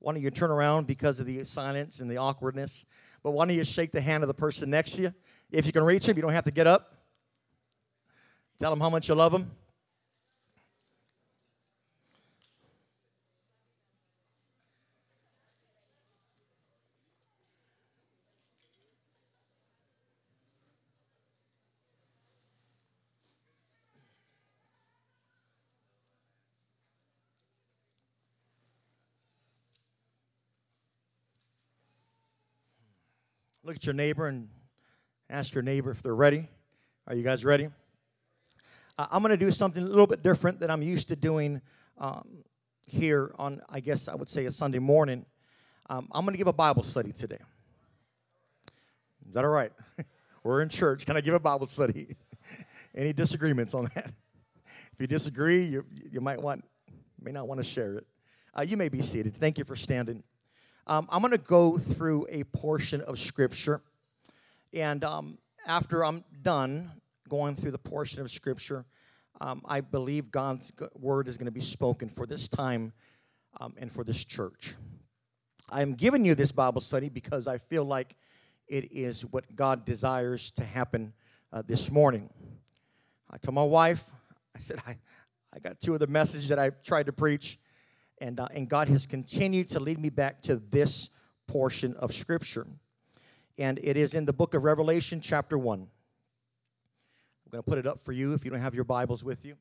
Why 0.00 0.12
don't 0.12 0.22
you 0.22 0.30
turn 0.30 0.50
around 0.50 0.86
because 0.86 1.18
of 1.20 1.26
the 1.26 1.44
silence 1.44 2.00
and 2.00 2.10
the 2.10 2.18
awkwardness? 2.18 2.86
But 3.22 3.32
why 3.32 3.46
don't 3.46 3.56
you 3.56 3.64
shake 3.64 3.92
the 3.92 4.00
hand 4.00 4.22
of 4.22 4.28
the 4.28 4.34
person 4.34 4.70
next 4.70 4.92
to 4.92 5.02
you? 5.02 5.12
If 5.50 5.66
you 5.66 5.72
can 5.72 5.82
reach 5.82 6.08
him, 6.08 6.16
you 6.16 6.22
don't 6.22 6.32
have 6.32 6.44
to 6.44 6.50
get 6.50 6.66
up. 6.66 6.94
Tell 8.58 8.70
them 8.70 8.80
how 8.80 8.90
much 8.90 9.08
you 9.08 9.14
love 9.14 9.32
them. 9.32 9.50
Look 33.68 33.76
at 33.76 33.84
your 33.84 33.94
neighbor 33.94 34.28
and 34.28 34.48
ask 35.28 35.52
your 35.52 35.62
neighbor 35.62 35.90
if 35.90 36.02
they're 36.02 36.14
ready. 36.14 36.48
Are 37.06 37.14
you 37.14 37.22
guys 37.22 37.44
ready? 37.44 37.68
Uh, 38.96 39.06
I'm 39.10 39.20
going 39.20 39.28
to 39.28 39.36
do 39.36 39.50
something 39.50 39.82
a 39.82 39.86
little 39.86 40.06
bit 40.06 40.22
different 40.22 40.58
than 40.58 40.70
I'm 40.70 40.80
used 40.80 41.08
to 41.08 41.16
doing 41.16 41.60
um, 41.98 42.44
here 42.86 43.30
on, 43.38 43.60
I 43.68 43.80
guess 43.80 44.08
I 44.08 44.14
would 44.14 44.30
say, 44.30 44.46
a 44.46 44.50
Sunday 44.50 44.78
morning. 44.78 45.26
Um, 45.90 46.08
I'm 46.12 46.24
going 46.24 46.32
to 46.32 46.38
give 46.38 46.46
a 46.46 46.52
Bible 46.54 46.82
study 46.82 47.12
today. 47.12 47.36
Is 49.28 49.34
that 49.34 49.44
all 49.44 49.50
right? 49.50 49.72
We're 50.42 50.62
in 50.62 50.70
church. 50.70 51.04
Can 51.04 51.18
I 51.18 51.20
give 51.20 51.34
a 51.34 51.38
Bible 51.38 51.66
study? 51.66 52.16
Any 52.94 53.12
disagreements 53.12 53.74
on 53.74 53.90
that? 53.94 54.12
If 54.94 55.00
you 55.02 55.06
disagree, 55.06 55.62
you, 55.62 55.84
you 56.10 56.22
might 56.22 56.40
want, 56.40 56.64
may 57.20 57.32
not 57.32 57.46
want 57.46 57.60
to 57.60 57.64
share 57.64 57.98
it. 57.98 58.06
Uh, 58.54 58.62
you 58.62 58.78
may 58.78 58.88
be 58.88 59.02
seated. 59.02 59.36
Thank 59.36 59.58
you 59.58 59.64
for 59.64 59.76
standing. 59.76 60.24
Um, 60.88 61.06
I'm 61.10 61.20
going 61.20 61.32
to 61.32 61.38
go 61.38 61.76
through 61.76 62.26
a 62.30 62.44
portion 62.44 63.02
of 63.02 63.18
Scripture. 63.18 63.82
And 64.72 65.04
um, 65.04 65.36
after 65.66 66.02
I'm 66.02 66.24
done 66.40 66.90
going 67.28 67.56
through 67.56 67.72
the 67.72 67.78
portion 67.78 68.22
of 68.22 68.30
Scripture, 68.30 68.86
um, 69.42 69.60
I 69.66 69.82
believe 69.82 70.30
God's 70.30 70.72
word 70.94 71.28
is 71.28 71.36
going 71.36 71.44
to 71.44 71.52
be 71.52 71.60
spoken 71.60 72.08
for 72.08 72.24
this 72.24 72.48
time 72.48 72.94
um, 73.60 73.74
and 73.76 73.92
for 73.92 74.02
this 74.02 74.24
church. 74.24 74.76
I'm 75.70 75.92
giving 75.92 76.24
you 76.24 76.34
this 76.34 76.52
Bible 76.52 76.80
study 76.80 77.10
because 77.10 77.46
I 77.46 77.58
feel 77.58 77.84
like 77.84 78.16
it 78.66 78.90
is 78.90 79.26
what 79.26 79.44
God 79.54 79.84
desires 79.84 80.50
to 80.52 80.64
happen 80.64 81.12
uh, 81.52 81.62
this 81.66 81.90
morning. 81.90 82.30
I 83.30 83.36
told 83.36 83.54
my 83.54 83.62
wife, 83.62 84.04
I 84.56 84.58
said, 84.58 84.78
I, 84.86 84.96
I 85.54 85.58
got 85.58 85.82
two 85.82 85.92
of 85.92 86.00
the 86.00 86.06
messages 86.06 86.48
that 86.48 86.58
I 86.58 86.70
tried 86.70 87.06
to 87.06 87.12
preach 87.12 87.58
and, 88.20 88.40
uh, 88.40 88.48
and 88.54 88.68
God 88.68 88.88
has 88.88 89.06
continued 89.06 89.68
to 89.70 89.80
lead 89.80 89.98
me 89.98 90.10
back 90.10 90.42
to 90.42 90.56
this 90.56 91.10
portion 91.46 91.94
of 91.94 92.12
Scripture. 92.12 92.66
And 93.58 93.78
it 93.82 93.96
is 93.96 94.14
in 94.14 94.24
the 94.24 94.32
book 94.32 94.54
of 94.54 94.64
Revelation, 94.64 95.20
chapter 95.20 95.58
1. 95.58 95.80
I'm 95.80 95.88
going 97.50 97.62
to 97.62 97.68
put 97.68 97.78
it 97.78 97.86
up 97.86 98.00
for 98.00 98.12
you 98.12 98.34
if 98.34 98.44
you 98.44 98.50
don't 98.50 98.60
have 98.60 98.74
your 98.74 98.84
Bibles 98.84 99.24
with 99.24 99.44
you. 99.44 99.56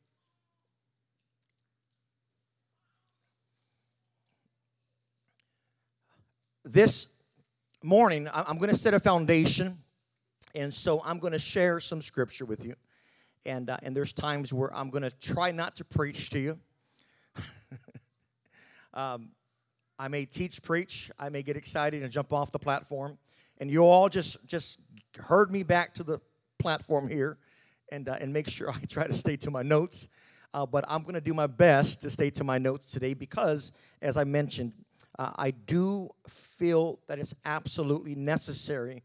This 6.66 7.24
morning, 7.82 8.28
I'm 8.34 8.58
going 8.58 8.70
to 8.70 8.76
set 8.76 8.94
a 8.94 9.00
foundation, 9.00 9.74
and 10.54 10.74
so 10.74 11.02
I'm 11.06 11.18
going 11.18 11.32
to 11.32 11.40
share 11.40 11.80
some 11.80 12.02
scripture 12.02 12.44
with 12.44 12.66
you. 12.66 12.76
And, 13.46 13.70
uh, 13.70 13.78
and 13.84 13.96
there's 13.96 14.12
times 14.12 14.52
where 14.52 14.74
I'm 14.76 14.90
going 14.90 15.04
to 15.04 15.12
try 15.12 15.52
not 15.52 15.78
to 15.78 15.86
preach 15.86 16.30
to 16.32 16.40
you. 16.40 16.60
Um, 18.98 19.30
I 20.00 20.08
may 20.08 20.26
teach, 20.26 20.64
preach. 20.64 21.12
I 21.20 21.30
may 21.30 21.44
get 21.44 21.56
excited 21.56 22.02
and 22.02 22.12
jump 22.12 22.34
off 22.34 22.52
the 22.52 22.60
platform. 22.60 23.20
And 23.60 23.70
you 23.70 23.84
all 23.86 24.10
just 24.10 24.48
just 24.48 24.82
herd 25.18 25.52
me 25.52 25.64
back 25.64 25.94
to 25.96 26.04
the 26.04 26.20
platform 26.60 27.08
here, 27.08 27.38
and 27.92 28.10
uh, 28.10 28.18
and 28.20 28.34
make 28.34 28.50
sure 28.50 28.72
I 28.72 28.80
try 28.90 29.08
to 29.08 29.14
stay 29.14 29.38
to 29.38 29.52
my 29.52 29.62
notes. 29.62 30.10
Uh, 30.54 30.66
but 30.66 30.84
I'm 30.88 31.04
going 31.04 31.14
to 31.14 31.22
do 31.22 31.34
my 31.34 31.46
best 31.46 32.02
to 32.02 32.10
stay 32.10 32.32
to 32.32 32.44
my 32.44 32.58
notes 32.58 32.92
today 32.92 33.14
because, 33.14 33.74
as 34.02 34.18
I 34.18 34.24
mentioned, 34.24 34.74
uh, 35.20 35.32
I 35.36 35.52
do 35.52 36.10
feel 36.28 37.00
that 37.08 37.20
it's 37.20 37.36
absolutely 37.46 38.16
necessary 38.16 39.04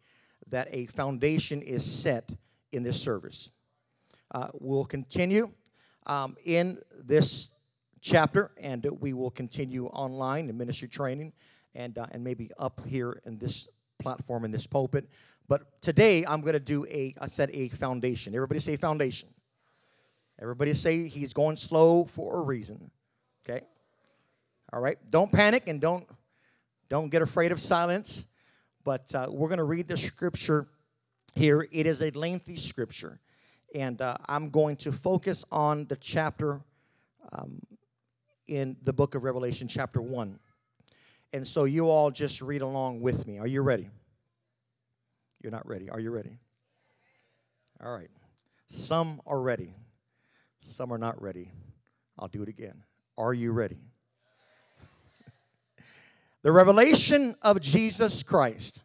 that 0.49 0.69
a 0.71 0.87
foundation 0.87 1.61
is 1.61 1.85
set 1.85 2.31
in 2.73 2.83
this 2.83 3.01
service. 3.01 3.51
Uh, 4.31 4.49
we'll 4.55 4.85
continue 4.85 5.51
um, 6.07 6.37
in 6.45 6.79
this 7.05 7.52
chapter, 8.03 8.51
and 8.61 8.87
we 9.01 9.15
will 9.15 9.31
continue 9.31 9.87
online 9.87 10.51
in 10.51 10.59
ministry 10.59 10.89
training 10.89 11.33
and, 11.75 11.97
uh, 11.97 12.07
and 12.11 12.23
maybe 12.23 12.51
up 12.59 12.83
here 12.87 13.23
in 13.25 13.39
this 13.39 13.69
platform 13.99 14.45
in 14.45 14.51
this 14.51 14.67
pulpit. 14.67 15.09
But 15.49 15.81
today 15.81 16.25
I'm 16.27 16.41
going 16.41 16.55
to 16.55 16.61
do 16.61 16.85
a, 16.87 17.15
I 17.21 17.27
said 17.27 17.51
a 17.55 17.69
foundation. 17.69 18.35
Everybody 18.35 18.61
say 18.61 18.77
foundation. 18.77 19.29
Everybody 20.41 20.75
say 20.75 21.07
he's 21.07 21.33
going 21.33 21.57
slow 21.57 22.05
for 22.05 22.41
a 22.41 22.43
reason. 22.43 22.91
Okay? 23.49 23.65
All 24.73 24.81
right. 24.81 24.99
Don't 25.11 25.31
panic 25.31 25.69
and 25.69 25.81
don't 25.81 26.05
don't 26.89 27.09
get 27.09 27.23
afraid 27.23 27.53
of 27.53 27.61
silence. 27.61 28.27
But 28.85 29.15
uh, 29.15 29.27
we're 29.31 29.49
going 29.49 29.59
to 29.59 29.65
read 29.65 29.89
the 29.89 29.97
scripture 29.97 30.67
here. 31.35 31.67
It 31.71 31.87
is 31.87 32.03
a 32.03 32.11
lengthy 32.11 32.57
scripture, 32.57 33.21
and 33.75 34.01
uh, 34.03 34.17
I'm 34.27 34.51
going 34.51 34.77
to 34.79 34.93
focus 34.93 35.45
on 35.53 35.87
the 35.87 35.97
chapter 35.97 36.61
um, 37.33 37.61
in 38.47 38.77
the 38.83 38.93
book 38.93 39.15
of 39.15 39.25
Revelation, 39.25 39.69
chapter 39.69 40.01
1. 40.01 40.39
And 41.33 41.47
so 41.47 41.65
you 41.65 41.89
all 41.89 42.11
just 42.11 42.43
read 42.43 42.63
along 42.63 43.01
with 43.01 43.27
me. 43.27 43.39
Are 43.39 43.47
you 43.47 43.63
ready? 43.63 43.89
You're 45.43 45.53
not 45.53 45.67
ready. 45.67 45.91
Are 45.91 46.01
you 46.01 46.11
ready? 46.11 46.39
All 47.83 47.93
right. 47.93 48.11
Some 48.69 49.21
are 49.27 49.41
ready, 49.41 49.75
some 50.59 50.93
are 50.93 50.99
not 50.99 51.21
ready. 51.21 51.51
I'll 52.19 52.29
do 52.29 52.43
it 52.43 52.49
again. 52.49 52.83
Are 53.19 53.35
you 53.35 53.53
ready? 53.53 53.77
the 56.43 56.53
revelation 56.53 57.35
of 57.43 57.61
Jesus 57.61 58.23
Christ, 58.23 58.83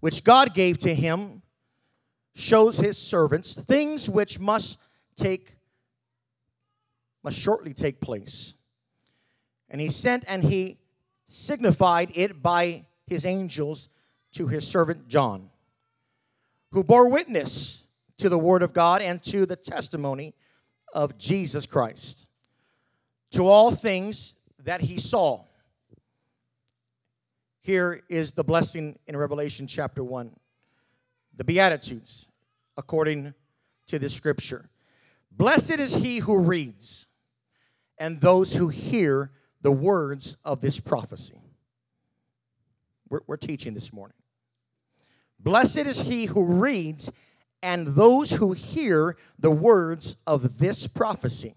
which 0.00 0.24
God 0.24 0.54
gave 0.54 0.78
to 0.78 0.94
him, 0.94 1.42
shows 2.34 2.78
his 2.78 2.96
servants 2.96 3.54
things 3.54 4.08
which 4.08 4.40
must 4.40 4.78
take 5.14 5.57
must 7.22 7.38
shortly 7.38 7.74
take 7.74 8.00
place. 8.00 8.54
And 9.70 9.80
he 9.80 9.88
sent 9.88 10.24
and 10.28 10.42
he 10.42 10.78
signified 11.26 12.10
it 12.14 12.42
by 12.42 12.86
his 13.06 13.26
angels 13.26 13.88
to 14.32 14.46
his 14.46 14.66
servant 14.66 15.08
John, 15.08 15.50
who 16.72 16.84
bore 16.84 17.08
witness 17.10 17.86
to 18.18 18.28
the 18.28 18.38
word 18.38 18.62
of 18.62 18.72
God 18.72 19.02
and 19.02 19.22
to 19.24 19.46
the 19.46 19.56
testimony 19.56 20.34
of 20.94 21.18
Jesus 21.18 21.66
Christ, 21.66 22.26
to 23.32 23.46
all 23.46 23.70
things 23.70 24.34
that 24.64 24.80
he 24.80 24.98
saw. 24.98 25.44
Here 27.60 28.02
is 28.08 28.32
the 28.32 28.44
blessing 28.44 28.98
in 29.06 29.16
Revelation 29.16 29.66
chapter 29.66 30.02
1 30.02 30.34
the 31.36 31.44
Beatitudes, 31.44 32.28
according 32.76 33.32
to 33.86 33.98
the 34.00 34.08
scripture. 34.08 34.68
Blessed 35.30 35.78
is 35.78 35.94
he 35.94 36.18
who 36.18 36.40
reads 36.40 37.06
and 37.98 38.20
those 38.20 38.54
who 38.54 38.68
hear 38.68 39.30
the 39.60 39.72
words 39.72 40.38
of 40.44 40.60
this 40.60 40.80
prophecy. 40.80 41.40
We're, 43.08 43.20
we're, 43.26 43.36
teaching 43.36 43.74
this 43.74 43.92
morning. 43.92 44.16
Blessed 45.40 45.78
is 45.78 46.00
he 46.00 46.26
who 46.26 46.60
reads 46.60 47.10
and 47.62 47.86
those 47.88 48.30
who 48.30 48.52
hear 48.52 49.16
the 49.38 49.50
words 49.50 50.22
of 50.26 50.58
this 50.58 50.86
prophecy 50.86 51.54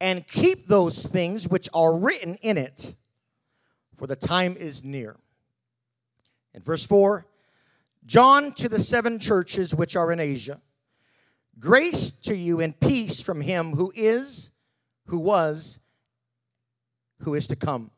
and 0.00 0.26
keep 0.26 0.66
those 0.66 1.04
things 1.04 1.48
which 1.48 1.68
are 1.74 1.96
written 1.96 2.36
in 2.42 2.56
it, 2.56 2.94
for 3.96 4.06
the 4.06 4.16
time 4.16 4.56
is 4.56 4.84
near. 4.84 5.16
In 6.54 6.62
verse 6.62 6.86
4, 6.86 7.26
John 8.06 8.52
to 8.52 8.68
the 8.68 8.80
seven 8.80 9.18
churches 9.18 9.74
which 9.74 9.96
are 9.96 10.10
in 10.10 10.20
Asia, 10.20 10.60
grace 11.58 12.10
to 12.22 12.34
you 12.34 12.60
and 12.60 12.78
peace 12.78 13.20
from 13.20 13.40
him 13.40 13.72
who 13.72 13.92
is 13.94 14.49
who 15.10 15.18
was, 15.18 15.80
who 17.22 17.34
is 17.34 17.48
to 17.48 17.56
come, 17.56 17.90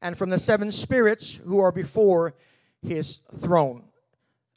and 0.00 0.16
from 0.16 0.30
the 0.30 0.38
seven 0.38 0.72
spirits 0.72 1.36
who 1.36 1.58
are 1.58 1.70
before 1.70 2.34
his 2.82 3.18
throne. 3.18 3.84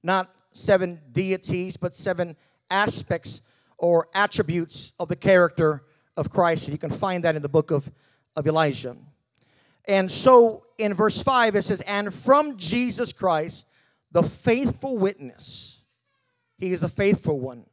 Not 0.01 0.33
seven 0.51 1.01
deities, 1.11 1.75
but 1.75 1.93
seven 1.93 2.37
aspects 2.69 3.41
or 3.77 4.07
attributes 4.13 4.93
of 4.97 5.09
the 5.09 5.15
character 5.15 5.83
of 6.15 6.29
Christ. 6.29 6.67
And 6.67 6.73
you 6.73 6.77
can 6.77 6.89
find 6.89 7.23
that 7.25 7.35
in 7.35 7.41
the 7.41 7.49
book 7.49 7.71
of, 7.71 7.91
of 8.35 8.47
Elijah. 8.47 8.95
And 9.85 10.09
so 10.09 10.63
in 10.77 10.93
verse 10.93 11.21
5, 11.21 11.55
it 11.55 11.63
says, 11.63 11.81
And 11.81 12.13
from 12.13 12.57
Jesus 12.57 13.11
Christ, 13.11 13.69
the 14.11 14.23
faithful 14.23 14.97
witness, 14.97 15.81
he 16.57 16.71
is 16.71 16.83
a 16.83 16.89
faithful 16.89 17.39
one, 17.39 17.65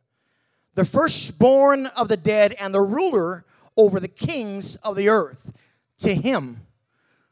the 0.75 0.85
firstborn 0.85 1.87
of 1.99 2.09
the 2.09 2.17
dead 2.17 2.55
and 2.61 2.75
the 2.75 2.81
ruler 2.81 3.45
over 3.79 3.99
the 3.99 4.09
kings 4.09 4.77
of 4.77 4.97
the 4.97 5.09
earth. 5.09 5.53
To 5.99 6.15
him 6.15 6.61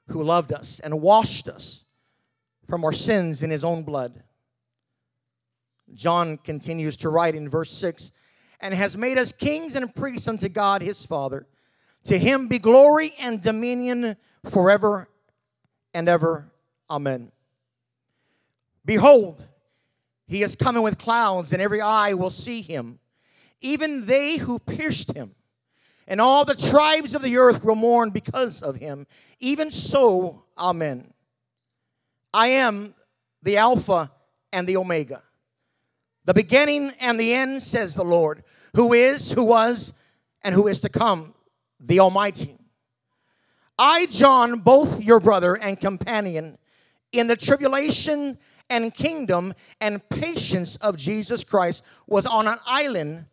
who 0.08 0.22
loved 0.22 0.52
us 0.52 0.80
and 0.80 1.02
washed 1.02 1.48
us 1.48 1.84
from 2.66 2.84
our 2.84 2.92
sins 2.92 3.42
in 3.42 3.50
his 3.50 3.64
own 3.64 3.82
blood. 3.82 4.22
John 5.94 6.38
continues 6.38 6.96
to 6.98 7.10
write 7.10 7.34
in 7.34 7.48
verse 7.48 7.70
6 7.70 8.12
and 8.60 8.74
has 8.74 8.96
made 8.96 9.18
us 9.18 9.32
kings 9.32 9.76
and 9.76 9.94
priests 9.94 10.26
unto 10.26 10.48
God 10.48 10.82
his 10.82 11.04
Father. 11.04 11.46
To 12.04 12.18
him 12.18 12.48
be 12.48 12.58
glory 12.58 13.12
and 13.20 13.40
dominion 13.40 14.16
forever 14.50 15.08
and 15.92 16.08
ever. 16.08 16.50
Amen. 16.88 17.30
Behold, 18.84 19.46
he 20.28 20.42
is 20.42 20.56
coming 20.56 20.82
with 20.82 20.98
clouds, 20.98 21.52
and 21.52 21.60
every 21.60 21.80
eye 21.80 22.14
will 22.14 22.30
see 22.30 22.62
him, 22.62 22.98
even 23.60 24.06
they 24.06 24.36
who 24.36 24.58
pierced 24.58 25.16
him. 25.16 25.34
And 26.08 26.20
all 26.20 26.44
the 26.44 26.54
tribes 26.54 27.14
of 27.14 27.22
the 27.22 27.36
earth 27.36 27.64
will 27.64 27.74
mourn 27.74 28.10
because 28.10 28.62
of 28.62 28.76
him. 28.76 29.06
Even 29.40 29.70
so, 29.70 30.44
Amen. 30.58 31.12
I 32.32 32.48
am 32.48 32.94
the 33.42 33.56
Alpha 33.56 34.10
and 34.52 34.66
the 34.66 34.76
Omega, 34.76 35.22
the 36.24 36.34
beginning 36.34 36.92
and 37.00 37.18
the 37.18 37.34
end, 37.34 37.62
says 37.62 37.94
the 37.94 38.04
Lord, 38.04 38.42
who 38.74 38.92
is, 38.92 39.32
who 39.32 39.44
was, 39.44 39.94
and 40.42 40.54
who 40.54 40.66
is 40.66 40.80
to 40.80 40.88
come, 40.88 41.34
the 41.80 42.00
Almighty. 42.00 42.56
I, 43.78 44.06
John, 44.10 44.60
both 44.60 45.02
your 45.02 45.20
brother 45.20 45.56
and 45.56 45.78
companion, 45.78 46.58
in 47.12 47.26
the 47.26 47.36
tribulation 47.36 48.38
and 48.70 48.92
kingdom 48.94 49.54
and 49.80 50.06
patience 50.08 50.76
of 50.76 50.96
Jesus 50.96 51.44
Christ, 51.44 51.84
was 52.06 52.26
on 52.26 52.48
an 52.48 52.58
island 52.66 53.26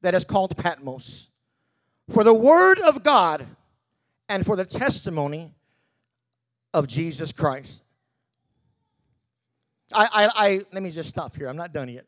that 0.00 0.14
is 0.14 0.24
called 0.24 0.56
Patmos. 0.56 1.30
For 2.10 2.24
the 2.24 2.34
word 2.34 2.78
of 2.80 3.02
God 3.02 3.46
and 4.28 4.44
for 4.44 4.56
the 4.56 4.64
testimony 4.64 5.52
of 6.74 6.86
Jesus 6.86 7.32
Christ. 7.32 7.84
I, 9.94 10.08
I, 10.12 10.30
I 10.34 10.60
let 10.72 10.82
me 10.82 10.90
just 10.90 11.08
stop 11.10 11.36
here. 11.36 11.48
I'm 11.48 11.56
not 11.56 11.72
done 11.72 11.88
yet. 11.88 12.06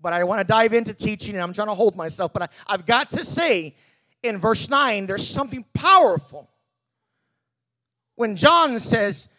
But 0.00 0.12
I 0.12 0.24
want 0.24 0.40
to 0.40 0.44
dive 0.44 0.74
into 0.74 0.92
teaching 0.92 1.34
and 1.34 1.42
I'm 1.42 1.52
trying 1.52 1.68
to 1.68 1.74
hold 1.74 1.96
myself. 1.96 2.32
But 2.32 2.42
I, 2.42 2.48
I've 2.66 2.84
got 2.84 3.10
to 3.10 3.24
say, 3.24 3.74
in 4.22 4.38
verse 4.38 4.68
9, 4.68 5.06
there's 5.06 5.26
something 5.26 5.64
powerful. 5.74 6.50
When 8.16 8.36
John 8.36 8.78
says, 8.78 9.34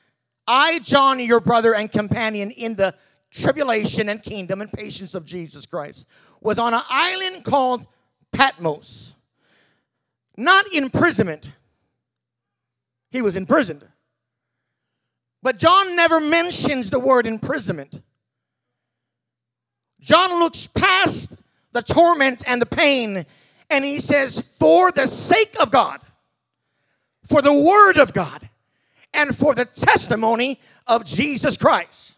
I, 0.47 0.79
John, 0.79 1.19
your 1.19 1.39
brother 1.39 1.73
and 1.73 1.91
companion 1.91 2.51
in 2.51 2.75
the 2.75 2.93
tribulation 3.31 4.09
and 4.09 4.21
kingdom 4.21 4.61
and 4.61 4.71
patience 4.71 5.15
of 5.15 5.25
Jesus 5.25 5.65
Christ, 5.65 6.07
was 6.41 6.59
on 6.59 6.73
an 6.73 6.81
island 6.89 7.43
called 7.43 7.85
Patmos. 8.31 9.14
Not 10.37 10.65
imprisonment, 10.73 11.51
he 13.09 13.21
was 13.21 13.35
imprisoned. 13.35 13.87
But 15.41 15.57
John 15.59 15.95
never 15.95 16.19
mentions 16.19 16.89
the 16.89 16.99
word 16.99 17.27
imprisonment. 17.27 18.01
John 20.01 20.39
looks 20.39 20.67
past 20.67 21.43
the 21.71 21.81
torment 21.81 22.43
and 22.47 22.61
the 22.61 22.65
pain 22.65 23.25
and 23.69 23.85
he 23.85 23.99
says, 23.99 24.39
For 24.57 24.91
the 24.91 25.07
sake 25.07 25.55
of 25.61 25.71
God, 25.71 26.01
for 27.23 27.41
the 27.41 27.53
word 27.53 27.97
of 27.97 28.13
God, 28.13 28.49
and 29.13 29.35
for 29.35 29.55
the 29.55 29.65
testimony 29.65 30.59
of 30.87 31.05
Jesus 31.05 31.57
Christ. 31.57 32.14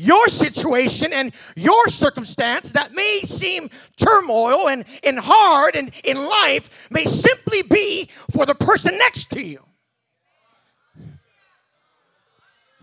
Your 0.00 0.28
situation 0.28 1.12
and 1.12 1.34
your 1.56 1.88
circumstance 1.88 2.70
that 2.70 2.92
may 2.94 3.22
seem 3.24 3.68
turmoil 3.96 4.68
and, 4.68 4.84
and 5.02 5.18
hard 5.20 5.74
and 5.74 5.90
in 6.04 6.16
life 6.16 6.88
may 6.92 7.04
simply 7.04 7.62
be 7.62 8.08
for 8.30 8.46
the 8.46 8.54
person 8.54 8.96
next 8.96 9.32
to 9.32 9.42
you. 9.42 9.60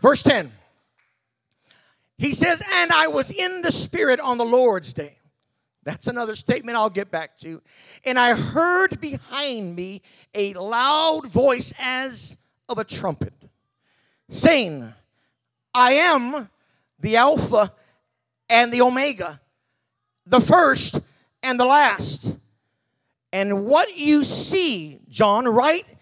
Verse 0.02 0.24
10. 0.24 0.52
He 2.18 2.34
says, 2.34 2.62
And 2.74 2.92
I 2.92 3.08
was 3.08 3.32
in 3.32 3.62
the 3.62 3.72
Spirit 3.72 4.20
on 4.20 4.38
the 4.38 4.44
Lord's 4.44 4.94
day. 4.94 5.18
That's 5.86 6.08
another 6.08 6.36
statement 6.36 6.78
I'll 6.78 6.90
get 6.90 7.12
back 7.12 7.38
to. 7.38 7.62
And 8.06 8.20
I 8.20 8.36
heard 8.36 9.00
behind 9.00 9.74
me 9.74 10.02
a 10.34 10.52
loud 10.56 11.28
voice 11.28 11.74
as 11.82 12.40
of 12.68 12.78
a 12.78 12.84
trumpet 12.84 13.34
saying, 14.28 14.94
I 15.74 15.94
am 15.94 16.50
the 17.06 17.18
Alpha 17.18 17.72
and 18.50 18.74
the 18.74 18.82
Omega, 18.82 19.40
the 20.26 20.40
first 20.40 21.02
and 21.44 21.60
the 21.60 21.66
last. 21.66 22.36
And 23.32 23.68
what 23.68 23.96
you 23.96 24.24
see, 24.24 25.02
John, 25.08 25.48
write 25.48 25.96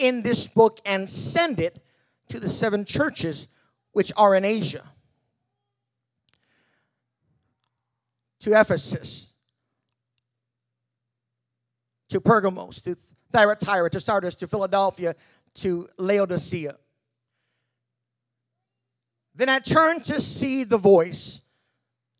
in 0.00 0.22
this 0.22 0.48
book 0.48 0.80
and 0.84 1.08
send 1.08 1.60
it 1.60 1.80
to 2.28 2.40
the 2.40 2.48
seven 2.48 2.84
churches 2.84 3.46
which 3.92 4.10
are 4.16 4.34
in 4.34 4.44
Asia. 4.44 4.82
To 8.40 8.60
Ephesus, 8.60 9.34
to 12.08 12.20
Pergamos, 12.20 12.80
to 12.80 12.96
Thyatira, 13.30 13.88
to 13.90 14.00
Sardis, 14.00 14.34
to 14.36 14.48
Philadelphia, 14.48 15.14
to 15.54 15.86
Laodicea. 15.98 16.74
Then 19.34 19.48
I 19.48 19.58
turned 19.58 20.04
to 20.04 20.20
see 20.20 20.64
the 20.64 20.78
voice, 20.78 21.42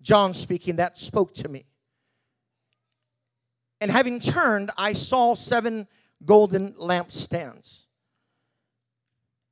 John 0.01 0.33
speaking, 0.33 0.77
that 0.77 0.97
spoke 0.99 1.35
to 1.35 1.49
me. 1.49 1.67
And 3.81 3.91
having 3.91 4.21
turned, 4.21 4.71
I 4.79 4.93
saw 4.93 5.35
seven 5.35 5.87
golden 6.25 6.73
lampstands. 6.75 7.87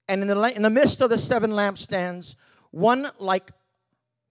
And 0.08 0.22
in 0.22 0.28
the, 0.28 0.56
in 0.56 0.62
the 0.62 0.70
midst 0.70 1.00
of 1.00 1.10
the 1.10 1.18
seven 1.18 1.50
lampstands, 1.50 2.36
one 2.70 3.08
like 3.18 3.50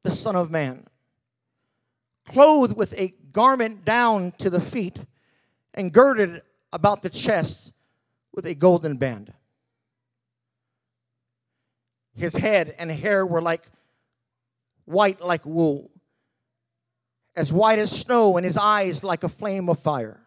the 0.03 0.11
Son 0.11 0.35
of 0.35 0.49
Man, 0.49 0.85
clothed 2.25 2.77
with 2.77 2.99
a 2.99 3.13
garment 3.31 3.85
down 3.85 4.31
to 4.39 4.49
the 4.49 4.59
feet 4.59 4.97
and 5.73 5.91
girded 5.91 6.41
about 6.71 7.01
the 7.01 7.09
chest 7.09 7.73
with 8.33 8.45
a 8.45 8.55
golden 8.55 8.97
band. 8.97 9.33
His 12.19 12.36
head 12.36 12.75
and 12.77 12.92
hair 12.92 13.25
were 13.25 13.42
like 13.42 13.62
white 14.83 15.21
like 15.21 15.45
wool, 15.45 15.89
as 17.33 17.54
white 17.54 17.80
as 17.80 17.89
snow, 17.92 18.35
and 18.35 18.45
his 18.45 18.57
eyes 18.57 19.06
like 19.06 19.23
a 19.23 19.30
flame 19.30 19.69
of 19.69 19.80
fire. 19.80 20.19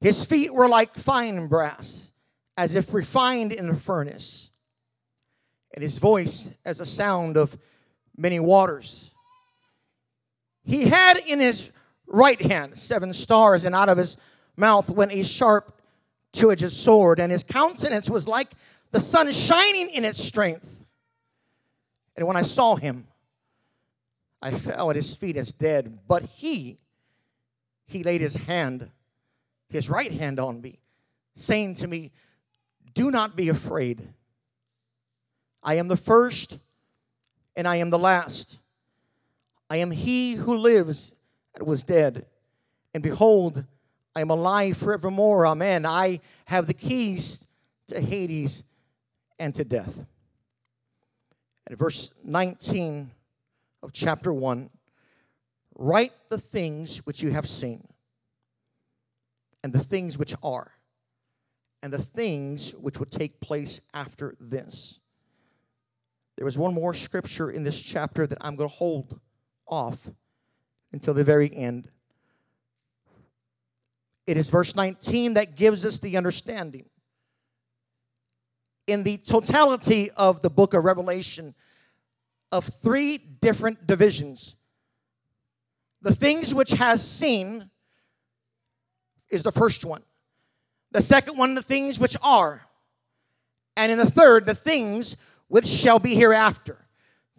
His 0.00 0.24
feet 0.24 0.52
were 0.52 0.68
like 0.68 0.92
fine 0.94 1.46
brass, 1.46 2.10
as 2.56 2.74
if 2.74 2.92
refined 2.92 3.52
in 3.52 3.68
a 3.68 3.76
furnace, 3.76 4.50
and 5.72 5.84
his 5.84 5.98
voice 5.98 6.50
as 6.64 6.80
a 6.80 6.86
sound 6.86 7.36
of 7.36 7.56
many 8.16 8.40
waters. 8.40 9.14
He 10.64 10.88
had 10.88 11.16
in 11.28 11.38
his 11.38 11.70
right 12.08 12.40
hand 12.40 12.76
seven 12.76 13.12
stars, 13.12 13.64
and 13.64 13.74
out 13.74 13.88
of 13.88 13.98
his 13.98 14.16
mouth 14.56 14.90
went 14.90 15.12
a 15.12 15.22
sharp 15.22 15.80
two 16.32 16.50
edged 16.50 16.72
sword, 16.72 17.20
and 17.20 17.30
his 17.30 17.44
countenance 17.44 18.10
was 18.10 18.26
like 18.26 18.50
the 18.92 19.00
sun 19.00 19.30
shining 19.32 19.90
in 19.90 20.04
its 20.04 20.22
strength. 20.22 20.86
And 22.16 22.26
when 22.26 22.36
I 22.36 22.42
saw 22.42 22.76
him, 22.76 23.06
I 24.42 24.52
fell 24.52 24.90
at 24.90 24.96
his 24.96 25.14
feet 25.14 25.36
as 25.36 25.52
dead. 25.52 26.00
But 26.08 26.22
he, 26.22 26.78
he 27.86 28.02
laid 28.02 28.20
his 28.20 28.36
hand, 28.36 28.90
his 29.68 29.88
right 29.88 30.10
hand 30.10 30.40
on 30.40 30.60
me, 30.60 30.78
saying 31.34 31.76
to 31.76 31.88
me, 31.88 32.12
Do 32.94 33.10
not 33.10 33.36
be 33.36 33.48
afraid. 33.48 34.08
I 35.62 35.74
am 35.74 35.88
the 35.88 35.96
first 35.96 36.58
and 37.54 37.68
I 37.68 37.76
am 37.76 37.90
the 37.90 37.98
last. 37.98 38.60
I 39.68 39.76
am 39.76 39.90
he 39.90 40.34
who 40.34 40.56
lives 40.56 41.14
and 41.54 41.66
was 41.66 41.82
dead. 41.82 42.26
And 42.94 43.02
behold, 43.02 43.64
I 44.16 44.20
am 44.20 44.30
alive 44.30 44.76
forevermore. 44.76 45.46
Amen. 45.46 45.86
I 45.86 46.20
have 46.46 46.66
the 46.66 46.74
keys 46.74 47.46
to 47.88 48.00
Hades 48.00 48.64
and 49.40 49.54
to 49.54 49.64
death. 49.64 50.04
At 51.68 51.76
verse 51.76 52.14
19 52.24 53.10
of 53.82 53.92
chapter 53.92 54.32
1, 54.32 54.70
write 55.76 56.12
the 56.28 56.38
things 56.38 57.04
which 57.06 57.22
you 57.22 57.30
have 57.30 57.48
seen, 57.48 57.88
and 59.64 59.72
the 59.72 59.82
things 59.82 60.18
which 60.18 60.34
are, 60.44 60.70
and 61.82 61.92
the 61.92 61.98
things 61.98 62.74
which 62.76 62.98
will 62.98 63.06
take 63.06 63.40
place 63.40 63.80
after 63.94 64.36
this. 64.38 65.00
There 66.36 66.46
is 66.46 66.58
one 66.58 66.74
more 66.74 66.94
scripture 66.94 67.50
in 67.50 67.64
this 67.64 67.80
chapter 67.80 68.26
that 68.26 68.38
I'm 68.42 68.56
going 68.56 68.68
to 68.68 68.76
hold 68.76 69.18
off 69.66 70.10
until 70.92 71.14
the 71.14 71.24
very 71.24 71.54
end. 71.54 71.88
It 74.26 74.36
is 74.36 74.50
verse 74.50 74.76
19 74.76 75.34
that 75.34 75.56
gives 75.56 75.86
us 75.86 75.98
the 75.98 76.16
understanding 76.16 76.84
in 78.90 79.02
the 79.04 79.18
totality 79.18 80.10
of 80.16 80.40
the 80.40 80.50
book 80.50 80.74
of 80.74 80.84
Revelation 80.84 81.54
of 82.52 82.64
three 82.64 83.18
different 83.18 83.86
divisions. 83.86 84.56
The 86.02 86.14
things 86.14 86.54
which 86.54 86.72
has 86.72 87.06
seen 87.06 87.70
is 89.30 89.42
the 89.42 89.52
first 89.52 89.84
one. 89.84 90.02
The 90.92 91.02
second 91.02 91.36
one, 91.36 91.54
the 91.54 91.62
things 91.62 92.00
which 92.00 92.16
are. 92.22 92.66
And 93.76 93.92
in 93.92 93.98
the 93.98 94.10
third, 94.10 94.46
the 94.46 94.54
things 94.54 95.16
which 95.48 95.66
shall 95.66 95.98
be 95.98 96.14
hereafter. 96.14 96.76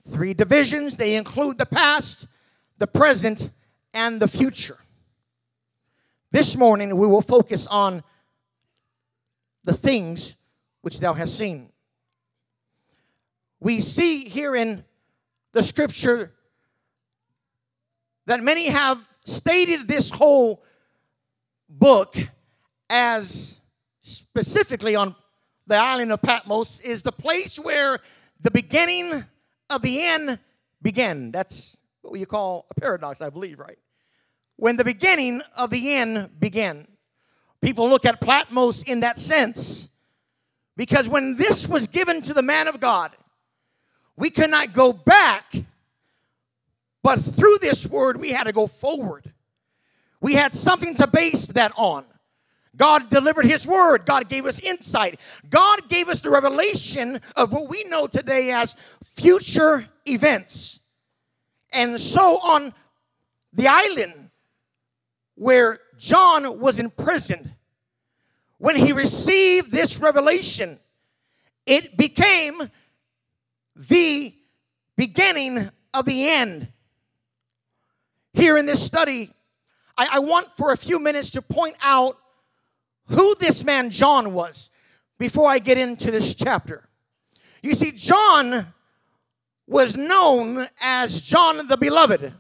Three 0.08 0.34
divisions, 0.34 0.98
they 0.98 1.16
include 1.16 1.58
the 1.58 1.66
past, 1.66 2.28
the 2.78 2.88
present, 2.88 3.50
and 3.94 4.20
the 4.20 4.28
future. 4.28 4.78
This 6.32 6.56
morning, 6.56 6.98
we 6.98 7.08
will 7.08 7.22
focus 7.22 7.68
on 7.68 8.04
the 9.64 9.74
things 9.74 10.38
which 10.82 11.00
thou 11.00 11.14
hast 11.14 11.38
seen. 11.38 11.70
We 13.60 13.80
see 13.80 14.26
here 14.26 14.56
in 14.56 14.84
the 15.54 15.64
scripture 15.64 16.32
that 18.26 18.42
many 18.42 18.70
have 18.70 19.08
stated 19.24 19.88
this 19.88 20.10
whole 20.10 20.64
book 21.70 22.16
as 22.90 23.60
specifically 24.02 24.96
on 24.96 25.16
the 25.68 25.76
island 25.76 26.12
of 26.12 26.22
Patmos 26.22 26.82
is 26.82 27.04
the 27.04 27.12
place 27.12 27.60
where 27.60 28.00
the 28.42 28.52
beginning 28.52 29.24
of 29.70 29.82
the 29.82 30.02
end 30.02 30.40
began. 30.82 31.32
That's 31.32 31.82
what 32.02 32.20
you 32.20 32.26
call 32.26 32.66
a 32.72 32.80
paradox, 32.80 33.22
I 33.22 33.30
believe, 33.30 33.60
right? 33.60 33.78
When 34.58 34.76
the 34.76 34.84
beginning 34.84 35.42
of 35.58 35.70
the 35.70 35.94
end 35.94 36.30
began. 36.40 36.88
People 37.62 37.88
look 37.88 38.06
at 38.06 38.20
Patmos 38.20 38.84
in 38.84 39.02
that 39.02 39.20
sense 39.20 39.96
because 40.82 41.08
when 41.08 41.36
this 41.36 41.68
was 41.68 41.86
given 41.86 42.24
to 42.24 42.34
the 42.34 42.42
man 42.42 42.68
of 42.68 42.80
God, 42.80 43.12
we 44.18 44.32
could 44.32 44.50
not 44.50 44.74
go 44.74 44.92
back, 44.92 45.54
but 47.04 47.18
through 47.18 47.60
this 47.62 47.86
word, 47.86 48.20
we 48.20 48.32
had 48.32 48.46
to 48.46 48.52
go 48.52 48.66
forward. 48.66 49.32
We 50.22 50.34
had 50.34 50.56
something 50.56 50.96
to 50.96 51.06
base 51.06 51.46
that 51.50 51.72
on. 51.76 52.04
God 52.76 53.12
delivered 53.12 53.46
His 53.46 53.68
word. 53.68 54.08
God 54.08 54.28
gave 54.28 54.48
us 54.48 54.60
insight. 54.60 55.20
God 55.52 55.88
gave 55.88 56.10
us 56.10 56.22
the 56.22 56.32
revelation 56.32 57.20
of 57.36 57.54
what 57.54 57.70
we 57.70 57.84
know 57.84 58.08
today 58.08 58.50
as 58.50 58.74
future 59.04 59.86
events. 60.08 60.80
And 61.76 62.02
so 62.02 62.40
on 62.40 62.74
the 63.54 63.68
island 63.68 64.32
where 65.36 65.78
John 66.00 66.60
was 66.60 66.80
imprisoned, 66.80 67.52
when 68.62 68.76
he 68.76 68.94
received 68.94 69.72
this 69.72 70.00
revelation, 70.00 70.78
it 71.66 71.98
became 71.98 72.62
the 73.76 74.32
beginning 74.96 75.58
of 75.96 76.06
the 76.06 76.30
end. 76.30 76.68
Here 78.34 78.58
in 78.58 78.68
this 78.68 78.86
study, 78.86 79.32
I, 79.98 80.10
I 80.14 80.20
want 80.20 80.52
for 80.52 80.72
a 80.72 80.78
few 80.78 81.00
minutes 81.00 81.32
to 81.32 81.42
point 81.42 81.76
out 81.82 82.18
who 83.08 83.34
this 83.40 83.64
man 83.64 83.90
John 83.90 84.32
was 84.32 84.70
before 85.18 85.50
I 85.50 85.58
get 85.58 85.80
into 85.80 86.12
this 86.12 86.36
chapter. 86.36 86.88
You 87.64 87.74
see, 87.74 87.92
John 87.92 88.68
was 89.66 89.98
known 89.98 90.68
as 90.84 91.24
John 91.24 91.68
the 91.68 91.78
Beloved. 91.78 92.32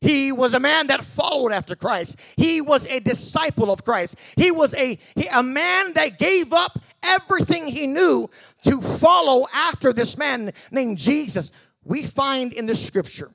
He 0.00 0.32
was 0.32 0.54
a 0.54 0.60
man 0.60 0.86
that 0.86 1.04
followed 1.04 1.52
after 1.52 1.76
Christ. 1.76 2.20
He 2.36 2.60
was 2.60 2.86
a 2.86 3.00
disciple 3.00 3.70
of 3.70 3.84
Christ. 3.84 4.16
He 4.36 4.50
was 4.50 4.74
a, 4.74 4.98
a 5.34 5.42
man 5.42 5.92
that 5.92 6.18
gave 6.18 6.52
up 6.52 6.78
everything 7.02 7.66
he 7.66 7.86
knew 7.86 8.28
to 8.64 8.80
follow 8.80 9.46
after 9.54 9.92
this 9.92 10.16
man 10.16 10.52
named 10.70 10.98
Jesus. 10.98 11.52
We 11.84 12.02
find 12.02 12.52
in 12.52 12.66
the 12.66 12.74
scripture 12.74 13.30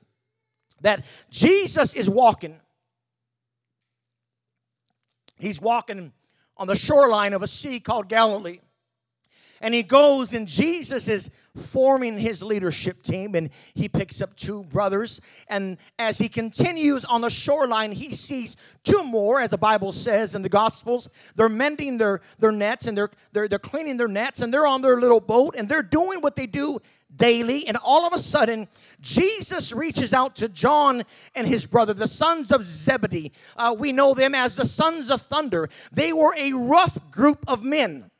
that 0.80 1.04
Jesus 1.30 1.94
is 1.94 2.10
walking 2.10 2.60
He's 5.38 5.60
walking 5.60 6.12
on 6.56 6.66
the 6.66 6.76
shoreline 6.76 7.32
of 7.32 7.42
a 7.42 7.46
sea 7.46 7.80
called 7.80 8.08
Galilee. 8.08 8.60
And 9.60 9.74
he 9.74 9.82
goes, 9.82 10.32
and 10.32 10.46
Jesus 10.46 11.08
is 11.08 11.30
forming 11.56 12.18
his 12.18 12.42
leadership 12.42 13.02
team, 13.02 13.34
and 13.34 13.50
he 13.74 13.88
picks 13.88 14.20
up 14.20 14.34
two 14.36 14.64
brothers. 14.64 15.20
And 15.48 15.78
as 15.98 16.18
he 16.18 16.28
continues 16.28 17.04
on 17.04 17.20
the 17.22 17.30
shoreline, 17.30 17.92
he 17.92 18.12
sees 18.12 18.56
two 18.84 19.02
more, 19.02 19.40
as 19.40 19.50
the 19.50 19.58
Bible 19.58 19.92
says 19.92 20.34
in 20.34 20.42
the 20.42 20.48
Gospels. 20.48 21.08
They're 21.34 21.48
mending 21.48 21.98
their, 21.98 22.20
their 22.38 22.52
nets 22.52 22.86
and 22.86 22.96
they're, 22.96 23.10
they're, 23.32 23.48
they're 23.48 23.58
cleaning 23.58 23.96
their 23.96 24.08
nets, 24.08 24.42
and 24.42 24.52
they're 24.52 24.66
on 24.66 24.82
their 24.82 25.00
little 25.00 25.20
boat, 25.20 25.54
and 25.58 25.68
they're 25.68 25.82
doing 25.82 26.20
what 26.20 26.36
they 26.36 26.46
do 26.46 26.78
daily. 27.14 27.66
And 27.66 27.76
all 27.84 28.06
of 28.06 28.12
a 28.12 28.18
sudden, 28.18 28.68
Jesus 29.00 29.72
reaches 29.72 30.12
out 30.12 30.36
to 30.36 30.48
John 30.48 31.02
and 31.34 31.46
his 31.46 31.66
brother, 31.66 31.94
the 31.94 32.06
sons 32.06 32.52
of 32.52 32.62
Zebedee. 32.62 33.32
Uh, 33.56 33.74
we 33.78 33.92
know 33.92 34.14
them 34.14 34.34
as 34.34 34.56
the 34.56 34.66
sons 34.66 35.10
of 35.10 35.22
thunder. 35.22 35.68
They 35.92 36.12
were 36.12 36.34
a 36.38 36.52
rough 36.52 37.10
group 37.10 37.44
of 37.48 37.62
men. 37.62 38.10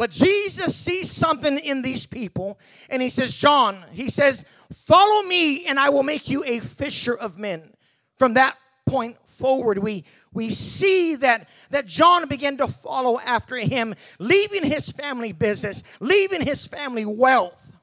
But 0.00 0.12
Jesus 0.12 0.74
sees 0.74 1.10
something 1.10 1.58
in 1.58 1.82
these 1.82 2.06
people 2.06 2.58
and 2.88 3.02
he 3.02 3.10
says, 3.10 3.36
John, 3.36 3.84
he 3.92 4.08
says, 4.08 4.46
follow 4.72 5.28
me 5.28 5.66
and 5.66 5.78
I 5.78 5.90
will 5.90 6.04
make 6.04 6.26
you 6.30 6.42
a 6.42 6.60
fisher 6.60 7.14
of 7.14 7.36
men. 7.36 7.74
From 8.16 8.32
that 8.32 8.56
point 8.86 9.18
forward, 9.26 9.76
we, 9.76 10.04
we 10.32 10.48
see 10.48 11.16
that, 11.16 11.50
that 11.68 11.86
John 11.86 12.28
began 12.28 12.56
to 12.56 12.66
follow 12.66 13.20
after 13.20 13.56
him, 13.56 13.94
leaving 14.18 14.64
his 14.64 14.90
family 14.90 15.32
business, 15.32 15.84
leaving 16.00 16.46
his 16.46 16.66
family 16.66 17.04
wealth. 17.04 17.76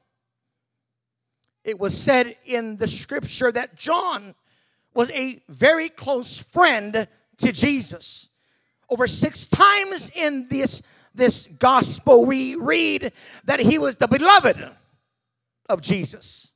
It 1.62 1.78
was 1.78 1.96
said 1.96 2.34
in 2.44 2.78
the 2.78 2.88
scripture 2.88 3.52
that 3.52 3.76
John 3.76 4.34
was 4.92 5.08
a 5.12 5.40
very 5.48 5.88
close 5.88 6.40
friend 6.40 7.06
to 7.36 7.52
Jesus. 7.52 8.30
Over 8.90 9.06
six 9.06 9.46
times 9.46 10.16
in 10.16 10.48
this, 10.48 10.82
this 11.14 11.46
gospel, 11.46 12.24
we 12.24 12.54
read 12.54 13.12
that 13.44 13.60
he 13.60 13.78
was 13.78 13.96
the 13.96 14.08
beloved 14.08 14.56
of 15.68 15.80
Jesus. 15.80 16.52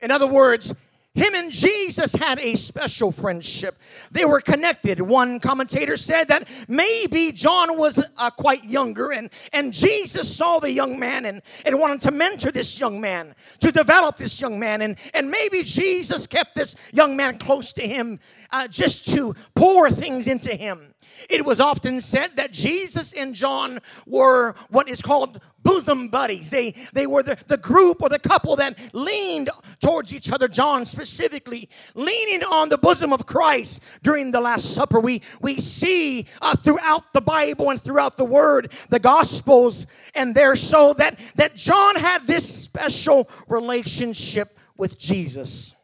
In 0.00 0.10
other 0.10 0.26
words, 0.26 0.74
him 1.16 1.34
and 1.34 1.50
Jesus 1.50 2.12
had 2.12 2.38
a 2.40 2.54
special 2.56 3.10
friendship. 3.10 3.74
They 4.10 4.26
were 4.26 4.42
connected. 4.42 5.00
One 5.00 5.40
commentator 5.40 5.96
said 5.96 6.28
that 6.28 6.46
maybe 6.68 7.32
John 7.32 7.78
was 7.78 8.04
uh, 8.18 8.30
quite 8.30 8.64
younger 8.64 9.12
and, 9.12 9.30
and 9.54 9.72
Jesus 9.72 10.36
saw 10.36 10.58
the 10.58 10.70
young 10.70 10.98
man 10.98 11.24
and, 11.24 11.40
and 11.64 11.80
wanted 11.80 12.02
to 12.02 12.10
mentor 12.10 12.52
this 12.52 12.78
young 12.78 13.00
man, 13.00 13.34
to 13.60 13.72
develop 13.72 14.18
this 14.18 14.38
young 14.42 14.60
man. 14.60 14.82
And, 14.82 14.98
and 15.14 15.30
maybe 15.30 15.62
Jesus 15.62 16.26
kept 16.26 16.54
this 16.54 16.76
young 16.92 17.16
man 17.16 17.38
close 17.38 17.72
to 17.72 17.88
him 17.88 18.20
uh, 18.52 18.68
just 18.68 19.06
to 19.14 19.34
pour 19.54 19.90
things 19.90 20.28
into 20.28 20.54
him. 20.54 20.92
It 21.28 21.44
was 21.44 21.60
often 21.60 22.00
said 22.00 22.36
that 22.36 22.52
Jesus 22.52 23.12
and 23.12 23.34
John 23.34 23.80
were 24.06 24.54
what 24.70 24.88
is 24.88 25.02
called 25.02 25.40
bosom 25.62 26.08
buddies. 26.08 26.50
They, 26.50 26.74
they 26.92 27.06
were 27.06 27.22
the, 27.22 27.36
the 27.48 27.56
group 27.56 28.00
or 28.00 28.08
the 28.08 28.18
couple 28.20 28.54
that 28.56 28.78
leaned 28.94 29.50
towards 29.80 30.14
each 30.14 30.30
other. 30.30 30.46
John 30.46 30.84
specifically 30.84 31.68
leaning 31.94 32.44
on 32.44 32.68
the 32.68 32.78
bosom 32.78 33.12
of 33.12 33.26
Christ 33.26 33.84
during 34.02 34.30
the 34.30 34.40
Last 34.40 34.74
Supper. 34.74 35.00
We, 35.00 35.22
we 35.40 35.56
see 35.56 36.26
uh, 36.40 36.54
throughout 36.54 37.12
the 37.12 37.20
Bible 37.20 37.70
and 37.70 37.80
throughout 37.80 38.16
the 38.16 38.24
Word, 38.24 38.72
the 38.90 39.00
Gospels, 39.00 39.86
and 40.14 40.34
there 40.34 40.54
so 40.54 40.92
that, 40.94 41.18
that 41.34 41.56
John 41.56 41.96
had 41.96 42.22
this 42.22 42.64
special 42.64 43.28
relationship 43.48 44.48
with 44.76 44.98
Jesus. 44.98 45.74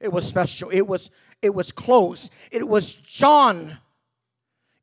It 0.00 0.12
was 0.12 0.28
special. 0.28 0.68
It 0.68 0.86
was 0.86 1.10
it 1.40 1.54
was 1.54 1.72
close. 1.72 2.30
It 2.50 2.66
was 2.66 2.94
John 2.94 3.76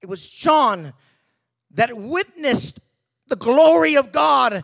it 0.01 0.09
was 0.09 0.29
John 0.29 0.93
that 1.71 1.95
witnessed 1.95 2.79
the 3.27 3.35
glory 3.35 3.95
of 3.95 4.11
God 4.11 4.63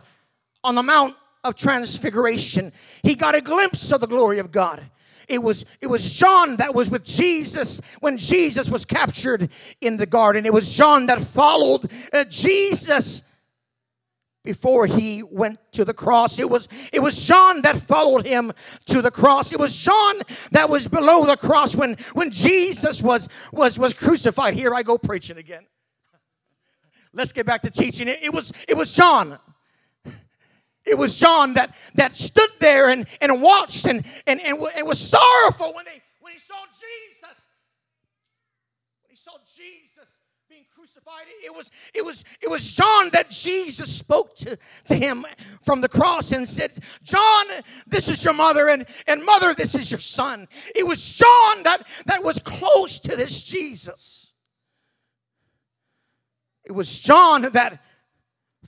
on 0.64 0.74
the 0.74 0.82
Mount 0.82 1.14
of 1.44 1.54
Transfiguration. 1.54 2.72
He 3.02 3.14
got 3.14 3.34
a 3.34 3.40
glimpse 3.40 3.92
of 3.92 4.00
the 4.00 4.06
glory 4.06 4.38
of 4.38 4.50
God. 4.50 4.82
It 5.28 5.42
was, 5.42 5.66
it 5.80 5.86
was 5.86 6.16
John 6.16 6.56
that 6.56 6.74
was 6.74 6.90
with 6.90 7.04
Jesus 7.04 7.80
when 8.00 8.16
Jesus 8.16 8.70
was 8.70 8.84
captured 8.84 9.50
in 9.80 9.96
the 9.96 10.06
garden. 10.06 10.46
It 10.46 10.52
was 10.52 10.74
John 10.74 11.06
that 11.06 11.20
followed 11.20 11.90
uh, 12.12 12.24
Jesus 12.24 13.27
before 14.48 14.86
he 14.86 15.22
went 15.30 15.58
to 15.72 15.84
the 15.84 15.92
cross. 15.92 16.38
It 16.38 16.48
was, 16.48 16.70
it 16.90 17.00
was 17.00 17.26
John 17.26 17.60
that 17.60 17.76
followed 17.76 18.26
him 18.26 18.50
to 18.86 19.02
the 19.02 19.10
cross. 19.10 19.52
It 19.52 19.58
was 19.58 19.78
John 19.78 20.14
that 20.52 20.70
was 20.70 20.88
below 20.88 21.26
the 21.26 21.36
cross 21.36 21.76
when, 21.76 21.98
when 22.14 22.30
Jesus 22.30 23.02
was, 23.02 23.28
was, 23.52 23.78
was 23.78 23.92
crucified. 23.92 24.54
Here 24.54 24.74
I 24.74 24.82
go 24.82 24.96
preaching 24.96 25.36
again. 25.36 25.66
Let's 27.12 27.34
get 27.34 27.44
back 27.44 27.60
to 27.60 27.70
teaching. 27.70 28.08
It, 28.08 28.20
it 28.22 28.32
was, 28.32 28.54
it 28.66 28.74
was 28.74 28.94
John. 28.94 29.38
It 30.86 30.96
was 30.96 31.18
John 31.18 31.52
that, 31.52 31.76
that 31.96 32.16
stood 32.16 32.48
there 32.58 32.88
and, 32.88 33.06
and 33.20 33.42
watched 33.42 33.84
and, 33.84 34.02
and, 34.26 34.40
and, 34.40 34.58
and 34.78 34.88
was 34.88 34.98
sorrowful 34.98 35.74
when, 35.74 35.84
they, 35.84 36.00
when 36.20 36.32
he 36.32 36.38
saw 36.38 36.56
Jesus. 36.72 37.50
When 39.02 39.10
he 39.10 39.16
saw 39.16 39.32
Jesus 39.54 40.22
being 40.48 40.64
It 41.44 41.54
was, 41.54 41.70
it 41.94 42.04
was, 42.04 42.24
it 42.42 42.50
was 42.50 42.72
John 42.72 43.10
that 43.12 43.30
Jesus 43.30 43.96
spoke 43.96 44.34
to, 44.36 44.58
to 44.84 44.94
him 44.94 45.24
from 45.62 45.80
the 45.80 45.88
cross 45.88 46.32
and 46.32 46.46
said, 46.46 46.72
John, 47.02 47.46
this 47.86 48.08
is 48.08 48.24
your 48.24 48.34
mother, 48.34 48.68
and, 48.68 48.86
and 49.06 49.24
mother, 49.24 49.54
this 49.54 49.74
is 49.74 49.90
your 49.90 50.00
son. 50.00 50.46
It 50.74 50.86
was 50.86 51.16
John 51.16 51.62
that, 51.62 51.82
that 52.06 52.22
was 52.22 52.38
close 52.40 52.98
to 53.00 53.16
this 53.16 53.44
Jesus. 53.44 54.34
It 56.64 56.72
was 56.72 57.00
John 57.00 57.42
that 57.52 57.82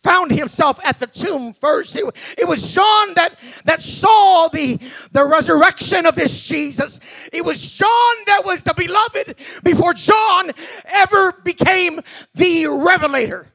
found 0.00 0.30
himself 0.30 0.84
at 0.84 0.98
the 0.98 1.06
tomb 1.06 1.52
first. 1.52 1.96
It, 1.96 2.04
it, 2.38 2.48
was 2.48 2.74
John 2.74 3.14
that, 3.14 3.34
that 3.64 3.80
saw 3.80 4.48
the, 4.48 4.78
the 5.12 5.24
resurrection 5.24 6.06
of 6.06 6.14
this 6.14 6.48
Jesus. 6.48 7.00
It 7.32 7.44
was 7.44 7.72
John 7.72 8.14
that 8.26 8.42
was 8.44 8.62
the 8.62 8.74
beloved 8.74 9.36
before 9.62 9.94
John 9.94 10.50
ever 10.94 11.32
became 11.44 12.00
the 12.34 12.66
revelator. 12.66 13.52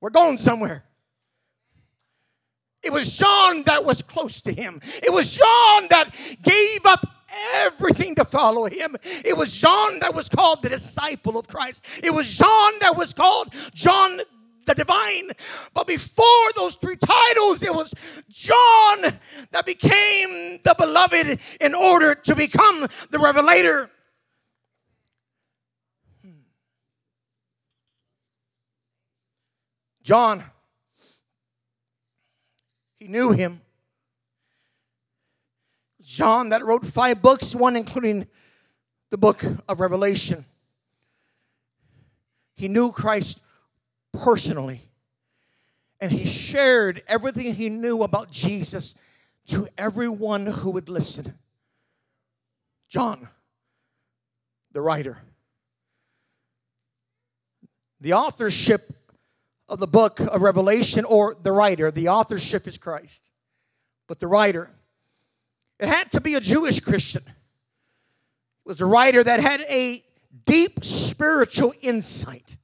We're 0.00 0.10
going 0.10 0.36
somewhere. 0.36 0.84
It 2.82 2.92
was 2.92 3.16
John 3.16 3.64
that 3.64 3.84
was 3.84 4.02
close 4.02 4.42
to 4.42 4.52
him. 4.52 4.80
It 5.02 5.12
was 5.12 5.34
John 5.34 5.86
that 5.90 6.10
gave 6.42 6.86
up 6.86 7.04
everything 7.56 8.14
to 8.14 8.24
follow 8.24 8.66
him. 8.66 8.96
It 9.02 9.36
was 9.36 9.52
John 9.52 9.98
that 10.00 10.14
was 10.14 10.28
called 10.28 10.62
the 10.62 10.68
disciple 10.68 11.38
of 11.38 11.48
Christ. 11.48 11.84
It 12.04 12.12
was 12.12 12.38
John 12.38 12.72
that 12.80 12.96
was 12.96 13.12
called 13.12 13.52
John 13.74 14.20
the 14.66 14.74
divine. 14.74 15.30
But 15.72 15.86
before 15.86 16.52
those 16.56 16.76
three 16.76 16.96
titles, 16.96 17.62
it 17.62 17.72
was 17.72 17.94
John 18.28 19.12
that 19.52 19.64
became 19.64 20.58
the 20.64 20.74
beloved 20.76 21.38
in 21.60 21.74
order 21.74 22.14
to 22.14 22.36
become 22.36 22.86
the 23.10 23.18
revelator. 23.18 23.90
John, 30.02 30.44
he 32.94 33.08
knew 33.08 33.32
him. 33.32 33.60
John 36.00 36.50
that 36.50 36.64
wrote 36.64 36.86
five 36.86 37.20
books, 37.20 37.56
one 37.56 37.74
including 37.74 38.28
the 39.10 39.18
book 39.18 39.42
of 39.68 39.80
Revelation. 39.80 40.44
He 42.54 42.68
knew 42.68 42.92
Christ 42.92 43.40
personally. 44.16 44.82
And 46.00 46.12
he 46.12 46.26
shared 46.26 47.02
everything 47.08 47.54
he 47.54 47.68
knew 47.68 48.02
about 48.02 48.30
Jesus 48.30 48.94
to 49.46 49.66
everyone 49.78 50.46
who 50.46 50.70
would 50.72 50.88
listen. 50.88 51.32
John, 52.88 53.28
the 54.72 54.80
writer. 54.80 55.18
The 58.00 58.12
authorship 58.12 58.82
of 59.68 59.78
the 59.78 59.86
book 59.86 60.20
of 60.20 60.42
Revelation, 60.42 61.04
or 61.04 61.34
the 61.40 61.52
writer, 61.52 61.90
the 61.90 62.08
authorship 62.08 62.66
is 62.66 62.78
Christ. 62.78 63.30
But 64.06 64.20
the 64.20 64.26
writer, 64.26 64.70
it 65.80 65.88
had 65.88 66.12
to 66.12 66.20
be 66.20 66.34
a 66.34 66.40
Jewish 66.40 66.80
Christian. 66.80 67.22
It 67.26 68.68
was 68.68 68.80
a 68.80 68.86
writer 68.86 69.24
that 69.24 69.40
had 69.40 69.62
a 69.62 70.02
deep 70.44 70.84
spiritual 70.84 71.72
insight 71.80 72.58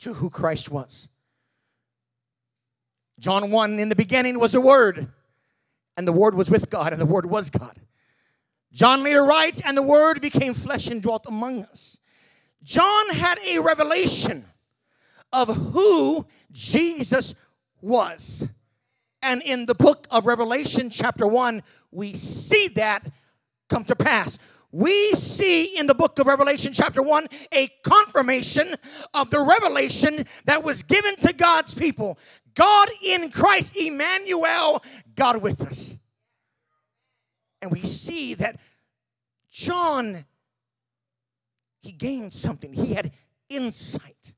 to 0.00 0.14
who 0.14 0.30
Christ 0.30 0.70
was. 0.70 1.08
John 3.18 3.50
1 3.50 3.78
In 3.78 3.88
the 3.88 3.96
beginning 3.96 4.38
was 4.38 4.54
a 4.54 4.60
Word, 4.60 5.08
and 5.96 6.08
the 6.08 6.12
Word 6.12 6.34
was 6.34 6.50
with 6.50 6.70
God, 6.70 6.92
and 6.92 7.00
the 7.00 7.06
Word 7.06 7.26
was 7.26 7.50
God. 7.50 7.76
John 8.72 9.02
later 9.02 9.24
writes, 9.24 9.60
And 9.64 9.76
the 9.76 9.82
Word 9.82 10.20
became 10.20 10.54
flesh 10.54 10.88
and 10.88 11.02
dwelt 11.02 11.26
among 11.26 11.64
us. 11.64 12.00
John 12.62 13.10
had 13.10 13.38
a 13.46 13.60
revelation 13.60 14.44
of 15.32 15.54
who 15.54 16.26
Jesus 16.52 17.34
was. 17.80 18.48
And 19.22 19.42
in 19.42 19.66
the 19.66 19.74
book 19.74 20.06
of 20.10 20.26
Revelation, 20.26 20.88
chapter 20.90 21.26
1, 21.26 21.62
we 21.90 22.14
see 22.14 22.68
that 22.68 23.04
come 23.68 23.84
to 23.84 23.96
pass 23.96 24.38
we 24.72 25.10
see 25.12 25.78
in 25.78 25.86
the 25.86 25.94
book 25.94 26.18
of 26.18 26.26
Revelation, 26.26 26.72
chapter 26.72 27.02
1, 27.02 27.26
a 27.52 27.68
confirmation 27.82 28.74
of 29.14 29.30
the 29.30 29.40
revelation 29.40 30.24
that 30.44 30.62
was 30.62 30.82
given 30.82 31.16
to 31.16 31.32
God's 31.32 31.74
people. 31.74 32.18
God 32.54 32.88
in 33.04 33.30
Christ, 33.30 33.76
Emmanuel, 33.76 34.82
God 35.14 35.42
with 35.42 35.60
us. 35.62 35.96
And 37.62 37.70
we 37.70 37.80
see 37.80 38.34
that 38.34 38.60
John, 39.50 40.24
he 41.80 41.92
gained 41.92 42.32
something. 42.32 42.72
He 42.72 42.94
had 42.94 43.12
insight 43.48 44.34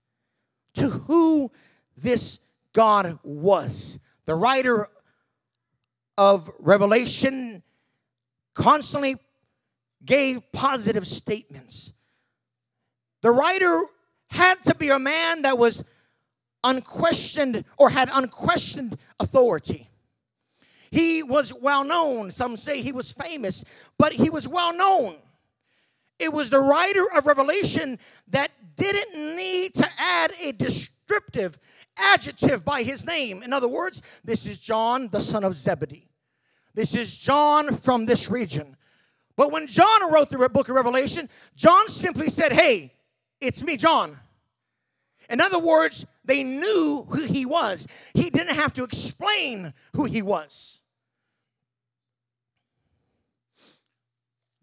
to 0.75 0.89
who 0.89 1.51
this 1.97 2.41
God 2.73 3.19
was. 3.23 3.99
The 4.25 4.35
writer 4.35 4.89
of 6.17 6.49
Revelation 6.59 7.63
constantly 8.55 9.17
gave 10.05 10.41
positive 10.53 11.07
statements. 11.07 11.93
The 13.23 13.31
writer 13.31 13.85
had 14.29 14.63
to 14.65 14.75
be 14.75 14.89
a 14.91 14.99
man 14.99 15.43
that 15.43 15.59
was 15.59 15.85
unquestioned 16.65 17.65
or 17.79 17.91
had 17.91 18.11
unquestioned 18.13 18.97
authority. 19.21 19.89
He 20.91 21.23
was 21.23 21.55
well 21.55 21.85
known. 21.85 22.31
Some 22.31 22.57
say 22.57 22.83
he 22.83 22.93
was 22.93 23.13
famous, 23.13 23.65
but 23.99 24.13
he 24.13 24.29
was 24.29 24.47
well 24.47 24.77
known. 24.77 25.17
It 26.19 26.33
was 26.33 26.51
the 26.51 26.61
writer 26.61 27.05
of 27.17 27.27
Revelation 27.27 27.99
that 28.29 28.51
didn't 28.77 29.37
need 29.37 29.75
to 29.75 29.89
add 29.99 30.33
a 30.43 30.53
descriptive 30.53 31.59
adjective 31.99 32.65
by 32.65 32.83
his 32.83 33.07
name. 33.07 33.43
In 33.43 33.53
other 33.53 33.69
words, 33.69 34.03
this 34.25 34.47
is 34.47 34.59
John, 34.59 35.09
the 35.09 35.21
son 35.21 35.45
of 35.45 35.55
Zebedee. 35.55 36.09
This 36.75 36.95
is 36.95 37.19
John 37.19 37.75
from 37.77 38.07
this 38.07 38.31
region. 38.31 38.77
But 39.37 39.53
when 39.53 39.67
John 39.67 40.13
wrote 40.13 40.29
the 40.29 40.49
book 40.49 40.69
of 40.69 40.75
Revelation, 40.75 41.29
John 41.57 41.89
simply 41.89 42.29
said, 42.29 42.53
Hey, 42.53 42.93
it's 43.41 43.63
me, 43.63 43.77
John. 43.77 44.19
In 45.31 45.41
other 45.41 45.59
words, 45.59 46.07
they 46.25 46.43
knew 46.43 47.07
who 47.09 47.27
he 47.27 47.47
was. 47.47 47.87
He 48.15 48.31
didn't 48.31 48.57
have 48.57 48.75
to 48.75 48.85
explain 48.85 49.73
who 49.95 50.05
he 50.05 50.21
was. 50.23 50.81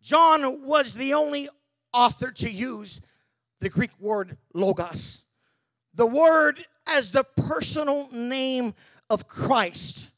John 0.01 0.65
was 0.65 0.93
the 0.93 1.13
only 1.13 1.49
author 1.93 2.31
to 2.31 2.49
use 2.49 3.01
the 3.59 3.69
Greek 3.69 3.91
word 3.99 4.37
logos, 4.53 5.23
the 5.93 6.07
word 6.07 6.65
as 6.87 7.11
the 7.11 7.23
personal 7.23 8.09
name 8.11 8.73
of 9.09 9.27
Christ. 9.27 10.13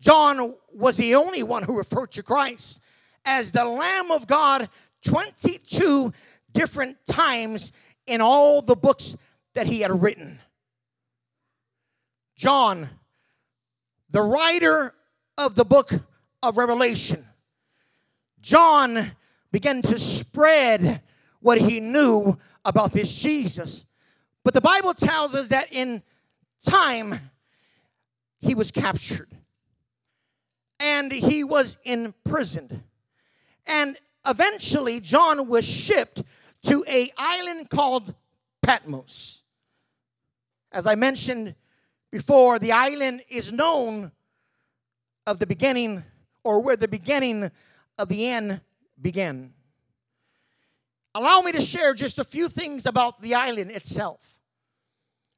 John 0.00 0.54
was 0.72 0.96
the 0.96 1.16
only 1.16 1.42
one 1.42 1.64
who 1.64 1.76
referred 1.76 2.12
to 2.12 2.22
Christ 2.22 2.80
as 3.24 3.52
the 3.52 3.64
Lamb 3.64 4.10
of 4.10 4.26
God 4.26 4.68
22 5.04 6.12
different 6.52 6.96
times 7.06 7.72
in 8.06 8.20
all 8.20 8.62
the 8.62 8.76
books 8.76 9.16
that 9.54 9.66
he 9.66 9.80
had 9.80 10.02
written. 10.02 10.38
John, 12.36 12.88
the 14.10 14.22
writer 14.22 14.94
of 15.36 15.54
the 15.54 15.64
book 15.64 15.90
of 16.42 16.56
Revelation, 16.56 17.24
John 18.40 18.98
began 19.50 19.82
to 19.82 19.98
spread 19.98 21.02
what 21.40 21.58
he 21.58 21.80
knew 21.80 22.36
about 22.64 22.92
this 22.92 23.14
Jesus. 23.14 23.86
But 24.44 24.54
the 24.54 24.60
Bible 24.60 24.94
tells 24.94 25.34
us 25.34 25.48
that 25.48 25.72
in 25.72 26.02
time 26.64 27.18
he 28.40 28.54
was 28.54 28.70
captured 28.70 29.28
and 30.80 31.12
he 31.12 31.44
was 31.44 31.78
imprisoned. 31.84 32.82
And 33.68 33.96
eventually, 34.26 35.00
John 35.00 35.46
was 35.46 35.64
shipped 35.64 36.22
to 36.62 36.84
a 36.88 37.10
island 37.16 37.70
called 37.70 38.14
Patmos. 38.62 39.42
As 40.72 40.86
I 40.86 40.94
mentioned 40.94 41.54
before, 42.10 42.58
the 42.58 42.72
island 42.72 43.22
is 43.30 43.52
known 43.52 44.10
of 45.26 45.38
the 45.38 45.46
beginning 45.46 46.02
or 46.44 46.60
where 46.60 46.76
the 46.76 46.88
beginning 46.88 47.50
of 47.98 48.08
the 48.08 48.26
end 48.26 48.60
began. 49.00 49.52
Allow 51.14 51.40
me 51.40 51.52
to 51.52 51.60
share 51.60 51.94
just 51.94 52.18
a 52.18 52.24
few 52.24 52.48
things 52.48 52.86
about 52.86 53.20
the 53.20 53.34
island 53.34 53.70
itself. 53.70 54.38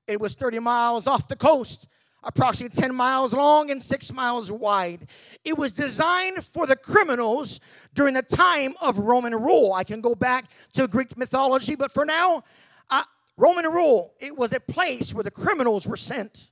It 0.07 0.21
was 0.21 0.35
30 0.35 0.59
miles 0.59 1.07
off 1.07 1.29
the 1.29 1.37
coast 1.37 1.88
approximately 2.23 2.81
10 2.81 2.95
miles 2.95 3.33
long 3.33 3.71
and 3.71 3.81
6 3.83 4.13
miles 4.13 4.53
wide. 4.53 5.09
It 5.45 5.57
was 5.57 5.73
designed 5.73 6.45
for 6.45 6.67
the 6.67 6.77
criminals 6.77 7.61
during 7.95 8.15
the 8.15 8.23
time 8.23 8.75
of 8.83 8.99
Roman 8.99 9.35
rule. 9.35 9.73
I 9.73 9.85
can 9.85 10.01
go 10.01 10.15
back 10.15 10.47
to 10.75 10.87
Greek 10.87 11.17
mythology, 11.17 11.75
but 11.75 11.93
for 11.93 12.05
now, 12.05 12.45
uh, 12.91 13.03
Roman 13.37 13.65
rule, 13.67 14.13
it 14.21 14.37
was 14.37 14.53
a 14.53 14.61
place 14.61 15.15
where 15.15 15.25
the 15.25 15.31
criminals 15.31 15.87
were 15.87 15.97
sent. 15.97 16.51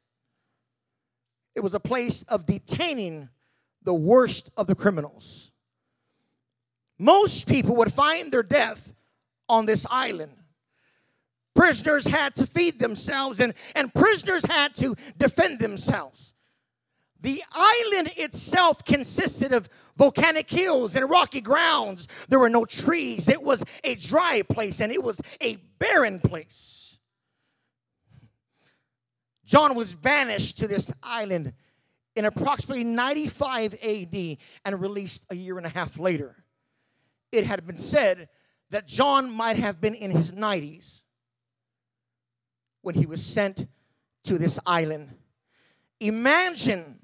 It 1.54 1.60
was 1.60 1.74
a 1.74 1.80
place 1.80 2.22
of 2.24 2.46
detaining 2.46 3.28
the 3.82 3.94
worst 3.94 4.50
of 4.56 4.66
the 4.66 4.74
criminals. 4.74 5.50
Most 6.98 7.48
people 7.48 7.76
would 7.76 7.92
find 7.92 8.32
their 8.32 8.42
death 8.42 8.92
on 9.48 9.66
this 9.66 9.86
island. 9.90 10.32
Prisoners 11.58 12.06
had 12.06 12.36
to 12.36 12.46
feed 12.46 12.78
themselves 12.78 13.40
and, 13.40 13.52
and 13.74 13.92
prisoners 13.92 14.46
had 14.46 14.76
to 14.76 14.94
defend 15.16 15.58
themselves. 15.58 16.34
The 17.20 17.42
island 17.52 18.10
itself 18.16 18.84
consisted 18.84 19.52
of 19.52 19.68
volcanic 19.96 20.48
hills 20.48 20.94
and 20.94 21.10
rocky 21.10 21.40
grounds. 21.40 22.06
There 22.28 22.38
were 22.38 22.48
no 22.48 22.64
trees. 22.64 23.28
It 23.28 23.42
was 23.42 23.64
a 23.82 23.96
dry 23.96 24.42
place 24.48 24.80
and 24.80 24.92
it 24.92 25.02
was 25.02 25.20
a 25.42 25.56
barren 25.80 26.20
place. 26.20 27.00
John 29.44 29.74
was 29.74 29.96
banished 29.96 30.58
to 30.58 30.68
this 30.68 30.94
island 31.02 31.52
in 32.14 32.24
approximately 32.24 32.84
95 32.84 33.74
AD 33.82 34.36
and 34.64 34.80
released 34.80 35.26
a 35.30 35.34
year 35.34 35.56
and 35.56 35.66
a 35.66 35.70
half 35.70 35.98
later. 35.98 36.36
It 37.32 37.46
had 37.46 37.66
been 37.66 37.78
said 37.78 38.28
that 38.70 38.86
John 38.86 39.28
might 39.28 39.56
have 39.56 39.80
been 39.80 39.96
in 39.96 40.12
his 40.12 40.30
90s 40.30 41.02
when 42.82 42.94
he 42.94 43.06
was 43.06 43.24
sent 43.24 43.66
to 44.24 44.38
this 44.38 44.58
island. 44.66 45.10
Imagine 46.00 46.98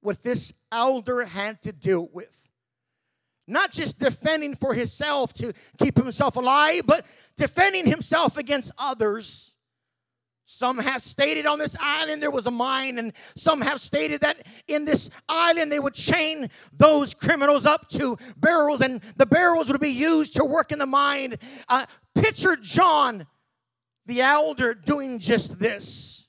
what 0.00 0.22
this 0.22 0.52
elder 0.70 1.24
had 1.24 1.60
to 1.62 1.72
deal 1.72 2.08
with. 2.12 2.48
Not 3.48 3.70
just 3.70 4.00
defending 4.00 4.54
for 4.54 4.74
himself 4.74 5.32
to 5.34 5.52
keep 5.78 5.96
himself 5.96 6.36
alive, 6.36 6.82
but 6.86 7.04
defending 7.36 7.86
himself 7.86 8.36
against 8.36 8.72
others. 8.78 9.52
Some 10.46 10.78
have 10.78 11.02
stated 11.02 11.44
on 11.44 11.58
this 11.58 11.76
island 11.80 12.22
there 12.22 12.30
was 12.30 12.46
a 12.46 12.52
mine, 12.52 12.98
and 12.98 13.12
some 13.34 13.60
have 13.60 13.80
stated 13.80 14.20
that 14.20 14.46
in 14.68 14.84
this 14.84 15.10
island 15.28 15.72
they 15.72 15.80
would 15.80 15.94
chain 15.94 16.48
those 16.72 17.14
criminals 17.14 17.66
up 17.66 17.88
to 17.90 18.16
barrels, 18.36 18.80
and 18.80 19.00
the 19.16 19.26
barrels 19.26 19.68
would 19.68 19.80
be 19.80 19.90
used 19.90 20.36
to 20.36 20.44
work 20.44 20.70
in 20.70 20.78
the 20.78 20.86
mine. 20.86 21.34
Uh, 21.68 21.84
picture 22.14 22.54
John, 22.54 23.26
the 24.06 24.20
elder, 24.20 24.74
doing 24.74 25.18
just 25.18 25.58
this. 25.58 26.28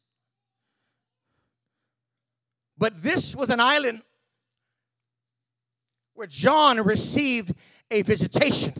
But 2.77 3.01
this 3.01 3.35
was 3.35 3.49
an 3.49 3.59
island 3.59 4.01
where 6.13 6.27
John 6.27 6.81
received 6.81 7.53
a 7.91 8.01
visitation. 8.01 8.73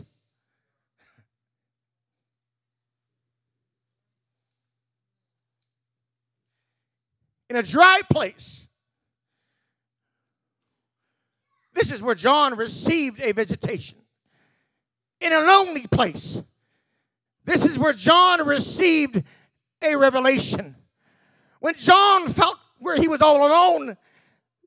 In 7.48 7.56
a 7.56 7.62
dry 7.62 8.00
place. 8.10 8.68
This 11.72 11.92
is 11.92 12.02
where 12.02 12.16
John 12.16 12.56
received 12.56 13.20
a 13.22 13.32
visitation. 13.32 13.98
In 15.20 15.32
a 15.32 15.40
lonely 15.40 15.86
place. 15.86 16.42
This 17.48 17.64
is 17.64 17.78
where 17.78 17.94
John 17.94 18.46
received 18.46 19.22
a 19.82 19.96
revelation. 19.96 20.74
When 21.60 21.74
John 21.74 22.28
felt 22.28 22.58
where 22.78 22.96
he 22.96 23.08
was 23.08 23.22
all 23.22 23.46
alone. 23.46 23.96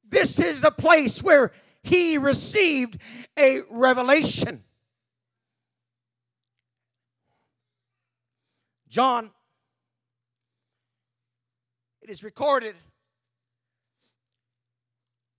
This 0.09 0.39
is 0.39 0.61
the 0.61 0.71
place 0.71 1.21
where 1.21 1.51
he 1.83 2.17
received 2.17 2.97
a 3.37 3.59
revelation. 3.69 4.61
John, 8.89 9.29
it 12.01 12.09
is 12.09 12.23
recorded 12.23 12.75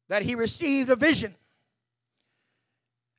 that 0.09 0.23
he 0.23 0.37
received 0.37 0.91
a 0.91 0.97
vision. 0.97 1.35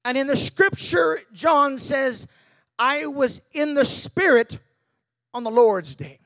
And 0.05 0.17
in 0.17 0.27
the 0.27 0.35
scripture, 0.35 1.19
John 1.33 1.77
says, 1.77 2.27
I 2.83 3.05
was 3.05 3.39
in 3.53 3.75
the 3.75 3.85
Spirit 3.85 4.59
on 5.33 5.45
the 5.45 5.49
Lord's 5.49 5.95
day. 5.95 6.19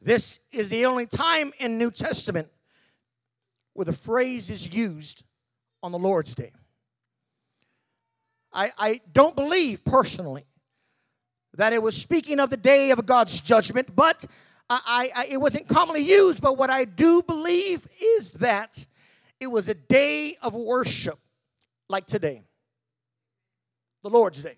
This 0.00 0.38
is 0.52 0.70
the 0.70 0.86
only 0.86 1.06
time 1.06 1.52
in 1.58 1.78
New 1.78 1.90
Testament 1.90 2.46
where 3.72 3.86
the 3.86 3.92
phrase 3.92 4.50
is 4.50 4.72
used 4.72 5.24
on 5.82 5.90
the 5.90 5.98
Lord's 5.98 6.36
Day. 6.36 6.52
I, 8.52 8.70
I 8.78 9.00
don't 9.12 9.34
believe 9.34 9.84
personally 9.84 10.44
that 11.54 11.72
it 11.72 11.82
was 11.82 12.00
speaking 12.00 12.38
of 12.38 12.50
the 12.50 12.56
day 12.56 12.92
of 12.92 13.04
God's 13.04 13.40
judgment, 13.40 13.96
but 13.96 14.24
I, 14.70 15.08
I, 15.16 15.26
it 15.28 15.38
wasn't 15.38 15.66
commonly 15.66 16.02
used. 16.02 16.40
But 16.40 16.56
what 16.56 16.70
I 16.70 16.84
do 16.84 17.20
believe 17.20 17.84
is 18.00 18.30
that 18.34 18.86
it 19.40 19.48
was 19.48 19.68
a 19.68 19.74
day 19.74 20.36
of 20.40 20.54
worship 20.54 21.18
like 21.88 22.06
today, 22.06 22.44
the 24.04 24.10
Lord's 24.10 24.40
Day. 24.40 24.54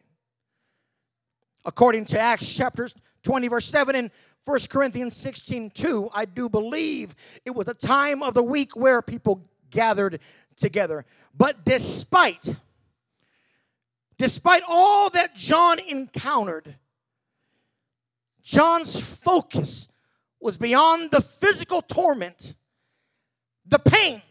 According 1.67 2.05
to 2.07 2.19
Acts 2.19 2.49
chapters 2.55 2.95
20, 3.25 3.49
verse 3.49 3.67
7, 3.67 3.97
and 3.97 4.11
1 4.45 4.59
Corinthians 4.71 5.17
16 5.17 5.71
2, 5.71 6.09
I 6.15 6.25
do 6.25 6.49
believe 6.49 7.15
it 7.45 7.51
was 7.51 7.67
a 7.67 7.75
time 7.75 8.23
of 8.23 8.35
the 8.35 8.43
week 8.43 8.77
where 8.77 9.03
people 9.03 9.45
gathered 9.71 10.21
together. 10.57 11.05
But 11.37 11.65
despite, 11.65 12.55
despite 14.17 14.63
all 14.69 15.11
that 15.11 15.35
John 15.35 15.81
encountered, 15.81 16.77
John's 18.45 19.01
focus 19.01 19.89
was 20.39 20.57
beyond 20.57 21.11
the 21.11 21.21
physical 21.21 21.83
torment, 21.83 22.55
the 23.67 23.81
pain, 23.81 24.23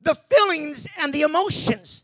the 0.00 0.16
feelings, 0.16 0.88
and 0.98 1.12
the 1.12 1.22
emotions 1.22 2.02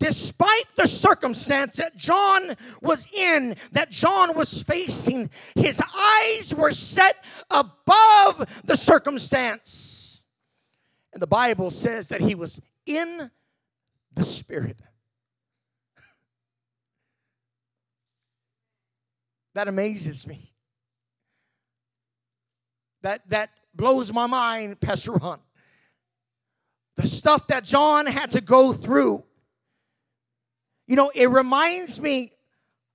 despite 0.00 0.64
the 0.76 0.88
circumstance 0.88 1.76
that 1.76 1.96
John 1.96 2.56
was 2.82 3.06
in, 3.12 3.54
that 3.72 3.90
John 3.90 4.34
was 4.34 4.62
facing, 4.62 5.30
his 5.54 5.80
eyes 5.80 6.52
were 6.54 6.72
set 6.72 7.22
above 7.50 8.62
the 8.64 8.76
circumstance. 8.76 10.24
And 11.12 11.22
the 11.22 11.26
Bible 11.26 11.70
says 11.70 12.08
that 12.08 12.20
he 12.20 12.34
was 12.34 12.60
in 12.86 13.30
the 14.14 14.24
Spirit. 14.24 14.76
That 19.54 19.66
amazes 19.66 20.28
me. 20.28 20.38
That, 23.02 23.28
that 23.30 23.50
blows 23.74 24.12
my 24.12 24.26
mind, 24.26 24.80
Pastor 24.80 25.10
Ron. 25.10 25.40
The 26.94 27.06
stuff 27.08 27.48
that 27.48 27.64
John 27.64 28.06
had 28.06 28.30
to 28.30 28.40
go 28.40 28.72
through 28.72 29.24
you 30.90 30.96
know, 30.96 31.12
it 31.14 31.30
reminds 31.30 32.00
me 32.00 32.32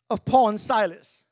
of 0.09 0.25
Paul 0.25 0.49
and 0.49 0.59
Silas. 0.59 1.23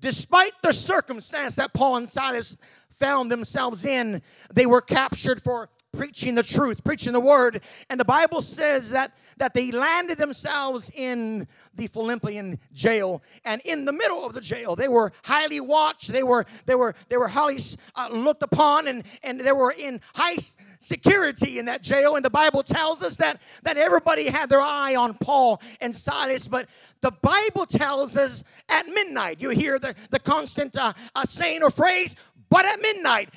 Despite 0.00 0.52
the 0.62 0.72
circumstance 0.72 1.56
that 1.56 1.74
Paul 1.74 1.96
and 1.96 2.08
Silas 2.08 2.56
found 2.88 3.32
themselves 3.32 3.84
in, 3.84 4.22
they 4.54 4.66
were 4.66 4.80
captured 4.80 5.42
for 5.42 5.70
preaching 5.92 6.36
the 6.36 6.44
truth, 6.44 6.84
preaching 6.84 7.12
the 7.12 7.18
word. 7.18 7.62
And 7.90 7.98
the 7.98 8.04
Bible 8.04 8.40
says 8.40 8.90
that 8.90 9.10
that 9.38 9.54
they 9.54 9.70
landed 9.70 10.18
themselves 10.18 10.90
in 10.96 11.46
the 11.74 11.86
Philippian 11.86 12.58
jail. 12.72 13.22
And 13.44 13.60
in 13.64 13.84
the 13.84 13.92
middle 13.92 14.24
of 14.24 14.32
the 14.32 14.40
jail, 14.40 14.76
they 14.76 14.88
were 14.88 15.12
highly 15.24 15.60
watched. 15.60 16.12
They 16.12 16.22
were 16.22 16.46
they 16.66 16.74
were 16.74 16.94
they 17.08 17.16
were 17.16 17.28
highly 17.28 17.58
uh, 17.96 18.08
looked 18.12 18.42
upon, 18.42 18.88
and 18.88 19.04
and 19.22 19.40
they 19.40 19.52
were 19.52 19.74
in 19.78 20.00
high 20.14 20.36
security 20.78 21.58
in 21.58 21.66
that 21.66 21.82
jail. 21.82 22.16
And 22.16 22.24
the 22.24 22.30
Bible 22.30 22.62
tells 22.62 23.02
us 23.02 23.16
that 23.16 23.40
that 23.62 23.76
everybody 23.76 24.26
had 24.26 24.48
their 24.48 24.60
eye 24.60 24.96
on 24.96 25.14
Paul 25.14 25.60
and 25.80 25.94
Silas, 25.94 26.46
but 26.48 26.68
the 27.00 27.12
Bible 27.22 27.66
tells 27.66 28.16
us 28.16 28.44
at 28.70 28.86
midnight. 28.86 29.40
You 29.40 29.50
hear 29.50 29.78
the 29.78 29.94
the 30.10 30.18
constant 30.18 30.76
uh, 30.76 30.92
uh, 31.14 31.24
saying 31.24 31.62
or 31.62 31.70
phrase, 31.70 32.16
but 32.50 32.64
at 32.66 32.80
midnight, 32.80 33.30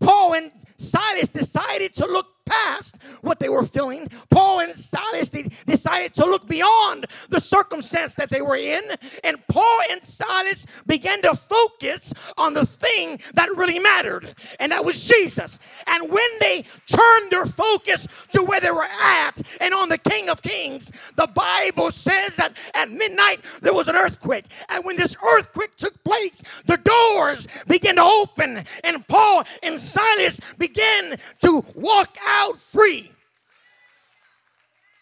Paul 0.00 0.34
and 0.34 0.50
Silas 0.76 1.28
decided 1.28 1.94
to 1.94 2.06
look 2.06 2.33
past 2.46 3.02
what 3.22 3.38
they 3.38 3.48
were 3.48 3.64
feeling. 3.64 4.08
Paul 4.30 4.60
and 4.60 4.74
Silas 4.74 5.30
they 5.30 5.44
decided 5.66 6.14
to 6.14 6.24
look 6.24 6.46
beyond 6.48 7.06
the 7.30 7.40
circumstance 7.40 8.14
that 8.16 8.30
they 8.30 8.42
were 8.42 8.56
in, 8.56 8.82
and 9.24 9.36
Paul 9.48 9.78
and 9.90 10.02
Silas 10.02 10.66
began 10.86 11.22
to 11.22 11.34
focus 11.34 12.12
on 12.38 12.54
the 12.54 12.66
thing 12.66 13.18
that 13.34 13.48
really 13.56 13.78
mattered, 13.78 14.34
and 14.60 14.72
that 14.72 14.84
was 14.84 15.06
Jesus. 15.06 15.58
And 15.86 16.10
when 16.10 16.28
they 16.40 16.64
turned 16.86 17.30
their 17.30 17.46
focus 17.46 18.06
to 18.32 18.42
where 18.42 18.60
they 18.60 18.70
were 18.70 18.82
at 18.84 19.40
and 19.60 19.74
on 19.74 19.88
the 19.88 19.98
King 19.98 20.28
of 20.28 20.42
Kings, 20.42 20.92
the 21.16 21.28
Bible 21.34 21.90
says 21.90 22.36
that 22.36 22.52
at 22.74 22.90
midnight 22.90 23.38
there 23.62 23.74
was 23.74 23.88
an 23.88 23.96
earthquake, 23.96 24.46
and 24.70 24.84
when 24.84 24.96
this 24.96 25.16
earthquake 25.36 25.76
took 25.76 26.02
place, 26.04 26.42
the 26.66 26.76
doors 26.78 27.48
began 27.68 27.96
to 27.96 28.02
open, 28.02 28.64
and 28.84 29.06
Paul 29.08 29.44
and 29.62 29.78
Silas 29.78 30.40
began 30.58 31.16
to 31.42 31.62
walk 31.74 32.16
out 32.26 32.33
free. 32.58 33.10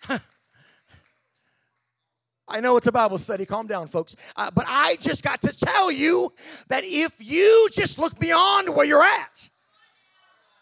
I 2.49 2.61
know 2.61 2.77
it's 2.77 2.87
a 2.87 2.93
Bible 2.93 3.19
study. 3.19 3.47
Calm 3.47 3.67
down, 3.67 3.89
folks. 3.89 4.17
Uh, 4.37 4.51
but 4.55 4.65
I 4.69 4.97
just 5.01 5.25
got 5.25 5.41
to 5.43 5.57
tell 5.57 5.91
you 5.91 6.33
that 6.69 6.85
if 6.85 7.17
you 7.19 7.69
just 7.73 7.99
look 7.99 8.19
beyond 8.19 8.75
where 8.75 8.85
you're 8.85 9.03
at 9.03 9.51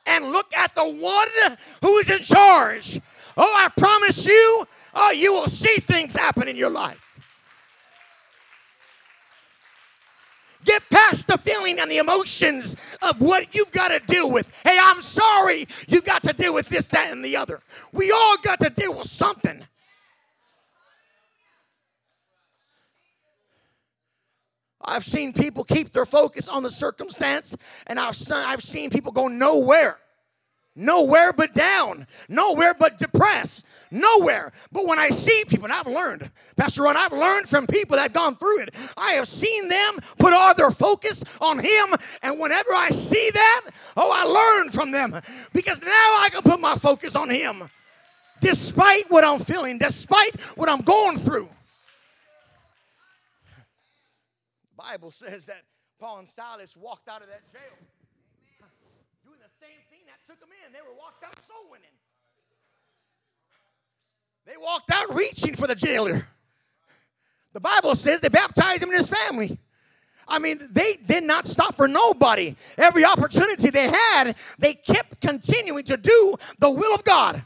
and 0.06 0.30
look 0.30 0.54
at 0.56 0.74
the 0.74 0.85
one 0.85 1.56
who 1.83 1.98
is 1.98 2.11
in 2.11 2.20
charge, 2.20 3.00
oh, 3.37 3.52
I 3.56 3.68
promise 3.76 4.26
you, 4.26 4.64
oh, 4.94 5.11
you 5.11 5.33
will 5.33 5.48
see 5.48 5.80
things 5.80 6.14
happen 6.14 6.46
in 6.48 6.56
your 6.56 6.70
life. 6.70 7.10
Get 10.64 10.83
past 10.90 11.27
the 11.27 11.38
feeling 11.38 11.81
and 11.81 11.90
the 11.90 11.99
emotions 11.99 12.77
of 13.09 13.20
what 13.20 13.55
you've 13.55 13.73
got 13.73 13.88
to 13.88 14.01
deal 14.01 14.33
with. 14.33 14.51
Hey, 14.64 14.79
I'm 14.81 15.01
sorry 15.01 15.66
you 15.88 16.03
got 16.03 16.23
to 16.25 16.33
deal 16.33 16.55
with 16.55 16.68
this, 16.68 16.88
that, 16.88 17.11
and 17.12 17.25
the 17.25 17.37
other. 17.37 17.61
We 17.92 18.11
all 18.11 18.37
got 18.42 18.61
to 18.61 18.70
deal 18.70 18.94
with 18.94 19.07
something. 19.07 19.62
I've 24.83 25.05
seen 25.05 25.33
people 25.33 25.64
keep 25.64 25.90
their 25.90 26.07
focus 26.07 26.49
on 26.49 26.62
the 26.62 26.70
circumstance, 26.70 27.57
and 27.87 28.01
I've, 28.01 28.16
I've 28.33 28.62
seen 28.62 28.90
people 28.90 29.12
go 29.12 29.29
nowhere. 29.29 29.99
Nowhere 30.81 31.35
but 31.35 31.55
down. 31.55 32.07
Nowhere 32.31 32.73
but 32.73 32.97
depressed. 32.97 33.66
Nowhere. 33.90 34.51
But 34.73 34.87
when 34.87 34.99
I 34.99 35.11
see 35.11 35.45
people, 35.47 35.66
and 35.66 35.75
I've 35.75 35.87
learned, 35.87 36.31
Pastor 36.57 36.85
Ron, 36.85 36.97
I've 36.97 37.12
learned 37.12 37.49
from 37.49 37.66
people 37.66 37.97
that 37.97 38.14
gone 38.14 38.35
through 38.35 38.61
it. 38.62 38.75
I 38.97 39.12
have 39.12 39.29
seen 39.29 39.69
them 39.69 39.99
put 40.19 40.33
all 40.33 40.55
their 40.55 40.71
focus 40.71 41.23
on 41.40 41.59
Him. 41.59 41.95
And 42.23 42.40
whenever 42.40 42.71
I 42.71 42.88
see 42.88 43.31
that, 43.35 43.61
oh, 43.97 44.11
I 44.11 44.25
learn 44.25 44.71
from 44.71 44.90
them 44.90 45.14
because 45.53 45.83
now 45.83 45.88
I 45.90 46.29
can 46.33 46.40
put 46.40 46.61
my 46.61 46.77
focus 46.77 47.14
on 47.14 47.29
Him 47.29 47.69
despite 48.40 49.05
what 49.11 49.23
I'm 49.23 49.38
feeling, 49.38 49.77
despite 49.77 50.40
what 50.57 50.71
I'm 50.71 50.81
going 50.81 51.19
through. 51.19 51.49
Bible 54.79 55.11
says 55.11 55.45
that 55.45 55.61
Paul 55.99 56.21
and 56.21 56.29
Silas 56.29 56.75
walked 56.75 57.07
out 57.07 57.21
of 57.21 57.29
that 57.29 57.43
jail 57.53 57.77
doing 59.27 59.38
the 59.38 59.53
same 59.61 59.79
thing 59.90 60.01
that 60.07 60.20
took 60.31 60.40
them 60.40 60.51
in. 60.64 60.73
They 60.73 60.79
were 60.81 60.97
walked 60.97 61.25
out 61.25 61.35
soul 61.47 61.71
winning. 61.71 61.87
They 64.47 64.57
walked 64.61 64.90
out 64.90 65.14
reaching 65.14 65.55
for 65.55 65.66
the 65.66 65.75
jailer. 65.75 66.27
The 67.53 67.61
Bible 67.61 67.95
says 67.97 68.21
they 68.21 68.29
baptized 68.29 68.83
him 68.83 68.90
and 68.90 68.97
his 68.97 69.11
family. 69.11 69.59
I 70.27 70.38
mean, 70.38 70.59
they 70.71 70.95
did 71.07 71.25
not 71.25 71.47
stop 71.47 71.75
for 71.75 71.88
nobody. 71.88 72.55
Every 72.79 73.05
opportunity 73.05 73.71
they 73.71 73.88
had, 73.88 74.37
they 74.59 74.75
kept 74.75 75.21
continuing 75.21 75.85
to 75.85 75.97
do 75.97 76.35
the 76.61 76.71
will 76.71 76.95
of 76.95 77.05
God. 77.05 77.45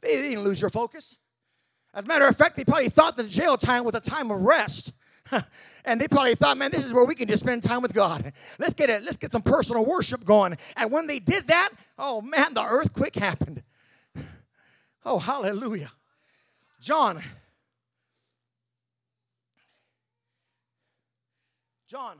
They 0.00 0.16
didn't 0.16 0.44
lose 0.44 0.60
your 0.60 0.70
focus. 0.70 1.16
As 1.92 2.04
a 2.04 2.08
matter 2.08 2.26
of 2.26 2.36
fact, 2.36 2.56
they 2.56 2.64
probably 2.64 2.88
thought 2.88 3.16
the 3.16 3.24
jail 3.24 3.56
time 3.56 3.84
was 3.84 3.96
a 3.96 4.00
time 4.00 4.30
of 4.30 4.42
rest. 4.42 4.92
and 5.84 6.00
they 6.00 6.08
probably 6.08 6.34
thought, 6.34 6.56
man, 6.56 6.70
this 6.70 6.84
is 6.84 6.92
where 6.92 7.04
we 7.04 7.14
can 7.14 7.28
just 7.28 7.42
spend 7.42 7.62
time 7.62 7.82
with 7.82 7.92
God. 7.92 8.32
Let's 8.58 8.74
get 8.74 8.90
it, 8.90 9.02
let's 9.02 9.16
get 9.16 9.32
some 9.32 9.42
personal 9.42 9.84
worship 9.84 10.24
going. 10.24 10.56
And 10.76 10.92
when 10.92 11.06
they 11.06 11.18
did 11.18 11.48
that, 11.48 11.70
oh 11.98 12.20
man, 12.20 12.54
the 12.54 12.62
earthquake 12.62 13.16
happened. 13.16 13.62
Oh, 15.02 15.18
hallelujah. 15.18 15.90
John. 16.78 17.22
John. 21.88 22.16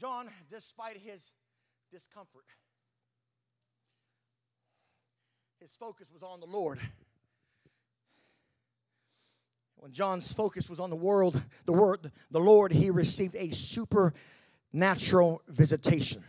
John, 0.00 0.28
despite 0.50 0.96
his 0.96 1.32
discomfort, 1.92 2.46
his 5.60 5.76
focus 5.76 6.10
was 6.10 6.22
on 6.22 6.40
the 6.40 6.46
Lord. 6.46 6.80
When 9.80 9.92
John's 9.92 10.30
focus 10.30 10.68
was 10.68 10.78
on 10.78 10.90
the 10.90 10.96
world, 10.96 11.42
the 11.64 11.72
word, 11.72 12.12
the 12.30 12.38
Lord, 12.38 12.70
he 12.70 12.90
received 12.90 13.34
a 13.34 13.50
supernatural 13.50 15.40
visitation. 15.48 16.22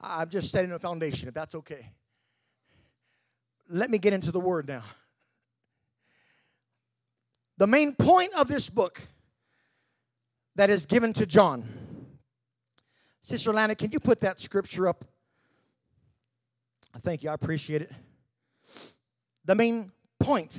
I'm 0.00 0.30
just 0.30 0.50
setting 0.50 0.72
a 0.72 0.78
foundation, 0.78 1.28
if 1.28 1.34
that's 1.34 1.54
okay. 1.54 1.84
Let 3.68 3.90
me 3.90 3.98
get 3.98 4.14
into 4.14 4.32
the 4.32 4.40
word 4.40 4.68
now. 4.68 4.82
The 7.58 7.66
main 7.66 7.94
point 7.94 8.32
of 8.38 8.48
this 8.48 8.70
book 8.70 9.02
that 10.56 10.70
is 10.70 10.86
given 10.86 11.12
to 11.12 11.26
John. 11.26 11.68
Sister 13.20 13.52
Lana, 13.52 13.74
can 13.74 13.92
you 13.92 14.00
put 14.00 14.20
that 14.20 14.40
scripture 14.40 14.88
up? 14.88 15.04
Thank 17.02 17.22
you, 17.22 17.28
I 17.28 17.34
appreciate 17.34 17.82
it. 17.82 17.92
The 19.44 19.54
main 19.54 19.92
point 20.18 20.58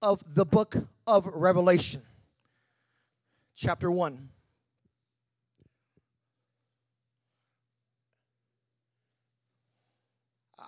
of 0.00 0.34
the 0.34 0.44
book 0.44 0.76
of 1.06 1.26
Revelation, 1.26 2.02
chapter 3.56 3.90
1. 3.90 4.28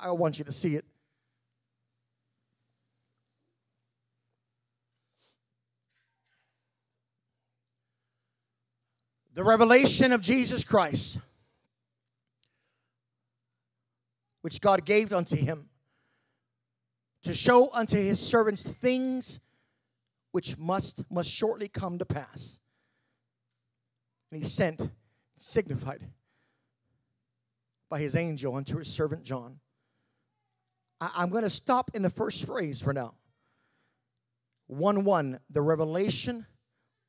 I 0.03 0.11
want 0.13 0.39
you 0.39 0.45
to 0.45 0.53
see 0.53 0.77
it. 0.77 0.85
The 9.35 9.45
revelation 9.45 10.13
of 10.13 10.21
Jesus 10.21 10.65
Christ, 10.65 11.19
which 14.43 14.61
God 14.61 14.85
gave 14.85 15.13
unto 15.13 15.37
him 15.37 15.70
to 17.23 17.35
show 17.35 17.73
unto 17.73 17.97
his 17.97 18.19
servants 18.19 18.63
things 18.63 19.41
which 20.33 20.57
must 20.59 21.11
must 21.11 21.31
shortly 21.31 21.69
come 21.69 21.99
to 21.99 22.05
pass. 22.05 22.61
And 24.31 24.43
he 24.43 24.49
sent, 24.49 24.89
signified 25.35 26.03
by 27.89 27.99
his 27.99 28.15
angel 28.15 28.55
unto 28.55 28.79
his 28.79 28.89
servant 28.89 29.25
John. 29.25 29.59
I, 31.01 31.23
am 31.23 31.31
going 31.31 31.43
to 31.43 31.51
stop 31.51 31.91
in 31.95 32.03
the 32.03 32.11
first 32.11 32.47
phrase 32.47 32.81
for 32.81 32.93
now. 32.93 33.15
1 34.69 35.05
1, 35.05 35.41
the 35.51 35.63
revelation 35.63 36.47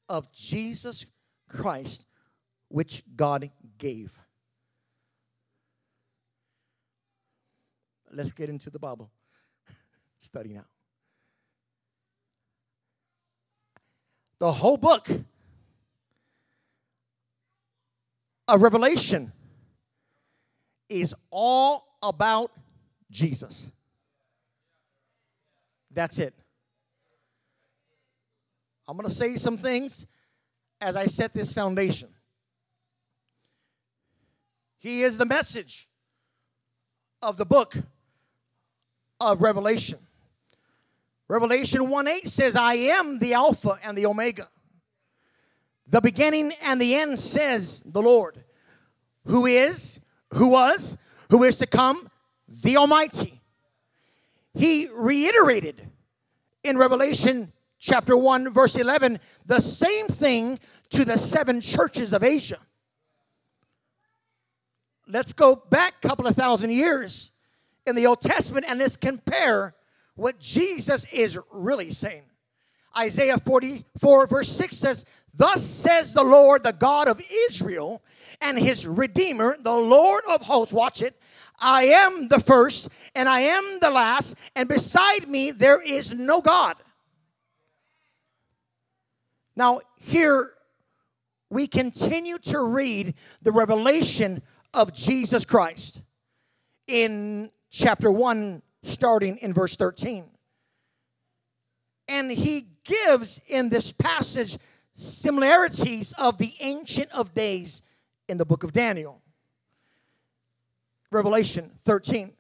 of 0.10 0.32
Jesus 0.34 1.06
Christ, 1.48 2.06
which 2.70 3.04
God 3.16 3.52
gave. 3.78 4.12
Let's 8.12 8.32
get 8.32 8.50
into 8.50 8.70
the 8.70 8.80
Bible 8.80 9.12
study 10.22 10.50
now. 10.54 10.66
The 14.38 14.52
whole 14.52 14.78
book 14.78 15.08
of 18.48 18.62
Revelation 18.62 19.32
is 20.90 21.16
all 21.32 21.98
about 22.04 22.52
Jesus. 23.10 23.72
That's 25.92 26.20
it. 26.20 26.34
I'm 28.88 28.96
going 28.98 29.10
to 29.10 29.14
say 29.14 29.36
some 29.38 29.58
things 29.58 30.06
as 30.80 30.96
I 30.96 31.08
set 31.08 31.34
this 31.34 31.54
foundation. 31.54 32.10
He 34.78 35.02
is 35.02 35.18
the 35.18 35.26
message 35.26 35.88
of 37.22 37.38
the 37.38 37.46
book 37.46 37.76
of 39.20 39.42
Revelation. 39.42 40.00
Revelation 41.32 41.90
1 41.90 42.08
8 42.10 42.28
says, 42.28 42.58
I 42.58 42.74
am 42.74 43.18
the 43.18 43.36
Alpha 43.36 43.78
and 43.86 43.98
the 43.98 44.06
Omega. 44.06 44.50
The 45.88 46.02
beginning 46.02 46.52
and 46.62 46.80
the 46.82 46.94
end 46.96 47.18
says 47.18 47.80
the 47.86 48.02
Lord, 48.02 48.44
who 49.24 49.46
is, 49.46 50.02
who 50.34 50.50
was, 50.50 50.98
who 51.30 51.46
is 51.46 51.58
to 51.60 51.68
come, 51.68 52.06
the 52.64 52.76
Almighty. 52.76 53.40
He 54.54 54.90
reiterated 54.94 55.88
in 56.66 56.78
Revelation 56.78 57.54
chapter 57.80 58.18
1, 58.18 58.52
verse 58.52 58.76
11, 58.76 59.18
the 59.46 59.62
same 59.62 60.08
thing 60.08 60.60
to 60.90 61.06
the 61.06 61.18
seven 61.18 61.62
churches 61.62 62.12
of 62.12 62.26
Asia. 62.26 62.60
Let's 65.08 65.32
go 65.32 65.56
back 65.56 65.94
a 66.04 66.10
couple 66.10 66.28
of 66.28 66.36
thousand 66.36 66.72
years 66.72 67.32
in 67.88 67.96
the 67.96 68.06
Old 68.06 68.20
Testament 68.20 68.66
and 68.68 68.80
let's 68.80 68.98
compare 68.98 69.76
what 70.16 70.40
Jesus 70.40 71.06
is 71.14 71.40
really 71.52 71.92
saying. 71.92 72.24
Isaiah 72.98 73.38
44, 73.38 74.28
verse 74.28 74.50
6 74.50 74.78
says, 74.78 75.06
Thus 75.34 75.64
says 75.64 76.14
the 76.14 76.24
Lord, 76.24 76.64
the 76.64 76.74
God 76.74 77.08
of 77.08 77.22
Israel, 77.50 78.02
and 78.42 78.58
his 78.58 78.86
Redeemer, 78.86 79.56
the 79.62 79.76
Lord 79.76 80.24
of 80.30 80.42
hosts. 80.42 80.74
Watch 80.74 81.02
it. 81.02 81.16
I 81.62 81.84
am 81.84 82.28
the 82.28 82.40
first, 82.40 82.90
and 83.16 83.30
I 83.30 83.42
am 83.42 83.80
the 83.80 83.92
last, 83.92 84.36
and 84.56 84.68
beside 84.68 85.28
me 85.28 85.52
there 85.52 85.82
is 85.82 86.12
no 86.12 86.42
God. 86.42 86.76
Now, 89.56 89.82
here 90.00 90.54
we 91.50 91.68
continue 91.68 92.38
to 92.40 92.62
read 92.62 93.14
the 93.42 93.52
revelation 93.52 94.42
of 94.74 94.94
Jesus 94.94 95.46
Christ 95.46 96.02
in 96.88 97.52
chapter 97.70 98.12
1 98.12 98.62
starting 98.84 99.38
in 99.38 99.54
verse 99.54 99.76
13. 99.76 100.26
And 102.08 102.32
he 102.32 102.68
gives 102.84 103.40
in 103.48 103.70
this 103.70 103.92
passage 103.92 104.58
similarities 104.94 106.14
of 106.20 106.38
the 106.38 106.52
Ancient 106.60 107.10
of 107.12 107.34
Days 107.34 107.82
in 108.28 108.38
the 108.38 108.46
book 108.46 108.64
of 108.64 108.74
Daniel. 108.74 109.22
Revelation 111.12 111.70
13. 111.84 112.32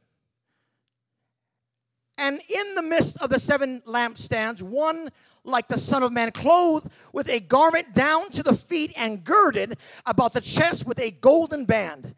And 2.17 2.39
in 2.55 2.75
the 2.75 2.81
midst 2.81 3.21
of 3.21 3.29
the 3.29 3.39
seven 3.39 3.81
lampstands, 3.81 4.61
one 4.61 5.09
like 5.43 5.67
the 5.67 5.77
Son 5.77 6.03
of 6.03 6.11
Man, 6.11 6.31
clothed 6.31 6.89
with 7.13 7.27
a 7.29 7.39
garment 7.39 7.93
down 7.93 8.29
to 8.29 8.43
the 8.43 8.55
feet 8.55 8.93
and 8.97 9.23
girded 9.23 9.75
about 10.05 10.33
the 10.33 10.41
chest 10.41 10.85
with 10.85 10.99
a 10.99 11.11
golden 11.11 11.65
band. 11.65 12.13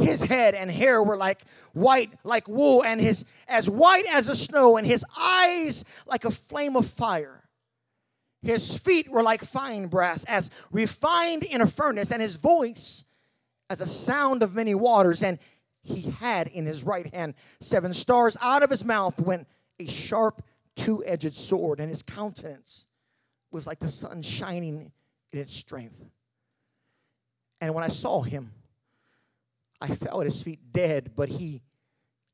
His 0.00 0.22
head 0.22 0.54
and 0.54 0.70
hair 0.70 1.02
were 1.02 1.16
like 1.16 1.42
white, 1.72 2.10
like 2.24 2.48
wool, 2.48 2.84
and 2.84 3.00
his 3.00 3.24
as 3.48 3.68
white 3.68 4.04
as 4.10 4.26
the 4.26 4.36
snow, 4.36 4.76
and 4.76 4.86
his 4.86 5.04
eyes 5.16 5.84
like 6.06 6.24
a 6.24 6.30
flame 6.30 6.76
of 6.76 6.86
fire. 6.86 7.44
His 8.42 8.78
feet 8.78 9.10
were 9.10 9.22
like 9.22 9.42
fine 9.42 9.88
brass, 9.88 10.24
as 10.24 10.50
refined 10.70 11.42
in 11.42 11.60
a 11.60 11.66
furnace, 11.66 12.12
and 12.12 12.22
his 12.22 12.36
voice 12.36 13.04
as 13.68 13.80
a 13.80 13.86
sound 13.86 14.42
of 14.42 14.54
many 14.54 14.74
waters. 14.74 15.22
And 15.22 15.38
he 15.82 16.10
had 16.10 16.48
in 16.48 16.66
his 16.66 16.84
right 16.84 17.12
hand 17.12 17.34
seven 17.60 17.92
stars. 17.92 18.36
Out 18.40 18.62
of 18.62 18.70
his 18.70 18.84
mouth 18.84 19.20
went 19.20 19.48
a 19.80 19.88
sharp, 19.88 20.42
two 20.76 21.04
edged 21.04 21.34
sword, 21.34 21.80
and 21.80 21.90
his 21.90 22.02
countenance 22.02 22.86
was 23.50 23.66
like 23.66 23.78
the 23.78 23.88
sun 23.88 24.22
shining 24.22 24.92
in 25.32 25.38
its 25.38 25.54
strength. 25.54 26.00
And 27.60 27.74
when 27.74 27.82
I 27.84 27.88
saw 27.88 28.22
him, 28.22 28.52
I 29.80 29.88
fell 29.88 30.20
at 30.20 30.26
his 30.26 30.42
feet 30.42 30.72
dead, 30.72 31.12
but 31.16 31.28
he 31.28 31.62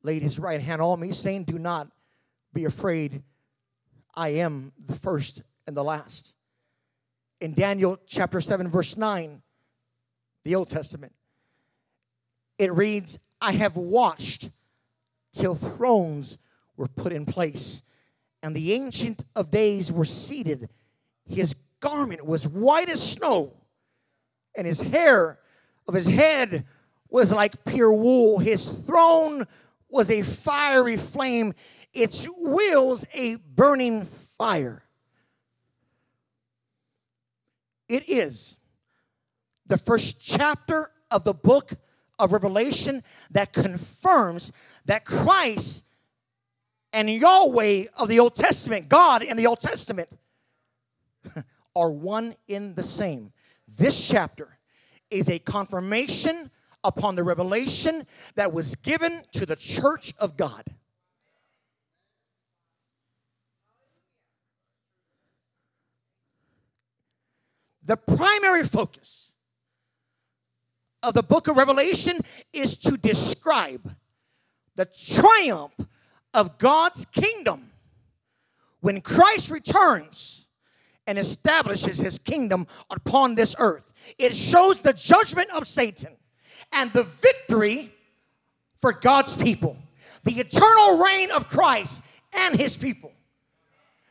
laid 0.02 0.22
his 0.22 0.38
right 0.38 0.60
hand 0.60 0.80
on 0.80 1.00
me, 1.00 1.12
saying, 1.12 1.44
Do 1.44 1.58
not 1.58 1.88
be 2.52 2.64
afraid. 2.64 3.22
I 4.14 4.28
am 4.28 4.72
the 4.78 4.94
first 4.94 5.42
and 5.66 5.76
the 5.76 5.84
last. 5.84 6.34
In 7.40 7.52
Daniel 7.52 7.98
chapter 8.06 8.40
7, 8.40 8.68
verse 8.68 8.96
9, 8.96 9.42
the 10.44 10.54
Old 10.54 10.68
Testament, 10.68 11.12
it 12.58 12.72
reads, 12.72 13.18
I 13.40 13.52
have 13.52 13.76
watched 13.76 14.50
till 15.32 15.54
thrones 15.54 16.38
were 16.76 16.86
put 16.86 17.12
in 17.12 17.26
place, 17.26 17.82
and 18.42 18.54
the 18.54 18.72
Ancient 18.72 19.24
of 19.34 19.50
Days 19.50 19.90
were 19.90 20.04
seated. 20.04 20.68
His 21.28 21.54
garment 21.80 22.24
was 22.24 22.46
white 22.46 22.88
as 22.88 23.02
snow, 23.02 23.52
and 24.56 24.66
his 24.66 24.80
hair 24.80 25.38
of 25.88 25.94
his 25.94 26.06
head 26.06 26.64
was 27.10 27.32
like 27.32 27.64
pure 27.64 27.92
wool. 27.92 28.38
His 28.38 28.66
throne 28.66 29.44
was 29.88 30.10
a 30.10 30.22
fiery 30.22 30.96
flame, 30.96 31.52
its 31.92 32.26
wheels 32.40 33.04
a 33.14 33.36
burning 33.54 34.04
fire. 34.38 34.82
It 37.88 38.08
is 38.08 38.58
the 39.66 39.78
first 39.78 40.20
chapter 40.22 40.90
of 41.10 41.24
the 41.24 41.34
book 41.34 41.72
of 42.18 42.32
Revelation 42.32 43.02
that 43.30 43.52
confirms 43.52 44.52
that 44.86 45.04
Christ 45.04 45.86
and 46.92 47.10
Yahweh 47.10 47.84
of 47.98 48.08
the 48.08 48.20
Old 48.20 48.34
Testament, 48.34 48.88
God 48.88 49.22
in 49.22 49.36
the 49.36 49.46
Old 49.46 49.60
Testament, 49.60 50.08
are 51.76 51.90
one 51.90 52.34
in 52.46 52.74
the 52.74 52.82
same. 52.82 53.32
This 53.66 54.08
chapter 54.08 54.58
is 55.10 55.28
a 55.28 55.38
confirmation 55.38 56.50
upon 56.84 57.16
the 57.16 57.24
revelation 57.24 58.06
that 58.36 58.52
was 58.52 58.74
given 58.76 59.22
to 59.32 59.46
the 59.46 59.56
church 59.56 60.12
of 60.20 60.36
God. 60.36 60.62
The 67.86 67.96
primary 67.96 68.64
focus 68.64 69.32
of 71.02 71.12
the 71.14 71.22
book 71.22 71.48
of 71.48 71.56
Revelation 71.56 72.18
is 72.52 72.78
to 72.78 72.96
describe 72.96 73.94
the 74.74 74.86
triumph 74.86 75.74
of 76.32 76.58
God's 76.58 77.04
kingdom 77.04 77.70
when 78.80 79.00
Christ 79.00 79.50
returns 79.50 80.48
and 81.06 81.18
establishes 81.18 81.98
his 81.98 82.18
kingdom 82.18 82.66
upon 82.88 83.34
this 83.34 83.54
earth. 83.58 83.92
It 84.18 84.34
shows 84.34 84.80
the 84.80 84.94
judgment 84.94 85.50
of 85.54 85.66
Satan 85.66 86.16
and 86.74 86.92
the 86.92 87.04
victory 87.04 87.90
for 88.76 88.92
God's 88.92 89.36
people, 89.36 89.76
the 90.24 90.32
eternal 90.32 91.02
reign 91.02 91.30
of 91.30 91.48
Christ 91.48 92.06
and 92.36 92.54
his 92.54 92.76
people. 92.76 93.12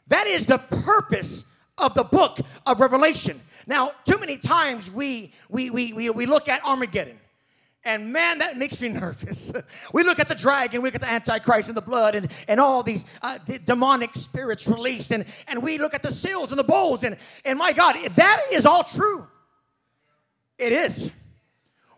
That 0.08 0.28
is 0.28 0.46
the 0.46 0.58
purpose 0.58 1.52
of 1.78 1.94
the 1.94 2.04
book 2.04 2.40
of 2.66 2.80
Revelation. 2.80 3.40
Now, 3.68 3.92
too 4.06 4.18
many 4.20 4.38
times 4.38 4.92
we 4.92 5.34
we 5.50 5.70
we 5.70 5.94
we, 5.94 6.10
we 6.10 6.26
look 6.26 6.50
at 6.50 6.64
Armageddon. 6.66 7.20
And 7.86 8.14
man, 8.14 8.38
that 8.38 8.58
makes 8.58 8.80
me 8.80 8.90
nervous. 9.02 9.54
we 9.94 10.04
look 10.04 10.20
at 10.20 10.28
the 10.28 10.36
dragon, 10.36 10.82
we 10.82 10.88
look 10.88 10.96
at 10.96 11.02
the 11.02 11.12
Antichrist 11.12 11.68
and 11.68 11.78
the 11.78 11.82
blood 11.82 12.16
and, 12.16 12.32
and 12.48 12.60
all 12.60 12.82
these 12.82 13.06
uh, 13.22 13.38
d- 13.46 13.58
demonic 13.66 14.16
spirits 14.16 14.68
released. 14.68 15.12
And, 15.12 15.26
and 15.50 15.62
we 15.62 15.78
look 15.78 15.94
at 15.94 16.02
the 16.02 16.12
seals 16.12 16.52
and 16.52 16.60
the 16.60 16.64
bowls. 16.64 17.04
And, 17.04 17.18
and 17.44 17.60
my 17.60 17.74
God, 17.74 17.98
that 18.16 18.38
is 18.54 18.66
all 18.66 18.84
true. 18.84 19.28
It 20.58 20.72
is. 20.72 21.12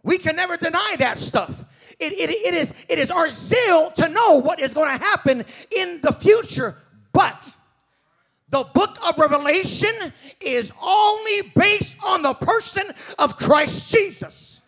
We 0.06 0.20
can 0.20 0.36
never 0.36 0.56
deny 0.56 0.96
that 1.00 1.18
stuff. 1.18 1.66
It, 2.00 2.14
it, 2.14 2.30
it, 2.30 2.54
is, 2.54 2.76
it 2.88 3.00
is 3.00 3.10
our 3.10 3.28
zeal 3.30 3.90
to 3.92 4.08
know 4.08 4.40
what 4.40 4.60
is 4.60 4.72
going 4.74 4.96
to 4.96 5.04
happen 5.04 5.44
in 5.76 6.00
the 6.02 6.14
future. 6.14 6.76
But 7.12 7.52
the 8.50 8.64
book 8.76 8.98
of 9.08 9.18
Revelation 9.18 9.92
is 10.42 10.72
only 10.82 11.42
based 11.56 11.98
on 12.06 12.22
the 12.22 12.36
person 12.36 12.84
of 13.18 13.36
Christ 13.36 13.92
Jesus. 13.92 14.62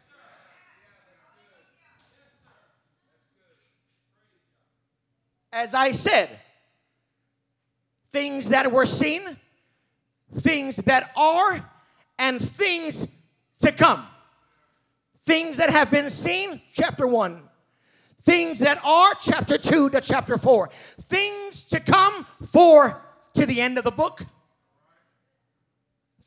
As 5.54 5.76
I 5.76 5.91
said, 5.91 6.30
things 8.12 8.50
that 8.50 8.71
were 8.71 8.86
seen, 8.86 9.21
things 10.39 10.78
that 10.78 11.12
are, 11.15 11.60
and 12.17 12.41
things 12.41 13.15
to 13.60 13.71
come. 13.71 14.04
Things 15.27 15.57
that 15.57 15.69
have 15.69 15.91
been 15.91 16.09
seen, 16.09 16.61
chapter 16.71 17.05
1. 17.05 17.41
Things 18.21 18.59
that 18.59 18.79
are, 18.85 19.13
chapter 19.21 19.57
2 19.57 19.89
to 19.89 19.99
chapter 19.99 20.37
4. 20.37 20.69
Things 21.01 21.63
to 21.65 21.81
come, 21.81 22.25
4 22.49 23.01
to 23.33 23.45
the 23.45 23.59
end 23.59 23.77
of 23.77 23.83
the 23.83 23.91
book. 23.91 24.21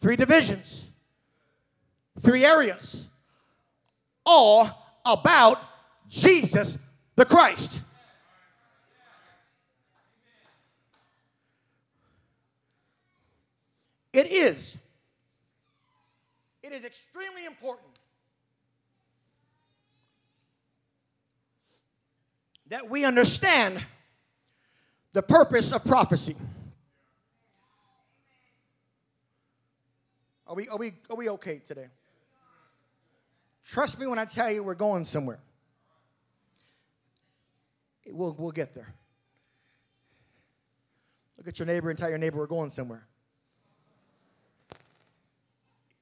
Three 0.03 0.17
divisions, 0.17 0.91
three 2.21 2.45
areas, 2.45 3.09
all 4.27 4.69
about 5.07 5.59
Jesus 6.07 6.77
the 7.17 7.25
Christ. 7.25 7.81
It 14.13 14.31
is. 14.31 14.77
It 16.63 16.73
is 16.73 16.85
extremely 16.85 17.47
important 17.47 18.00
that 22.71 22.89
we 22.89 23.05
understand 23.05 23.85
the 25.13 25.23
purpose 25.23 25.73
of 25.73 25.85
prophecy. 25.85 26.37
Are 30.47 30.55
we, 30.55 30.69
are 30.69 30.79
we, 30.79 30.93
are 31.11 31.17
we 31.17 31.29
okay 31.31 31.61
today? 31.67 31.87
Trust 33.65 34.01
me 34.01 34.07
when 34.07 34.19
I 34.19 34.25
tell 34.25 34.51
you 34.51 34.63
we're 34.63 34.75
going 34.75 35.05
somewhere. 35.05 35.39
We'll, 38.09 38.35
we'll 38.39 38.51
get 38.51 38.73
there. 38.75 38.93
Look 41.39 41.49
at 41.49 41.59
your 41.59 41.67
neighbor 41.67 41.91
and 41.91 41.99
tell 41.99 42.09
your 42.09 42.19
neighbor 42.19 42.39
we're 42.39 42.47
going 42.47 42.71
somewhere. 42.71 43.07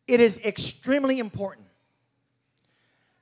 It 0.06 0.20
is 0.20 0.44
extremely 0.44 1.18
important 1.18 1.66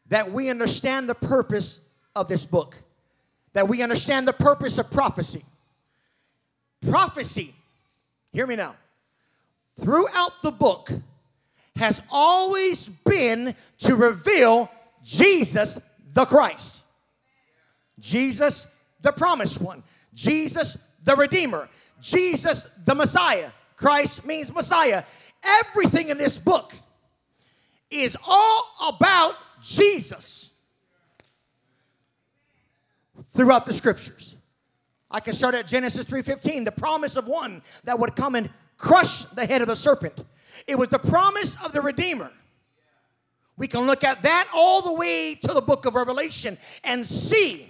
that 0.08 0.30
we 0.30 0.50
understand 0.50 1.08
the 1.08 1.14
purpose 1.14 1.92
of 2.14 2.28
this 2.28 2.46
book 2.46 2.76
that 3.56 3.66
we 3.66 3.82
understand 3.82 4.28
the 4.28 4.34
purpose 4.34 4.76
of 4.76 4.90
prophecy. 4.90 5.42
Prophecy, 6.90 7.54
hear 8.30 8.46
me 8.46 8.54
now, 8.54 8.74
throughout 9.80 10.32
the 10.42 10.50
book 10.50 10.90
has 11.74 12.02
always 12.12 12.86
been 12.86 13.54
to 13.78 13.94
reveal 13.94 14.70
Jesus 15.02 15.80
the 16.12 16.26
Christ, 16.26 16.84
Jesus 17.98 18.78
the 19.00 19.12
promised 19.12 19.62
one, 19.62 19.82
Jesus 20.12 20.86
the 21.04 21.16
Redeemer, 21.16 21.66
Jesus 21.98 22.64
the 22.84 22.94
Messiah. 22.94 23.48
Christ 23.76 24.26
means 24.26 24.52
Messiah. 24.52 25.02
Everything 25.42 26.10
in 26.10 26.18
this 26.18 26.36
book 26.36 26.74
is 27.90 28.18
all 28.28 28.92
about 28.94 29.34
Jesus 29.62 30.46
throughout 33.36 33.66
the 33.66 33.72
scriptures. 33.72 34.36
I 35.10 35.20
can 35.20 35.34
start 35.34 35.54
at 35.54 35.66
Genesis 35.66 36.04
3:15, 36.04 36.64
the 36.64 36.72
promise 36.72 37.16
of 37.16 37.26
one 37.26 37.62
that 37.84 37.98
would 37.98 38.16
come 38.16 38.34
and 38.34 38.50
crush 38.76 39.24
the 39.24 39.46
head 39.46 39.60
of 39.60 39.68
the 39.68 39.76
serpent. 39.76 40.24
It 40.66 40.76
was 40.76 40.88
the 40.88 40.98
promise 40.98 41.56
of 41.64 41.72
the 41.72 41.80
Redeemer. 41.80 42.32
We 43.56 43.68
can 43.68 43.86
look 43.86 44.04
at 44.04 44.22
that 44.22 44.48
all 44.52 44.82
the 44.82 44.92
way 44.92 45.34
to 45.34 45.54
the 45.54 45.62
book 45.62 45.86
of 45.86 45.94
Revelation 45.94 46.58
and 46.84 47.06
see 47.06 47.68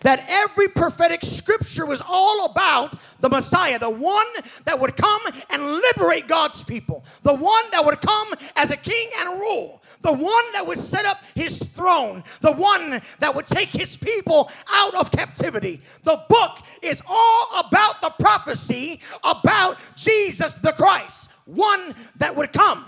that 0.00 0.24
every 0.28 0.68
prophetic 0.68 1.22
scripture 1.22 1.84
was 1.84 2.02
all 2.06 2.46
about 2.46 2.98
the 3.20 3.28
Messiah, 3.28 3.78
the 3.78 3.90
one 3.90 4.26
that 4.64 4.80
would 4.80 4.96
come 4.96 5.20
and 5.50 5.62
liberate 5.62 6.26
God's 6.26 6.64
people, 6.64 7.04
the 7.22 7.34
one 7.34 7.64
that 7.72 7.84
would 7.84 8.00
come 8.00 8.28
as 8.56 8.70
a 8.70 8.76
king 8.76 9.10
and 9.18 9.28
rule, 9.38 9.79
the 10.02 10.12
one 10.12 10.52
that 10.52 10.66
would 10.66 10.78
set 10.78 11.04
up 11.04 11.18
his 11.34 11.58
throne, 11.58 12.22
the 12.40 12.52
one 12.52 13.00
that 13.18 13.34
would 13.34 13.46
take 13.46 13.68
his 13.68 13.96
people 13.96 14.50
out 14.70 14.94
of 14.94 15.10
captivity. 15.10 15.80
The 16.04 16.20
book 16.28 16.58
is 16.82 17.02
all 17.08 17.60
about 17.66 18.00
the 18.00 18.12
prophecy 18.18 19.00
about 19.24 19.76
Jesus 19.96 20.54
the 20.54 20.72
Christ, 20.72 21.30
one 21.44 21.94
that 22.16 22.34
would 22.34 22.52
come. 22.52 22.84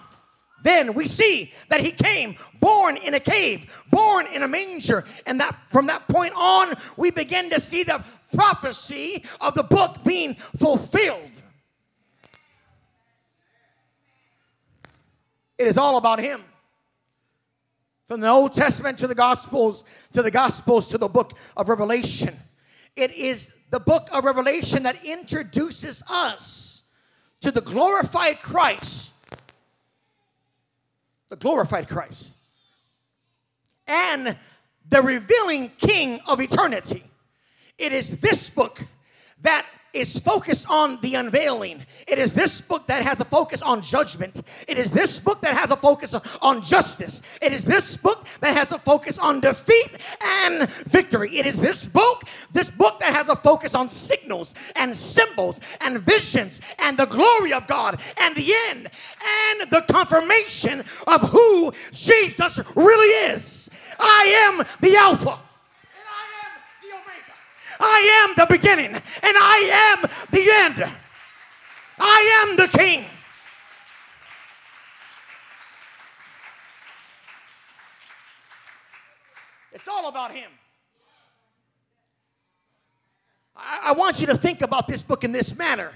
Then 0.63 0.95
we 0.95 1.07
see 1.07 1.53
that 1.69 1.81
he 1.81 1.91
came 1.91 2.37
born 2.61 2.97
in 2.97 3.15
a 3.15 3.21
cave, 3.21 3.83
born 3.91 4.27
in 4.33 4.43
a 4.45 4.49
manger, 4.49 5.05
and 5.27 5.41
that 5.41 5.59
from 5.71 5.89
that 5.89 6.07
point 6.09 6.33
on 6.37 6.75
we 6.97 7.11
begin 7.11 7.51
to 7.51 7.61
see 7.61 7.83
the 7.83 8.03
prophecy 8.35 9.25
of 9.41 9.55
the 9.55 9.65
book 9.65 9.97
being 10.07 10.35
fulfilled. 10.35 11.31
It 15.59 15.67
is 15.67 15.77
all 15.77 15.97
about 15.97 16.21
him. 16.21 16.41
From 18.13 18.21
the 18.21 18.29
Old 18.29 18.53
Testament 18.53 18.99
to 18.99 19.07
the 19.07 19.15
Gospels, 19.15 19.85
to 20.13 20.21
the 20.21 20.31
Gospels 20.31 20.89
to 20.89 20.99
the 20.99 21.09
book 21.09 21.33
of 21.57 21.71
Revelation. 21.71 22.35
It 22.95 23.11
is 23.15 23.57
the 23.71 23.81
book 23.81 24.07
of 24.13 24.27
Revelation 24.27 24.83
that 24.83 25.03
introduces 25.03 26.03
us 26.11 26.83
to 27.41 27.51
the 27.51 27.63
glorified 27.63 28.39
Christ 28.43 29.15
the 31.31 31.37
glorified 31.37 31.89
Christ, 31.89 32.35
and 33.87 34.37
the 34.91 35.01
revealing 35.01 35.71
King 35.79 36.21
of 36.29 36.39
eternity. 36.43 37.03
It 37.79 37.95
is 37.95 38.21
this 38.21 38.51
book 38.51 38.85
that 39.41 39.65
is 39.93 40.19
focused 40.19 40.69
on 40.71 40.99
the 41.01 41.15
unveiling. 41.17 41.85
It 42.09 42.19
is 42.19 42.33
this 42.33 42.61
book 42.61 42.87
that 42.87 43.03
has 43.03 43.21
a 43.21 43.25
focus 43.25 43.61
on 43.63 43.83
judgment. 43.83 44.43
It 44.67 44.79
is 44.79 44.91
this 44.91 45.21
book 45.21 45.41
that 45.43 45.55
has 45.55 45.71
a 45.71 45.77
focus 45.77 46.15
on 46.41 46.63
justice. 46.63 47.23
It 47.43 47.53
is 47.53 47.65
this 47.65 47.97
book 47.97 48.27
that 48.41 48.57
has 48.57 48.73
a 48.73 48.79
focus 48.79 49.19
on 49.19 49.41
defeat 49.41 49.97
and 50.25 50.69
victory. 50.87 51.37
It 51.37 51.47
is 51.47 51.61
this 51.61 51.87
book, 51.87 52.23
this 52.53 52.71
book 52.71 53.01
that 53.01 53.13
has 53.15 53.29
a 53.29 53.37
focus 53.37 53.75
on 53.75 53.91
signals 53.91 54.55
and 54.77 54.97
symbols 54.97 55.61
and 55.83 55.99
visions 55.99 56.61
and 56.83 56.97
the 56.97 57.07
glory 57.07 57.53
of 57.53 57.67
God 57.67 58.01
and 58.21 58.35
the 58.35 58.53
end 58.71 58.87
and 58.87 59.71
the 59.71 59.85
confirmation 59.91 60.81
of 61.07 61.31
who 61.31 61.73
Jesus 61.93 62.61
really 62.75 63.33
is. 63.35 63.69
I 63.99 64.49
am 64.49 64.67
the 64.81 64.97
Alpha 64.97 65.39
I 67.83 68.25
am 68.25 68.35
the 68.37 68.47
beginning 68.49 68.95
and 68.95 69.03
I 69.25 69.99
am 70.01 70.09
the 70.31 70.51
end. 70.55 70.93
I 71.99 72.45
am 72.45 72.57
the 72.57 72.69
king. 72.69 73.05
It's 79.73 79.89
all 79.89 80.09
about 80.09 80.33
him. 80.33 80.51
I, 83.57 83.81
I, 83.87 83.93
want 83.93 84.21
you 84.21 84.27
to 84.27 84.37
think 84.37 84.63
about 84.63 84.87
this 84.87 85.03
book 85.03 85.25
in 85.25 85.33
this 85.33 85.59
manner. 85.59 85.93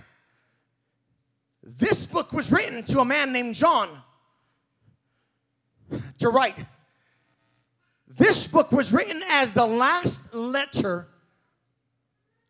This 1.63 2.07
book 2.07 2.33
was 2.33 2.51
written 2.51 2.83
to 2.85 3.01
a 3.01 3.05
man 3.05 3.33
named 3.33 3.55
John 3.55 3.89
to 6.19 6.29
write. 6.31 6.57
This 8.09 8.49
book 8.49 8.73
was 8.73 8.93
written 8.93 9.23
as 9.31 9.53
the 9.53 9.67
last 9.67 10.35
letter 10.35 11.07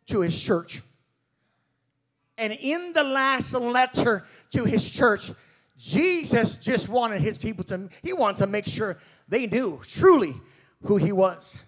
to 0.07 0.21
his 0.21 0.41
church. 0.41 0.83
And 2.39 2.53
in 2.53 2.93
the 2.93 3.05
last 3.05 3.55
letter 3.55 4.25
to 4.51 4.65
his 4.65 4.91
church, 4.91 5.31
Jesus 5.77 6.57
just 6.57 6.89
wanted 6.89 7.21
his 7.21 7.39
people 7.39 7.65
to, 7.65 7.89
he 8.03 8.13
wanted 8.13 8.39
to 8.39 8.47
make 8.47 8.67
sure 8.67 8.97
they 9.29 9.47
knew 9.47 9.81
truly 9.87 10.35
who 10.83 10.97
he 10.97 11.13
was. 11.13 11.59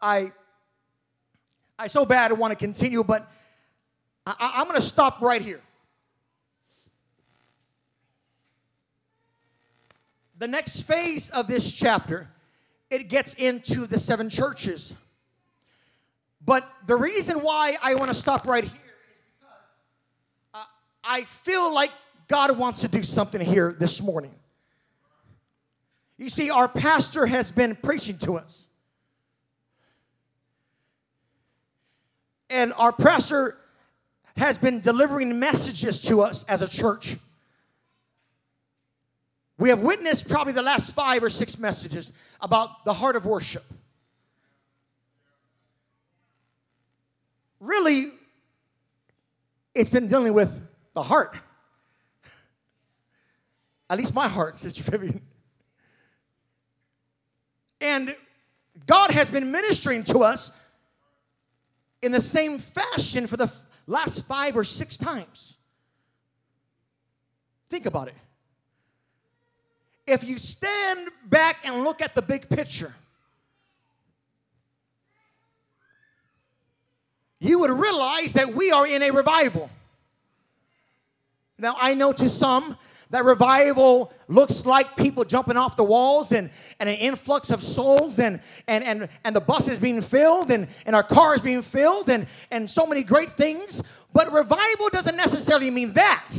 I, 0.00 0.32
I 1.78 1.88
so 1.88 2.04
bad 2.04 2.30
I 2.30 2.34
want 2.34 2.52
to 2.52 2.58
continue, 2.58 3.04
but 3.04 3.30
I, 4.26 4.52
I'm 4.56 4.64
going 4.64 4.76
to 4.76 4.86
stop 4.86 5.20
right 5.20 5.42
here. 5.42 5.60
The 10.38 10.48
next 10.48 10.82
phase 10.82 11.28
of 11.30 11.46
this 11.46 11.70
chapter 11.70 12.30
it 12.90 13.08
gets 13.08 13.34
into 13.34 13.86
the 13.86 13.98
seven 13.98 14.28
churches. 14.28 14.94
But 16.44 16.68
the 16.86 16.96
reason 16.96 17.38
why 17.38 17.76
I 17.82 17.94
want 17.94 18.08
to 18.08 18.14
stop 18.14 18.46
right 18.46 18.64
here 18.64 18.72
is 18.72 19.20
because 19.38 19.58
uh, 20.54 20.64
I 21.04 21.22
feel 21.22 21.72
like 21.72 21.90
God 22.28 22.56
wants 22.58 22.80
to 22.80 22.88
do 22.88 23.02
something 23.02 23.40
here 23.40 23.74
this 23.78 24.02
morning. 24.02 24.34
You 26.18 26.28
see, 26.28 26.50
our 26.50 26.68
pastor 26.68 27.26
has 27.26 27.50
been 27.50 27.76
preaching 27.76 28.18
to 28.18 28.36
us. 28.36 28.66
And 32.50 32.72
our 32.74 32.92
pastor 32.92 33.56
has 34.36 34.58
been 34.58 34.80
delivering 34.80 35.38
messages 35.38 36.00
to 36.02 36.20
us 36.22 36.44
as 36.44 36.62
a 36.62 36.68
church. 36.68 37.16
We 39.60 39.68
have 39.68 39.82
witnessed 39.82 40.30
probably 40.30 40.54
the 40.54 40.62
last 40.62 40.94
five 40.94 41.22
or 41.22 41.28
six 41.28 41.58
messages 41.58 42.14
about 42.40 42.86
the 42.86 42.94
heart 42.94 43.14
of 43.14 43.26
worship. 43.26 43.62
Really, 47.60 48.06
it's 49.74 49.90
been 49.90 50.08
dealing 50.08 50.32
with 50.32 50.50
the 50.94 51.02
heart. 51.02 51.36
At 53.90 53.98
least 53.98 54.14
my 54.14 54.28
heart, 54.28 54.56
Sister 54.56 54.82
Vivian. 54.90 55.20
And 57.82 58.16
God 58.86 59.10
has 59.10 59.28
been 59.28 59.52
ministering 59.52 60.04
to 60.04 60.20
us 60.20 60.58
in 62.00 62.12
the 62.12 62.20
same 62.22 62.58
fashion 62.58 63.26
for 63.26 63.36
the 63.36 63.52
last 63.86 64.26
five 64.26 64.56
or 64.56 64.64
six 64.64 64.96
times. 64.96 65.58
Think 67.68 67.84
about 67.84 68.08
it 68.08 68.14
if 70.10 70.24
you 70.24 70.38
stand 70.38 71.08
back 71.26 71.58
and 71.64 71.84
look 71.84 72.02
at 72.02 72.14
the 72.14 72.22
big 72.22 72.48
picture, 72.48 72.92
you 77.38 77.60
would 77.60 77.70
realize 77.70 78.34
that 78.34 78.52
we 78.52 78.70
are 78.70 78.86
in 78.86 79.02
a 79.02 79.10
revival. 79.10 79.70
Now, 81.58 81.76
I 81.78 81.94
know 81.94 82.12
to 82.12 82.28
some 82.28 82.76
that 83.10 83.24
revival 83.24 84.12
looks 84.28 84.66
like 84.66 84.96
people 84.96 85.24
jumping 85.24 85.56
off 85.56 85.76
the 85.76 85.84
walls 85.84 86.32
and, 86.32 86.50
and 86.78 86.88
an 86.88 86.94
influx 86.96 87.50
of 87.50 87.62
souls 87.62 88.18
and, 88.18 88.40
and, 88.68 88.84
and, 88.84 89.08
and 89.24 89.34
the 89.34 89.40
buses 89.40 89.78
being 89.78 90.00
filled 90.00 90.50
and, 90.50 90.68
and 90.86 90.94
our 90.94 91.02
cars 91.02 91.40
being 91.40 91.62
filled 91.62 92.08
and, 92.08 92.26
and 92.50 92.70
so 92.70 92.86
many 92.86 93.02
great 93.02 93.30
things. 93.30 93.82
But 94.12 94.32
revival 94.32 94.88
doesn't 94.90 95.16
necessarily 95.16 95.70
mean 95.70 95.92
that. 95.94 96.34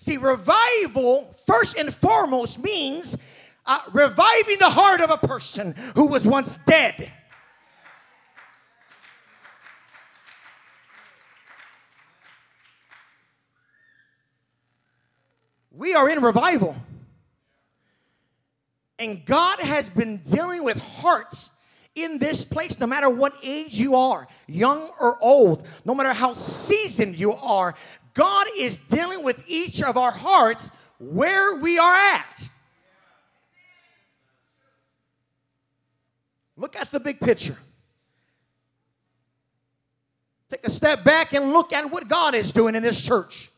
See, 0.00 0.16
revival, 0.16 1.34
first 1.44 1.76
and 1.76 1.92
foremost, 1.92 2.62
means 2.62 3.16
uh, 3.66 3.80
reviving 3.92 4.58
the 4.60 4.70
heart 4.70 5.00
of 5.00 5.10
a 5.10 5.16
person 5.16 5.74
who 5.96 6.06
was 6.06 6.24
once 6.24 6.54
dead. 6.66 7.10
We 15.72 15.96
are 15.96 16.08
in 16.08 16.22
revival. 16.22 16.76
And 19.00 19.24
God 19.24 19.58
has 19.58 19.88
been 19.88 20.18
dealing 20.18 20.62
with 20.62 20.80
hearts 20.80 21.58
in 21.94 22.18
this 22.18 22.44
place, 22.44 22.78
no 22.78 22.86
matter 22.86 23.10
what 23.10 23.34
age 23.42 23.74
you 23.74 23.96
are, 23.96 24.28
young 24.46 24.90
or 25.00 25.18
old, 25.22 25.66
no 25.84 25.94
matter 25.94 26.12
how 26.12 26.32
seasoned 26.34 27.16
you 27.16 27.32
are, 27.32 27.74
God 28.18 28.48
is 28.58 28.78
dealing 28.78 29.22
with 29.22 29.44
each 29.46 29.80
of 29.80 29.96
our 29.96 30.10
hearts 30.10 30.76
where 30.98 31.54
we 31.60 31.78
are 31.78 31.94
at. 31.94 32.48
Look 36.56 36.74
at 36.74 36.90
the 36.90 36.98
big 36.98 37.20
picture. 37.20 37.56
Take 40.50 40.66
a 40.66 40.70
step 40.70 41.04
back 41.04 41.32
and 41.32 41.52
look 41.52 41.72
at 41.72 41.88
what 41.92 42.08
God 42.08 42.34
is 42.34 42.52
doing 42.52 42.74
in 42.74 42.82
this 42.82 43.06
church. 43.06 43.50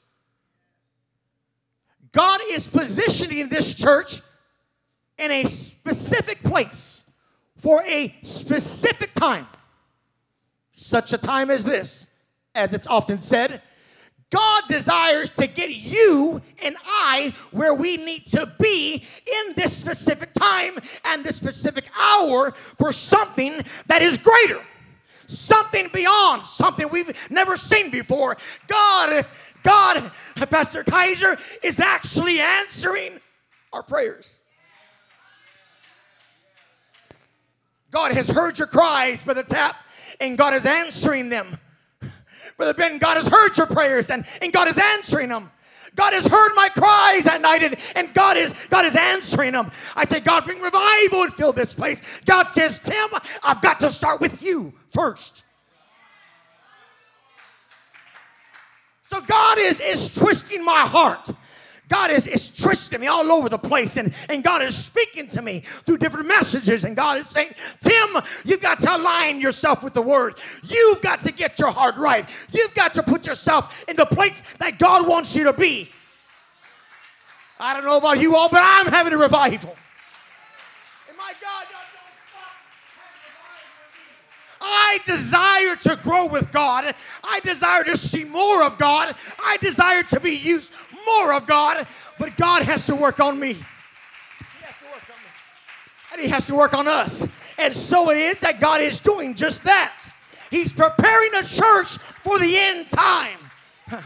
God 2.13 2.41
is 2.51 2.69
positioning 2.69 3.49
this 3.49 3.75
church 3.75 4.21
in 5.17 5.31
a 5.31 5.45
specific 5.45 6.39
place 6.43 7.11
for 7.57 7.83
a 7.89 8.15
specific 8.23 9.15
time. 9.15 9.47
Such 10.73 11.15
a 11.15 11.19
time 11.19 11.49
as 11.49 11.65
this, 11.65 12.11
as 12.55 12.75
it's 12.75 12.87
often 12.87 13.21
said, 13.21 13.63
God 14.31 14.63
desires 14.69 15.35
to 15.35 15.47
get 15.49 15.71
you 15.71 16.41
and 16.65 16.77
I 16.85 17.33
where 17.51 17.75
we 17.75 17.97
need 17.97 18.27
to 18.27 18.51
be 18.61 18.95
in 18.95 19.55
this 19.57 19.77
specific 19.77 20.33
time 20.33 20.75
and 21.07 21.25
this 21.25 21.37
specific 21.37 21.89
hour 21.99 22.53
for 22.53 22.93
something 22.93 23.61
that 23.89 24.03
is 24.03 24.19
greater, 24.19 24.61
something 25.27 25.89
beyond, 25.93 26.47
something 26.47 26.89
we've 26.93 27.31
never 27.31 27.57
seen 27.57 27.91
before. 27.91 28.37
God, 28.69 29.27
God, 29.65 30.13
Pastor 30.49 30.85
Kaiser, 30.85 31.37
is 31.65 31.81
actually 31.81 32.39
answering 32.39 33.19
our 33.73 33.83
prayers. 33.83 34.43
God 37.91 38.13
has 38.13 38.29
heard 38.29 38.59
your 38.59 38.69
cries, 38.69 39.25
Brother 39.25 39.43
Tap, 39.43 39.77
and 40.21 40.39
God 40.39 40.55
is 40.55 40.65
answering 40.67 41.29
them. 41.29 41.59
Brother 42.61 42.75
Ben, 42.75 42.99
God 42.99 43.17
has 43.17 43.27
heard 43.27 43.57
your 43.57 43.67
prayers 43.67 44.11
and, 44.11 44.23
and 44.43 44.53
God 44.53 44.69
is 44.69 44.77
answering 44.77 45.31
them. 45.31 45.51
God 45.95 46.13
has 46.13 46.27
heard 46.27 46.51
my 46.55 46.69
cries 46.69 47.27
at 47.27 47.41
night 47.41 47.63
and, 47.63 47.75
and 47.97 48.13
God 48.13 48.37
is 48.37 48.53
God 48.69 48.85
is 48.85 48.95
answering 48.97 49.53
them. 49.53 49.71
I 49.97 50.05
say, 50.05 50.21
God, 50.21 50.45
bring 50.45 50.61
revival 50.61 51.23
and 51.23 51.33
fill 51.33 51.53
this 51.55 51.75
place. 51.75 52.21
God 52.27 52.49
says, 52.49 52.79
Tim, 52.81 53.19
I've 53.43 53.63
got 53.63 53.81
to 53.81 53.91
start 53.91 54.21
with 54.21 54.43
you 54.43 54.75
first. 54.91 55.45
So 59.01 59.23
God 59.23 59.57
is, 59.59 59.81
is 59.81 60.15
twisting 60.15 60.63
my 60.63 60.83
heart. 60.87 61.31
God 61.91 62.13
is, 62.13 62.27
is 62.27 62.57
twisting 62.57 63.01
me 63.01 63.09
all 63.09 63.31
over 63.33 63.49
the 63.49 63.59
place, 63.59 63.97
and, 63.97 64.15
and 64.29 64.45
God 64.45 64.63
is 64.63 64.77
speaking 64.77 65.27
to 65.29 65.43
me 65.43 65.61
through 65.61 65.99
different 65.99 66.29
messages. 66.29 66.85
And 66.85 66.97
God 66.97 67.19
is 67.19 67.29
saying, 67.29 67.51
Tim, 67.81 68.23
you've 68.45 68.63
got 68.63 68.81
to 68.81 68.97
align 68.97 69.41
yourself 69.41 69.83
with 69.83 69.93
the 69.93 70.03
word. 70.03 70.35
You've 70.63 71.03
got 71.03 71.21
to 71.23 71.33
get 71.33 71.59
your 71.59 71.73
heart 71.73 71.97
right. 71.97 72.25
You've 72.53 72.75
got 72.75 72.95
to 72.95 73.03
put 73.03 73.27
yourself 73.27 73.85
in 73.89 73.97
the 73.97 74.07
place 74.07 74.43
that 74.61 74.79
God 74.79 75.09
wants 75.09 75.35
you 75.35 75.45
to 75.45 75.53
be. 75.53 75.91
I 77.59 77.75
don't 77.75 77.85
know 77.85 77.99
about 77.99 78.21
you 78.21 78.37
all, 78.37 78.49
but 78.49 78.63
I'm 78.63 78.87
having 78.87 79.13
a 79.13 79.19
revival. 79.19 79.77
And 81.09 81.17
my 81.19 81.33
God, 81.41 81.67
I 84.61 84.99
desire 85.05 85.77
to 85.77 85.99
grow 86.03 86.29
with 86.29 86.53
God. 86.53 86.95
I 87.25 87.41
desire 87.41 87.83
to 87.85 87.97
see 87.97 88.25
more 88.25 88.63
of 88.63 88.77
God. 88.79 89.15
I 89.43 89.57
desire 89.61 90.03
to 90.05 90.21
be 90.21 90.37
used 90.37 90.73
more 91.07 91.35
of 91.35 91.47
God, 91.47 91.87
but 92.19 92.37
God 92.37 92.63
has 92.63 92.87
to 92.87 92.97
work 92.97 93.21
on 93.21 93.39
me. 93.39 93.55
He 93.55 93.63
has 94.63 94.79
to 94.79 94.85
work 94.85 95.05
on 95.09 95.17
me. 95.17 95.31
And 96.13 96.21
He 96.21 96.29
has 96.29 96.47
to 96.47 96.55
work 96.55 96.75
on 96.75 96.87
us. 96.89 97.27
And 97.59 97.75
so 97.75 98.11
it 98.11 98.17
is 98.17 98.41
that 98.41 98.61
God 98.61 98.81
is 98.81 99.01
doing 99.01 99.35
just 99.35 99.65
that. 99.65 99.95
He's 100.51 100.73
preparing 100.73 101.31
a 101.35 101.43
church 101.43 101.99
for 101.99 102.39
the 102.39 102.57
end 102.57 102.89
time. 102.91 103.39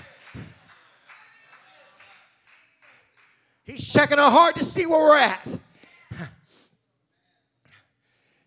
He's 3.65 3.91
checking 3.93 4.19
our 4.19 4.31
heart 4.31 4.57
to 4.57 4.65
see 4.65 4.87
where 4.87 5.01
we're 5.01 5.17
at. 5.17 5.47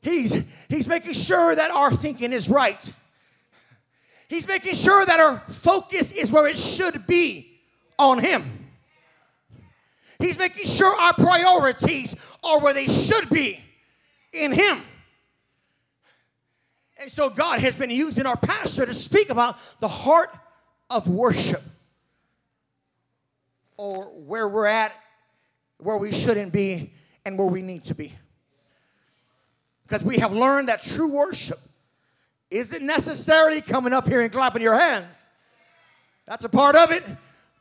He's, 0.01 0.43
he's 0.69 0.87
making 0.87 1.13
sure 1.13 1.55
that 1.55 1.71
our 1.71 1.91
thinking 1.91 2.31
is 2.31 2.47
right. 2.49 2.93
He's 4.29 4.47
making 4.47 4.75
sure 4.75 5.05
that 5.05 5.19
our 5.19 5.39
focus 5.39 6.11
is 6.11 6.31
where 6.31 6.47
it 6.47 6.57
should 6.57 7.07
be 7.07 7.56
on 7.99 8.19
Him. 8.19 8.43
He's 10.19 10.37
making 10.37 10.65
sure 10.65 10.93
our 10.95 11.13
priorities 11.13 12.15
are 12.43 12.59
where 12.59 12.73
they 12.73 12.87
should 12.87 13.29
be 13.29 13.63
in 14.33 14.51
Him. 14.51 14.77
And 16.99 17.11
so 17.11 17.29
God 17.29 17.59
has 17.59 17.75
been 17.75 17.91
using 17.91 18.25
our 18.25 18.37
pastor 18.37 18.85
to 18.85 18.93
speak 18.93 19.29
about 19.29 19.57
the 19.79 19.87
heart 19.87 20.29
of 20.89 21.07
worship 21.07 21.61
or 23.77 24.05
where 24.05 24.47
we're 24.47 24.65
at, 24.65 24.91
where 25.77 25.97
we 25.97 26.11
shouldn't 26.11 26.51
be, 26.51 26.91
and 27.25 27.37
where 27.37 27.47
we 27.47 27.61
need 27.61 27.83
to 27.83 27.93
be. 27.93 28.13
Because 29.83 30.03
we 30.03 30.17
have 30.17 30.33
learned 30.33 30.69
that 30.69 30.81
true 30.81 31.07
worship 31.07 31.59
isn't 32.49 32.85
necessarily 32.85 33.61
coming 33.61 33.93
up 33.93 34.07
here 34.07 34.21
and 34.21 34.31
clapping 34.31 34.61
your 34.61 34.77
hands. 34.77 35.27
That's 36.25 36.43
a 36.43 36.49
part 36.49 36.75
of 36.75 36.91
it. 36.91 37.03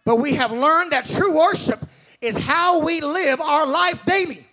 But 0.06 0.20
we 0.20 0.34
have 0.36 0.52
learned 0.52 0.92
that 0.92 1.04
true 1.04 1.36
worship 1.36 1.80
is 2.20 2.38
how 2.38 2.82
we 2.82 3.00
live 3.00 3.40
our 3.40 3.66
life 3.66 4.02
daily. 4.06 4.46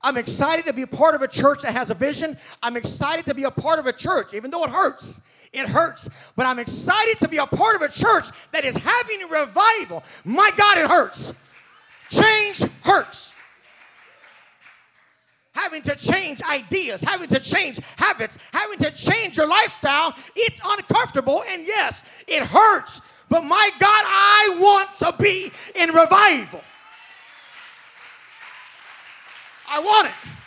I'm 0.00 0.16
excited 0.16 0.64
to 0.66 0.72
be 0.72 0.82
a 0.82 0.86
part 0.86 1.16
of 1.16 1.22
a 1.22 1.28
church 1.28 1.62
that 1.62 1.72
has 1.72 1.90
a 1.90 1.94
vision. 1.94 2.38
I'm 2.62 2.76
excited 2.76 3.24
to 3.24 3.34
be 3.34 3.42
a 3.42 3.50
part 3.50 3.80
of 3.80 3.86
a 3.86 3.92
church, 3.92 4.32
even 4.32 4.52
though 4.52 4.62
it 4.62 4.70
hurts. 4.70 5.28
It 5.52 5.68
hurts. 5.68 6.08
But 6.36 6.46
I'm 6.46 6.60
excited 6.60 7.18
to 7.18 7.28
be 7.28 7.38
a 7.38 7.46
part 7.46 7.74
of 7.74 7.82
a 7.82 7.88
church 7.88 8.26
that 8.52 8.64
is 8.64 8.76
having 8.76 9.24
a 9.24 9.26
revival. 9.26 10.04
My 10.24 10.52
God, 10.56 10.78
it 10.78 10.88
hurts. 10.88 11.34
Change 12.10 12.62
hurts 12.84 13.27
having 15.58 15.82
to 15.82 15.96
change 15.96 16.40
ideas, 16.42 17.02
having 17.02 17.28
to 17.28 17.40
change 17.40 17.80
habits, 17.96 18.38
having 18.52 18.78
to 18.78 18.90
change 18.92 19.36
your 19.36 19.48
lifestyle, 19.48 20.14
it's 20.36 20.60
uncomfortable 20.64 21.42
and 21.50 21.66
yes, 21.66 22.24
it 22.28 22.44
hurts. 22.46 23.02
But 23.28 23.42
my 23.42 23.70
God, 23.78 24.04
I 24.06 24.56
want 24.60 24.96
to 24.98 25.22
be 25.22 25.50
in 25.74 25.90
revival. 25.90 26.62
I 29.68 29.80
want 29.80 30.08
it. 30.08 30.37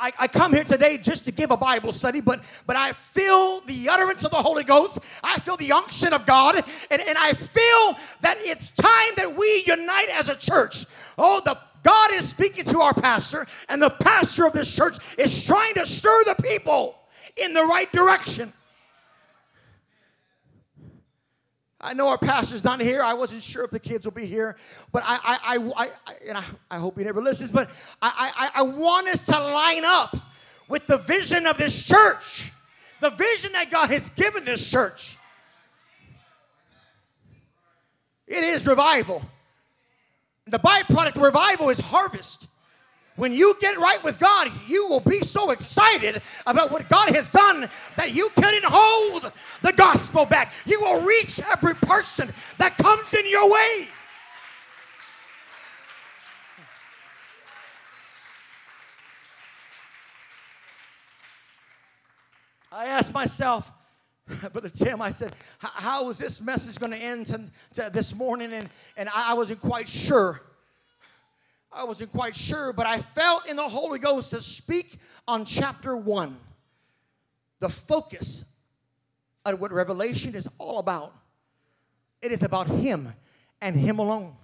I, 0.00 0.12
I, 0.18 0.28
come 0.28 0.52
here 0.52 0.64
today 0.64 0.96
just 0.96 1.24
to 1.24 1.32
give 1.32 1.50
a 1.50 1.56
Bible 1.56 1.92
study, 1.92 2.20
but, 2.20 2.40
but 2.66 2.76
I 2.76 2.92
feel 2.92 3.60
the 3.62 3.88
utterance 3.90 4.24
of 4.24 4.30
the 4.30 4.36
Holy 4.36 4.64
Ghost. 4.64 5.00
I 5.22 5.38
feel 5.40 5.56
the 5.56 5.72
unction 5.72 6.12
of 6.12 6.24
God, 6.24 6.56
and, 6.90 7.02
and 7.02 7.18
I 7.18 7.32
feel 7.32 7.98
that 8.20 8.36
it's 8.40 8.72
time 8.72 9.12
that 9.16 9.34
we 9.36 9.64
unite 9.66 10.08
as 10.12 10.28
a 10.28 10.36
church. 10.36 10.86
Oh, 11.16 11.40
the 11.44 11.58
God 11.82 12.12
is 12.12 12.28
speaking 12.28 12.64
to 12.66 12.80
our 12.80 12.94
pastor, 12.94 13.46
and 13.68 13.80
the 13.80 13.90
pastor 13.90 14.46
of 14.46 14.52
this 14.52 14.74
church 14.74 14.96
is 15.18 15.46
trying 15.46 15.74
to 15.74 15.86
stir 15.86 16.24
the 16.24 16.42
people 16.42 16.98
in 17.42 17.52
the 17.52 17.64
right 17.64 17.90
direction. 17.92 18.52
I 21.80 21.94
know 21.94 22.08
our 22.08 22.18
pastor's 22.18 22.64
not 22.64 22.80
here. 22.80 23.02
I 23.02 23.14
wasn't 23.14 23.42
sure 23.42 23.64
if 23.64 23.70
the 23.70 23.78
kids 23.78 24.04
will 24.04 24.12
be 24.12 24.26
here, 24.26 24.56
but 24.92 25.04
I, 25.06 25.18
I, 25.22 25.56
I, 25.56 25.84
I 25.84 25.88
and 26.28 26.38
I, 26.38 26.44
I 26.72 26.78
hope 26.78 26.98
he 26.98 27.04
never 27.04 27.22
listens. 27.22 27.52
But 27.52 27.70
I, 28.02 28.32
I, 28.36 28.60
I 28.60 28.62
want 28.62 29.06
us 29.06 29.26
to 29.26 29.38
line 29.38 29.84
up 29.84 30.16
with 30.68 30.86
the 30.86 30.98
vision 30.98 31.46
of 31.46 31.56
this 31.56 31.84
church, 31.84 32.50
the 33.00 33.10
vision 33.10 33.52
that 33.52 33.70
God 33.70 33.90
has 33.90 34.10
given 34.10 34.44
this 34.44 34.68
church. 34.68 35.18
It 38.26 38.42
is 38.42 38.66
revival. 38.66 39.22
The 40.46 40.58
byproduct 40.58 41.16
of 41.16 41.22
revival 41.22 41.68
is 41.68 41.78
harvest. 41.78 42.48
When 43.18 43.32
you 43.32 43.56
get 43.60 43.76
right 43.78 44.02
with 44.04 44.20
God, 44.20 44.48
you 44.68 44.86
will 44.86 45.00
be 45.00 45.18
so 45.18 45.50
excited 45.50 46.22
about 46.46 46.70
what 46.70 46.88
God 46.88 47.08
has 47.08 47.28
done 47.28 47.68
that 47.96 48.14
you 48.14 48.28
couldn't 48.36 48.64
hold 48.64 49.32
the 49.60 49.72
gospel 49.72 50.24
back. 50.24 50.52
You 50.66 50.80
will 50.80 51.00
reach 51.00 51.40
every 51.50 51.74
person 51.74 52.30
that 52.58 52.78
comes 52.78 53.12
in 53.14 53.28
your 53.28 53.50
way. 53.50 53.88
I 62.70 62.84
asked 62.84 63.12
myself, 63.12 63.72
Brother 64.52 64.68
Tim, 64.68 65.02
I 65.02 65.10
said, 65.10 65.34
how 65.58 66.08
is 66.08 66.18
this 66.18 66.40
message 66.40 66.78
going 66.78 66.92
to 66.92 66.98
end 66.98 67.50
this 67.92 68.14
morning? 68.14 68.52
And, 68.52 68.68
and 68.96 69.08
I 69.12 69.34
wasn't 69.34 69.60
quite 69.60 69.88
sure. 69.88 70.40
I 71.70 71.84
wasn't 71.84 72.10
quite 72.12 72.34
sure, 72.34 72.72
but 72.72 72.86
I 72.86 72.98
felt 72.98 73.48
in 73.48 73.56
the 73.56 73.68
Holy 73.68 73.98
Ghost 73.98 74.30
to 74.30 74.40
speak 74.40 74.98
on 75.26 75.44
chapter 75.44 75.96
one. 75.96 76.36
The 77.60 77.68
focus 77.68 78.44
of 79.44 79.60
what 79.60 79.72
Revelation 79.72 80.34
is 80.34 80.48
all 80.58 80.78
about. 80.78 81.12
It 82.22 82.32
is 82.32 82.42
about 82.42 82.68
Him 82.68 83.08
and 83.60 83.76
Him 83.76 83.98
alone. 83.98 84.34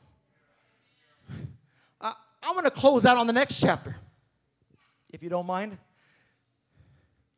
I, 2.00 2.12
I'm 2.42 2.54
going 2.54 2.64
to 2.64 2.70
close 2.70 3.06
out 3.06 3.16
on 3.16 3.26
the 3.26 3.32
next 3.32 3.60
chapter, 3.60 3.96
if 5.12 5.22
you 5.22 5.30
don't 5.30 5.46
mind. 5.46 5.78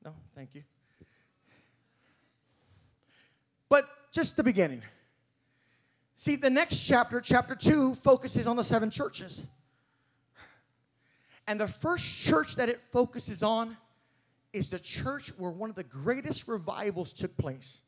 No, 0.04 0.14
thank 0.34 0.54
you. 0.54 0.62
But 3.68 3.84
just 4.12 4.36
the 4.36 4.42
beginning. 4.42 4.82
See, 6.14 6.36
the 6.36 6.50
next 6.50 6.84
chapter, 6.84 7.20
chapter 7.20 7.54
2, 7.54 7.94
focuses 7.96 8.46
on 8.46 8.56
the 8.56 8.64
seven 8.64 8.90
churches. 8.90 9.46
And 11.46 11.60
the 11.60 11.68
first 11.68 12.24
church 12.24 12.56
that 12.56 12.68
it 12.68 12.80
focuses 12.92 13.42
on 13.42 13.76
is 14.52 14.70
the 14.70 14.78
church 14.78 15.30
where 15.38 15.50
one 15.50 15.70
of 15.70 15.76
the 15.76 15.84
greatest 15.84 16.48
revivals 16.48 17.12
took 17.12 17.36
place. 17.36 17.82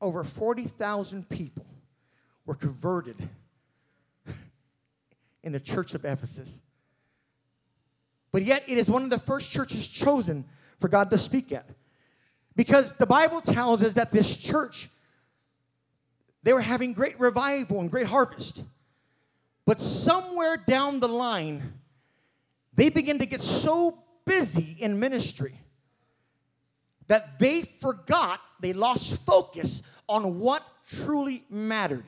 Over 0.00 0.22
40,000 0.24 1.28
people 1.28 1.66
were 2.46 2.54
converted 2.54 3.16
in 5.42 5.52
the 5.52 5.60
church 5.60 5.94
of 5.94 6.04
Ephesus. 6.04 6.60
But 8.32 8.42
yet, 8.42 8.62
it 8.68 8.78
is 8.78 8.88
one 8.88 9.02
of 9.02 9.10
the 9.10 9.18
first 9.18 9.50
churches 9.50 9.88
chosen 9.88 10.44
for 10.78 10.88
God 10.88 11.10
to 11.10 11.18
speak 11.18 11.52
at. 11.52 11.66
Because 12.54 12.92
the 12.92 13.06
Bible 13.06 13.40
tells 13.40 13.82
us 13.82 13.94
that 13.94 14.12
this 14.12 14.36
church, 14.36 14.88
they 16.42 16.52
were 16.52 16.60
having 16.60 16.92
great 16.92 17.18
revival 17.18 17.80
and 17.80 17.90
great 17.90 18.06
harvest. 18.06 18.62
But 19.66 19.80
somewhere 19.80 20.56
down 20.56 21.00
the 21.00 21.08
line, 21.08 21.79
they 22.80 22.88
begin 22.88 23.18
to 23.18 23.26
get 23.26 23.42
so 23.42 24.02
busy 24.24 24.74
in 24.82 24.98
ministry 24.98 25.52
that 27.08 27.38
they 27.38 27.60
forgot, 27.60 28.40
they 28.58 28.72
lost 28.72 29.22
focus 29.26 29.82
on 30.08 30.40
what 30.40 30.62
truly 30.88 31.44
mattered. 31.50 32.06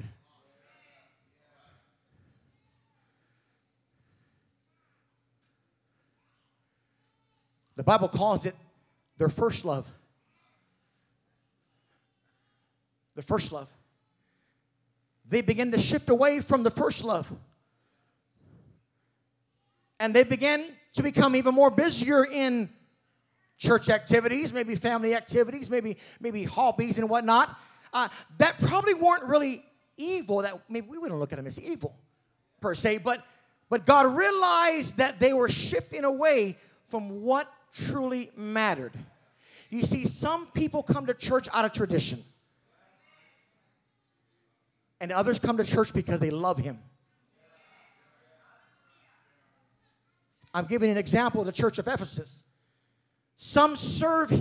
The 7.76 7.84
Bible 7.84 8.08
calls 8.08 8.46
it 8.46 8.54
their 9.18 9.28
first 9.28 9.66
love. 9.66 9.86
The 13.14 13.22
first 13.22 13.52
love. 13.52 13.68
They 15.28 15.42
begin 15.42 15.70
to 15.72 15.78
shift 15.78 16.08
away 16.08 16.40
from 16.40 16.62
the 16.62 16.70
first 16.70 17.04
love. 17.04 17.30
And 20.02 20.12
they 20.12 20.24
begin 20.24 20.66
to 20.94 21.02
become 21.04 21.36
even 21.36 21.54
more 21.54 21.70
busier 21.70 22.24
in 22.24 22.68
church 23.56 23.88
activities, 23.88 24.52
maybe 24.52 24.74
family 24.74 25.14
activities, 25.14 25.70
maybe 25.70 25.96
maybe 26.18 26.42
hobbies 26.42 26.98
and 26.98 27.08
whatnot. 27.08 27.56
Uh, 27.92 28.08
that 28.38 28.58
probably 28.58 28.94
weren't 28.94 29.22
really 29.26 29.64
evil. 29.96 30.42
That 30.42 30.54
maybe 30.68 30.88
we 30.88 30.98
wouldn't 30.98 31.20
look 31.20 31.32
at 31.32 31.36
them 31.36 31.46
as 31.46 31.60
evil 31.60 31.96
per 32.60 32.74
se, 32.74 32.98
but 32.98 33.24
but 33.70 33.86
God 33.86 34.16
realized 34.16 34.96
that 34.96 35.20
they 35.20 35.32
were 35.32 35.48
shifting 35.48 36.02
away 36.02 36.56
from 36.88 37.22
what 37.22 37.46
truly 37.72 38.28
mattered. 38.36 38.92
You 39.70 39.82
see, 39.82 40.04
some 40.04 40.48
people 40.48 40.82
come 40.82 41.06
to 41.06 41.14
church 41.14 41.46
out 41.54 41.64
of 41.64 41.72
tradition, 41.72 42.18
and 45.00 45.12
others 45.12 45.38
come 45.38 45.58
to 45.58 45.64
church 45.64 45.94
because 45.94 46.18
they 46.18 46.30
love 46.30 46.58
Him. 46.58 46.80
I'm 50.54 50.66
giving 50.66 50.90
an 50.90 50.98
example 50.98 51.40
of 51.40 51.46
the 51.46 51.52
church 51.52 51.78
of 51.78 51.88
Ephesus. 51.88 52.42
Some 53.36 53.74
serve 53.76 54.32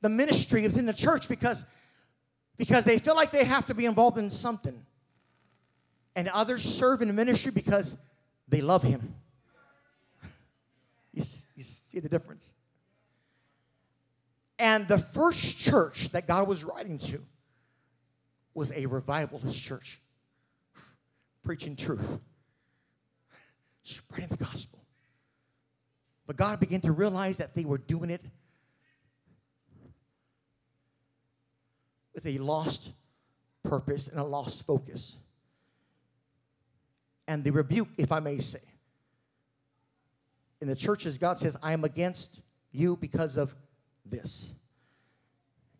the 0.00 0.08
ministry 0.08 0.62
within 0.62 0.86
the 0.86 0.92
church 0.92 1.28
because, 1.28 1.66
because 2.56 2.84
they 2.84 2.98
feel 2.98 3.14
like 3.14 3.30
they 3.30 3.44
have 3.44 3.66
to 3.66 3.74
be 3.74 3.84
involved 3.84 4.18
in 4.18 4.30
something. 4.30 4.84
And 6.16 6.28
others 6.28 6.62
serve 6.62 7.02
in 7.02 7.08
the 7.08 7.14
ministry 7.14 7.52
because 7.54 7.98
they 8.48 8.60
love 8.60 8.82
Him. 8.82 9.14
You, 11.12 11.22
you 11.56 11.62
see 11.62 12.00
the 12.00 12.08
difference? 12.08 12.54
And 14.58 14.88
the 14.88 14.98
first 14.98 15.58
church 15.58 16.10
that 16.10 16.26
God 16.26 16.48
was 16.48 16.64
writing 16.64 16.98
to 16.98 17.20
was 18.54 18.72
a 18.72 18.86
revivalist 18.86 19.60
church, 19.60 20.00
preaching 21.44 21.76
truth, 21.76 22.20
spreading 23.82 24.28
the 24.28 24.36
gospel. 24.36 24.77
But 26.28 26.36
God 26.36 26.60
began 26.60 26.82
to 26.82 26.92
realize 26.92 27.38
that 27.38 27.54
they 27.54 27.64
were 27.64 27.78
doing 27.78 28.10
it 28.10 28.20
with 32.14 32.26
a 32.26 32.36
lost 32.36 32.92
purpose 33.62 34.08
and 34.08 34.20
a 34.20 34.24
lost 34.24 34.66
focus. 34.66 35.16
And 37.26 37.42
the 37.42 37.50
rebuke, 37.50 37.88
if 37.96 38.12
I 38.12 38.20
may 38.20 38.38
say, 38.40 38.60
in 40.60 40.68
the 40.68 40.76
churches, 40.76 41.16
God 41.16 41.38
says, 41.38 41.56
I 41.62 41.72
am 41.72 41.84
against 41.84 42.42
you 42.72 42.96
because 42.96 43.38
of 43.38 43.54
this. 44.04 44.52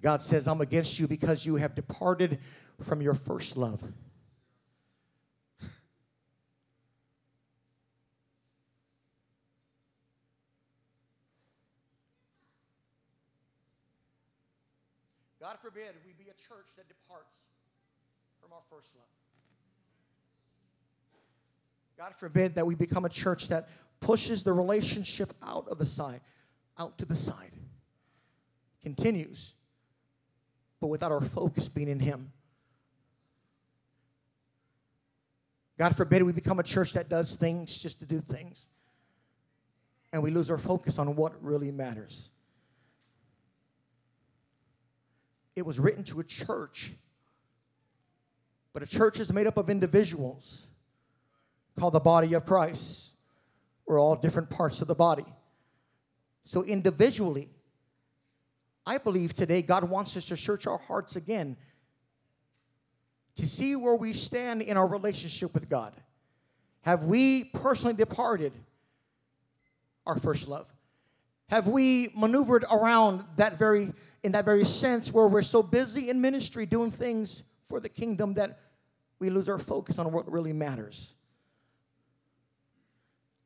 God 0.01 0.23
says, 0.23 0.49
I'm 0.49 0.63
against 0.63 0.99
you 0.99 1.07
because 1.07 1.45
you 1.45 1.57
have 1.57 1.75
departed 1.75 2.39
from 2.81 3.03
your 3.03 3.15
first 3.15 3.59
love. 3.59 3.83
God 15.49 15.58
forbid 15.69 15.95
we 16.07 16.13
be 16.13 16.31
a 16.31 16.35
church 16.49 16.77
that 16.77 16.89
departs 16.89 17.49
from 18.41 18.53
our 18.53 18.63
first 18.71 18.95
love. 18.97 19.05
God 21.99 22.15
forbid 22.15 22.55
that 22.55 22.67
we 22.67 22.75
become 22.75 23.05
a 23.05 23.09
church 23.09 23.49
that 23.49 23.69
pushes 24.01 24.43
the 24.43 24.53
relationship 24.53 25.33
out 25.43 25.69
of 25.69 25.77
the 25.77 25.85
side, 25.85 26.21
out 26.79 26.97
to 26.99 27.05
the 27.05 27.15
side. 27.15 27.51
Continues, 28.81 29.55
but 30.81 30.87
without 30.87 31.13
our 31.13 31.21
focus 31.21 31.69
being 31.69 31.89
in 31.89 32.01
Him. 32.01 32.33
God 35.77 35.95
forbid 35.95 36.23
we 36.23 36.33
become 36.33 36.61
a 36.61 36.63
church 36.63 36.95
that 36.95 37.11
does 37.11 37.35
things 37.35 37.79
just 37.83 37.99
to 37.99 38.07
do 38.07 38.21
things. 38.21 38.69
And 40.15 40.23
we 40.23 40.31
lose 40.31 40.51
our 40.51 40.59
focus 40.59 40.99
on 40.99 41.15
what 41.15 41.33
really 41.45 41.71
matters. 41.71 42.31
It 45.59 45.67
was 45.67 45.81
written 45.81 46.05
to 46.05 46.21
a 46.21 46.25
church, 46.25 46.93
but 48.73 48.85
a 48.85 48.87
church 48.87 49.19
is 49.19 49.33
made 49.33 49.49
up 49.49 49.57
of 49.57 49.69
individuals 49.69 50.71
called 51.77 51.95
the 51.95 52.01
body 52.01 52.35
of 52.35 52.47
Christ. 52.47 53.17
We're 53.85 53.99
all 53.99 54.15
different 54.15 54.51
parts 54.51 54.83
of 54.83 54.87
the 54.87 54.95
body. 54.95 55.25
So, 56.45 56.63
individually, 56.63 57.49
I 58.87 58.99
believe 58.99 59.33
today 59.33 59.61
God 59.63 59.83
wants 59.83 60.17
us 60.17 60.27
to 60.27 60.37
search 60.37 60.69
our 60.69 60.79
hearts 60.79 61.17
again 61.17 61.57
to 63.35 63.47
see 63.47 63.75
where 63.75 63.97
we 63.97 64.13
stand 64.13 64.63
in 64.63 64.77
our 64.77 64.87
relationship 64.87 65.55
with 65.55 65.69
God. 65.69 65.93
Have 66.83 67.05
we 67.05 67.51
personally 67.53 67.95
departed 67.95 68.53
our 70.07 70.19
first 70.21 70.47
love? 70.47 70.73
Have 71.49 71.67
we 71.67 72.11
maneuvered 72.17 72.65
around 72.71 73.25
that 73.37 73.59
very 73.59 73.93
in 74.23 74.33
that 74.33 74.45
very 74.45 74.65
sense 74.65 75.13
where 75.13 75.27
we're 75.27 75.43
so 75.43 75.63
busy 75.63 76.11
in 76.11 76.21
ministry 76.21 76.67
doing 76.67 76.91
things 76.91 77.45
for 77.67 77.81
the 77.81 77.89
kingdom 77.89 78.35
that 78.35 78.59
we 79.19 79.31
lose 79.31 79.49
our 79.49 79.59
focus 79.59 79.99
on 79.99 80.13
what 80.13 80.31
really 80.31 80.53
matters? 80.53 81.15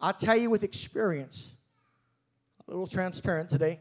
I'll 0.01 0.13
tell 0.13 0.37
you 0.37 0.51
with 0.51 0.65
experience, 0.65 1.55
a 2.67 2.71
little 2.71 2.87
transparent 2.87 3.49
today, 3.49 3.81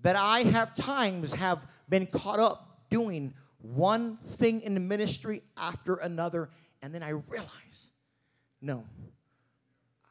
that 0.00 0.16
I 0.16 0.40
have 0.40 0.74
times 0.74 1.32
have 1.34 1.66
been 1.88 2.06
caught 2.06 2.38
up 2.38 2.86
doing 2.90 3.32
one 3.58 4.16
thing 4.16 4.60
in 4.60 4.74
the 4.74 4.80
ministry 4.80 5.42
after 5.56 5.96
another, 5.96 6.50
and 6.82 6.94
then 6.94 7.02
I 7.02 7.10
realize, 7.10 7.92
no, 8.60 8.84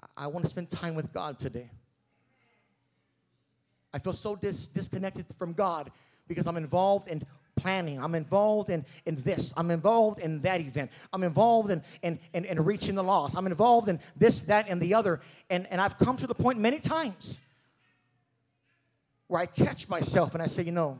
I, 0.01 0.25
I 0.25 0.27
want 0.27 0.43
to 0.45 0.49
spend 0.49 0.69
time 0.69 0.95
with 0.95 1.13
God 1.13 1.37
today. 1.37 1.69
I 3.93 3.99
feel 3.99 4.13
so 4.13 4.35
dis- 4.35 4.67
disconnected 4.67 5.27
from 5.37 5.53
God 5.53 5.91
because 6.27 6.47
I'm 6.47 6.57
involved 6.57 7.07
in 7.07 7.23
planning. 7.55 8.01
I'm 8.01 8.15
involved 8.15 8.69
in, 8.69 8.85
in 9.05 9.15
this. 9.21 9.53
I'm 9.55 9.71
involved 9.71 10.19
in 10.19 10.39
that 10.41 10.61
event. 10.61 10.91
I'm 11.11 11.23
involved 11.23 11.69
in, 11.69 11.81
in, 12.01 12.19
in, 12.33 12.45
in, 12.45 12.63
reaching 12.63 12.95
the 12.95 13.03
lost. 13.03 13.37
I'm 13.37 13.47
involved 13.47 13.89
in 13.89 13.99
this, 14.17 14.41
that, 14.41 14.69
and 14.69 14.81
the 14.81 14.93
other. 14.93 15.21
And, 15.49 15.67
and 15.71 15.79
I've 15.79 15.97
come 15.97 16.17
to 16.17 16.27
the 16.27 16.35
point 16.35 16.59
many 16.59 16.79
times 16.79 17.41
where 19.27 19.41
I 19.41 19.45
catch 19.45 19.89
myself 19.89 20.33
and 20.33 20.43
I 20.43 20.47
say, 20.47 20.63
you 20.63 20.71
know, 20.71 20.99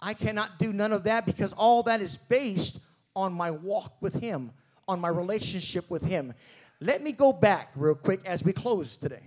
I 0.00 0.14
cannot 0.14 0.58
do 0.58 0.72
none 0.72 0.92
of 0.92 1.04
that 1.04 1.26
because 1.26 1.52
all 1.52 1.82
that 1.84 2.00
is 2.00 2.16
based 2.16 2.80
on 3.16 3.32
my 3.32 3.50
walk 3.50 4.00
with 4.00 4.14
Him, 4.20 4.52
on 4.86 5.00
my 5.00 5.08
relationship 5.08 5.90
with 5.90 6.02
Him. 6.02 6.32
Let 6.80 7.02
me 7.02 7.10
go 7.10 7.32
back 7.32 7.72
real 7.74 7.96
quick 7.96 8.24
as 8.24 8.44
we 8.44 8.52
close 8.52 8.96
today. 8.96 9.26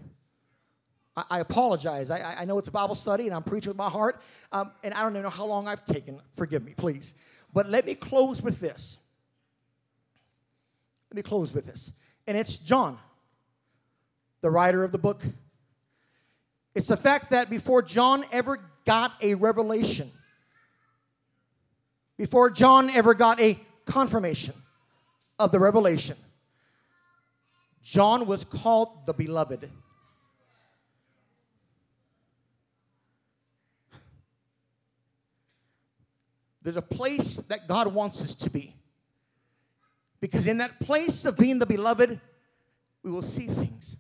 I, 1.16 1.24
I 1.30 1.39
apologize. 1.39 2.12
I, 2.12 2.36
I, 2.39 2.45
know 2.45 2.57
it's 2.57 2.68
a 2.68 2.72
Bible 2.72 2.95
study 2.95 3.26
and 3.26 3.36
I'm 3.36 3.43
preaching 3.43 3.70
with 3.70 3.78
my 3.78 3.89
heart, 3.89 4.22
um, 4.51 4.72
and 4.84 4.93
I 4.93 5.01
don't 5.01 5.12
even 5.12 5.24
know 5.24 5.30
how 5.30 5.45
long 5.45 5.68
I've 5.68 5.84
taken. 5.84 6.20
Forgive 6.36 6.64
me, 6.64 6.74
please. 6.76 7.16
But 7.53 7.70
let 7.70 7.86
me 7.86 7.95
close 7.95 8.41
with 8.41 8.59
this. 8.59 8.99
Let 11.09 11.18
me 11.18 11.22
close 11.22 11.53
with 11.53 11.66
this. 11.66 11.91
And 12.28 12.38
it's 12.38 12.57
John, 12.57 12.97
the 14.41 14.49
writer 14.49 14.84
of 14.84 14.91
the 14.91 14.97
book. 14.97 15.22
It's 16.74 16.88
the 16.88 16.97
fact 16.97 17.32
that 17.32 17.49
before 17.49 17.82
John 17.82 18.24
ever 18.32 18.59
got 18.86 19.12
a 19.22 19.36
revelation, 19.36 20.09
before 22.18 22.49
John 22.49 22.89
ever 22.89 23.14
got 23.14 23.41
a 23.41 23.59
confirmation 23.86 24.53
of 25.38 25.51
the 25.51 25.59
revelation, 25.59 26.16
John 27.84 28.26
was 28.28 28.45
called 28.45 29.05
the 29.05 29.14
beloved. 29.14 29.70
There's 36.62 36.78
a 36.78 36.82
place 36.82 37.38
that 37.47 37.68
God 37.68 37.93
wants 37.93 38.22
us 38.22 38.36
to 38.36 38.49
be. 38.49 38.76
Because 40.20 40.47
in 40.47 40.59
that 40.59 40.80
place 40.80 41.26
of 41.26 41.38
being 41.38 41.57
the 41.57 41.66
beloved, 41.66 42.20
we 43.03 43.12
will 43.12 43.24
see 43.24 43.47
things. 43.47 43.97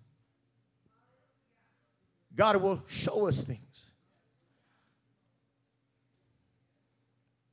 God 2.35 2.57
will 2.57 2.83
show 2.87 3.27
us 3.27 3.43
things. 3.43 3.89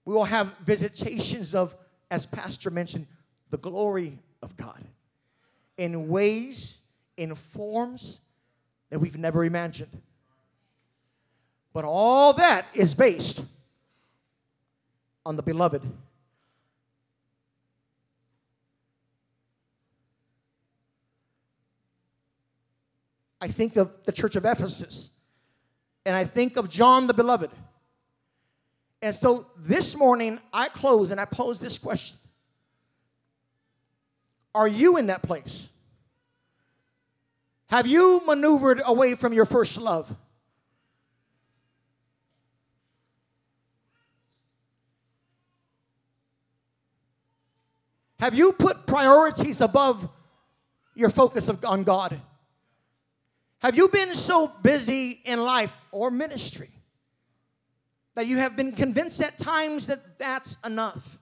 We 0.05 0.15
will 0.15 0.25
have 0.25 0.55
visitations 0.65 1.55
of, 1.55 1.75
as 2.11 2.27
Pastor 2.27 2.71
mentioned, 2.71 3.07
the 3.51 3.59
glory 3.59 4.19
of 4.43 4.57
God 4.57 4.83
in 5.79 6.09
ways, 6.09 6.83
in 7.17 7.35
forms 7.35 8.21
that 8.91 8.99
we've 8.99 9.17
never 9.17 9.45
imagined. 9.45 9.91
But 11.73 11.85
all 11.85 12.33
that 12.35 12.67
is 12.75 12.95
based 12.95 13.47
on 15.29 15.37
the 15.37 15.43
beloved. 15.43 15.83
I 23.39 23.49
think 23.49 23.76
of 23.76 23.93
the 24.05 24.12
church 24.12 24.37
of 24.37 24.47
Ephesus, 24.47 25.14
and 26.07 26.16
I 26.16 26.24
think 26.24 26.57
of 26.57 26.70
John 26.70 27.07
the 27.07 27.12
beloved. 27.12 27.51
And 29.03 29.14
so 29.14 29.47
this 29.59 29.99
morning, 29.99 30.39
I 30.51 30.68
close 30.68 31.11
and 31.11 31.20
I 31.20 31.26
pose 31.26 31.61
this 31.61 31.76
question 31.76 32.16
Are 34.55 34.66
you 34.66 34.97
in 34.97 35.09
that 35.09 35.22
place? 35.22 35.68
Have 37.66 37.87
you 37.87 38.22
maneuvered 38.26 38.81
away 38.87 39.14
from 39.14 39.35
your 39.35 39.45
first 39.45 39.79
love? 39.79 40.11
Have 48.21 48.35
you 48.35 48.53
put 48.53 48.87
priorities 48.87 49.61
above 49.61 50.09
your 50.95 51.11
focus 51.11 51.49
of, 51.49 51.64
on 51.64 51.85
God? 51.85 52.21
Have 53.61 53.77
you 53.77 53.89
been 53.89 54.14
so 54.14 54.49
busy 54.62 55.21
in 55.25 55.43
life 55.43 55.77
or 55.93 56.11
ministry 56.11 56.69
that 58.14 58.27
you 58.27 58.39
have 58.39 58.57
been 58.57 58.73
convinced 58.73 59.23
at 59.23 59.39
times 59.39 59.87
that 59.87 60.19
that's 60.19 60.61
enough? 60.66 61.19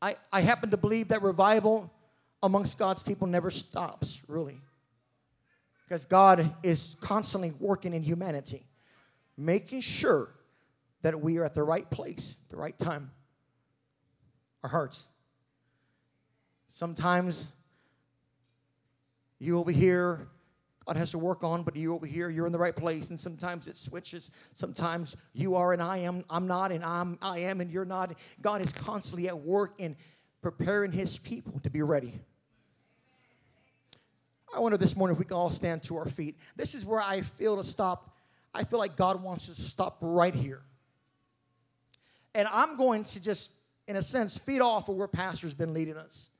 I, 0.00 0.16
I 0.32 0.40
happen 0.40 0.70
to 0.70 0.76
believe 0.76 1.08
that 1.08 1.22
revival 1.22 1.92
amongst 2.42 2.76
God's 2.76 3.04
people 3.04 3.28
never 3.28 3.50
stops, 3.50 4.24
really. 4.26 4.60
Because 5.84 6.06
God 6.06 6.54
is 6.62 6.96
constantly 7.00 7.52
working 7.58 7.94
in 7.94 8.02
humanity, 8.02 8.62
making 9.36 9.80
sure 9.80 10.28
that 11.02 11.20
we 11.20 11.38
are 11.38 11.44
at 11.44 11.54
the 11.54 11.62
right 11.62 11.88
place, 11.90 12.36
the 12.48 12.56
right 12.56 12.76
time, 12.78 13.10
our 14.62 14.70
hearts. 14.70 15.04
Sometimes 16.68 17.52
you 19.38 19.58
over 19.58 19.70
here 19.70 20.28
God 20.86 20.96
has 20.96 21.10
to 21.12 21.18
work 21.18 21.44
on, 21.44 21.62
but 21.62 21.76
you 21.76 21.94
over 21.94 22.06
here, 22.06 22.28
you're 22.28 22.46
in 22.46 22.52
the 22.52 22.58
right 22.58 22.74
place. 22.74 23.10
And 23.10 23.18
sometimes 23.18 23.68
it 23.68 23.76
switches. 23.76 24.32
Sometimes 24.54 25.16
you 25.32 25.54
are 25.54 25.72
and 25.72 25.82
I 25.82 25.98
am, 25.98 26.24
I'm 26.28 26.46
not, 26.46 26.72
and 26.72 26.84
I'm 26.84 27.18
I 27.22 27.40
am 27.40 27.60
and 27.60 27.70
you're 27.70 27.84
not. 27.84 28.14
God 28.40 28.62
is 28.62 28.72
constantly 28.72 29.28
at 29.28 29.38
work 29.38 29.74
in 29.78 29.96
preparing 30.40 30.90
his 30.90 31.18
people 31.18 31.60
to 31.60 31.70
be 31.70 31.82
ready. 31.82 32.18
I 34.54 34.60
wonder 34.60 34.76
this 34.76 34.96
morning 34.96 35.14
if 35.14 35.18
we 35.18 35.24
can 35.24 35.36
all 35.36 35.50
stand 35.50 35.82
to 35.84 35.96
our 35.96 36.06
feet. 36.06 36.36
This 36.56 36.74
is 36.74 36.84
where 36.84 37.00
I 37.00 37.22
feel 37.22 37.56
to 37.56 37.62
stop. 37.62 38.16
I 38.54 38.64
feel 38.64 38.78
like 38.78 38.96
God 38.96 39.22
wants 39.22 39.48
us 39.48 39.56
to 39.56 39.62
stop 39.62 39.96
right 40.00 40.34
here. 40.34 40.60
And 42.34 42.46
I'm 42.52 42.76
going 42.76 43.04
to 43.04 43.22
just, 43.22 43.54
in 43.88 43.96
a 43.96 44.02
sense, 44.02 44.36
feed 44.36 44.60
off 44.60 44.88
of 44.88 44.96
where 44.96 45.08
Pastor's 45.08 45.54
been 45.54 45.72
leading 45.72 45.96
us. 45.96 46.30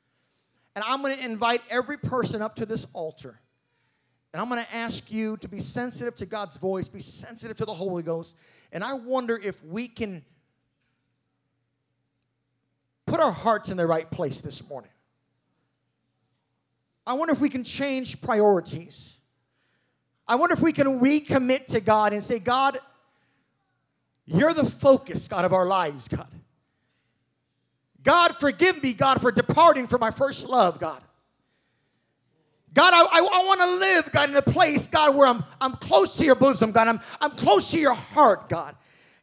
And 0.75 0.85
I'm 0.87 1.03
going 1.03 1.17
to 1.17 1.25
invite 1.25 1.63
every 1.71 1.97
person 1.97 2.43
up 2.43 2.57
to 2.57 2.67
this 2.67 2.87
altar. 2.93 3.39
And 4.33 4.41
I'm 4.41 4.49
going 4.49 4.63
to 4.63 4.75
ask 4.75 5.11
you 5.13 5.37
to 5.39 5.49
be 5.49 5.61
sensitive 5.61 6.15
to 6.17 6.27
God's 6.27 6.57
voice, 6.57 6.89
be 6.89 7.01
sensitive 7.01 7.57
to 7.59 7.65
the 7.67 7.75
Holy 7.75 8.03
Ghost. 8.03 8.39
And 8.73 8.83
I 8.83 8.95
wonder 8.95 9.39
if 9.43 9.63
we 9.65 9.89
can 9.89 10.25
put 13.07 13.21
our 13.21 13.33
hearts 13.33 13.71
in 13.71 13.77
the 13.77 13.87
right 13.87 14.11
place 14.11 14.41
this 14.41 14.69
morning. 14.69 14.91
I 17.07 17.15
wonder 17.15 17.33
if 17.33 17.41
we 17.41 17.49
can 17.49 17.65
change 17.65 18.21
priorities. 18.23 19.19
I 20.27 20.37
wonder 20.37 20.55
if 20.55 20.61
we 20.61 20.73
can 20.73 21.01
recommit 21.01 21.67
to 21.67 21.81
God 21.81 22.13
and 22.13 22.23
say, 22.23 22.39
God, 22.39 22.79
you're 24.25 24.55
the 24.55 24.65
focus, 24.65 25.27
God, 25.29 25.45
of 25.45 25.53
our 25.53 25.67
lives, 25.67 26.09
God. 26.09 26.29
God, 28.03 28.37
forgive 28.37 28.83
me, 28.83 28.93
God, 28.93 29.21
for 29.21 29.31
departing 29.31 29.87
from 29.87 30.01
my 30.01 30.11
first 30.11 30.49
love, 30.49 30.79
God. 30.79 31.01
God, 32.75 32.95
I, 32.95 33.01
I, 33.01 33.19
I 33.19 33.45
want 33.47 33.61
to 33.61 33.77
live, 33.79 34.13
God, 34.13 34.31
in 34.31 34.37
a 34.37 34.43
place, 34.43 34.89
God, 34.89 35.15
where 35.15 35.27
I'm, 35.27 35.45
I'm 35.61 35.73
close 35.73 36.17
to 36.17 36.25
your 36.25 36.35
bosom, 36.35 36.73
God. 36.73 36.89
I'm, 36.89 37.01
I'm 37.21 37.31
close 37.33 37.71
to 37.73 37.79
your 37.79 37.95
heart, 37.95 38.49
God. 38.49 38.75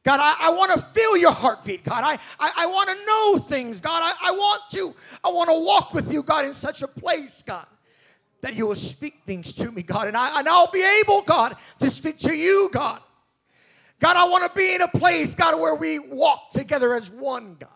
God, 0.10 0.22
I, 0.24 0.48
I 0.48 0.50
want 0.50 0.72
to 0.72 0.82
feel 0.82 1.18
your 1.18 1.32
heartbeat, 1.32 1.84
God. 1.84 2.04
I, 2.04 2.14
I, 2.40 2.52
I 2.58 2.66
want 2.66 2.90
to 2.90 3.06
know 3.06 3.38
things, 3.38 3.80
God. 3.80 4.02
I, 4.04 4.30
I 4.30 4.32
want 4.32 4.64
to, 4.72 4.92
I 5.24 5.30
want 5.30 5.52
to 5.52 5.64
walk 5.64 5.94
with 5.94 6.12
you, 6.12 6.24
God, 6.24 6.46
in 6.46 6.54
such 6.54 6.82
a 6.82 6.88
place, 6.88 7.44
God, 7.44 7.68
that 8.42 8.56
you 8.56 8.66
will 8.66 8.74
speak 8.74 9.22
things 9.28 9.54
to 9.54 9.70
me, 9.70 9.84
God. 9.84 10.08
And, 10.08 10.18
I, 10.18 10.40
and 10.40 10.50
I'll 10.50 10.72
be 10.72 10.84
able, 11.04 11.22
God, 11.22 11.56
to 11.78 11.92
speak 11.92 12.18
to 12.22 12.36
you, 12.36 12.72
God. 12.74 13.02
God, 14.00 14.18
I 14.18 14.28
want 14.28 14.52
to 14.52 14.58
be 14.58 14.74
in 14.74 14.82
a 14.82 14.88
place, 14.88 15.36
God, 15.36 15.60
where 15.60 15.76
we 15.76 16.00
walk 16.00 16.50
together 16.50 16.96
as 16.96 17.12
one, 17.12 17.56
God. 17.60 17.70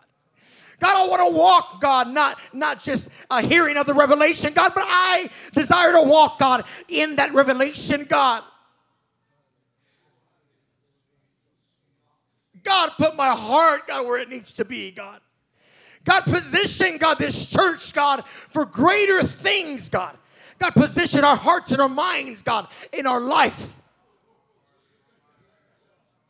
God, 0.79 1.05
I 1.05 1.07
want 1.07 1.31
to 1.31 1.38
walk, 1.38 1.81
God, 1.81 2.07
not, 2.07 2.39
not 2.51 2.81
just 2.81 3.11
a 3.29 3.43
hearing 3.43 3.77
of 3.77 3.86
the 3.86 3.93
revelation, 3.93 4.53
God, 4.53 4.71
but 4.73 4.86
I 4.88 5.29
desire 5.53 5.91
to 5.91 6.01
walk, 6.01 6.39
God, 6.39 6.63
in 6.89 7.15
that 7.17 7.31
revelation, 7.31 8.07
God. 8.09 8.41
God, 12.64 12.91
put 12.97 13.16
my 13.16 13.30
heart, 13.30 13.88
God, 13.88 14.05
where 14.05 14.20
it 14.20 14.30
needs 14.30 14.53
to 14.53 14.66
be, 14.66 14.91
God. 14.91 15.20
God, 16.05 16.24
position, 16.24 16.97
God, 16.97 17.18
this 17.18 17.49
church, 17.49 17.93
God, 17.93 18.26
for 18.26 18.66
greater 18.66 19.22
things, 19.24 19.89
God. 19.89 20.18
God, 20.59 20.74
position 20.74 21.24
our 21.24 21.36
hearts 21.36 21.72
and 21.72 21.82
our 21.82 21.89
minds, 21.89 22.41
God, 22.41 22.68
in 22.91 23.07
our 23.07 23.20
life. 23.20 23.80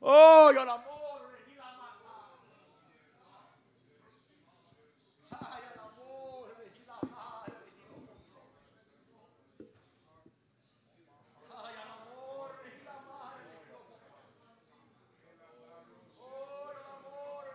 Oh, 0.02 0.52
God, 0.54 0.68
I'm 0.68 0.93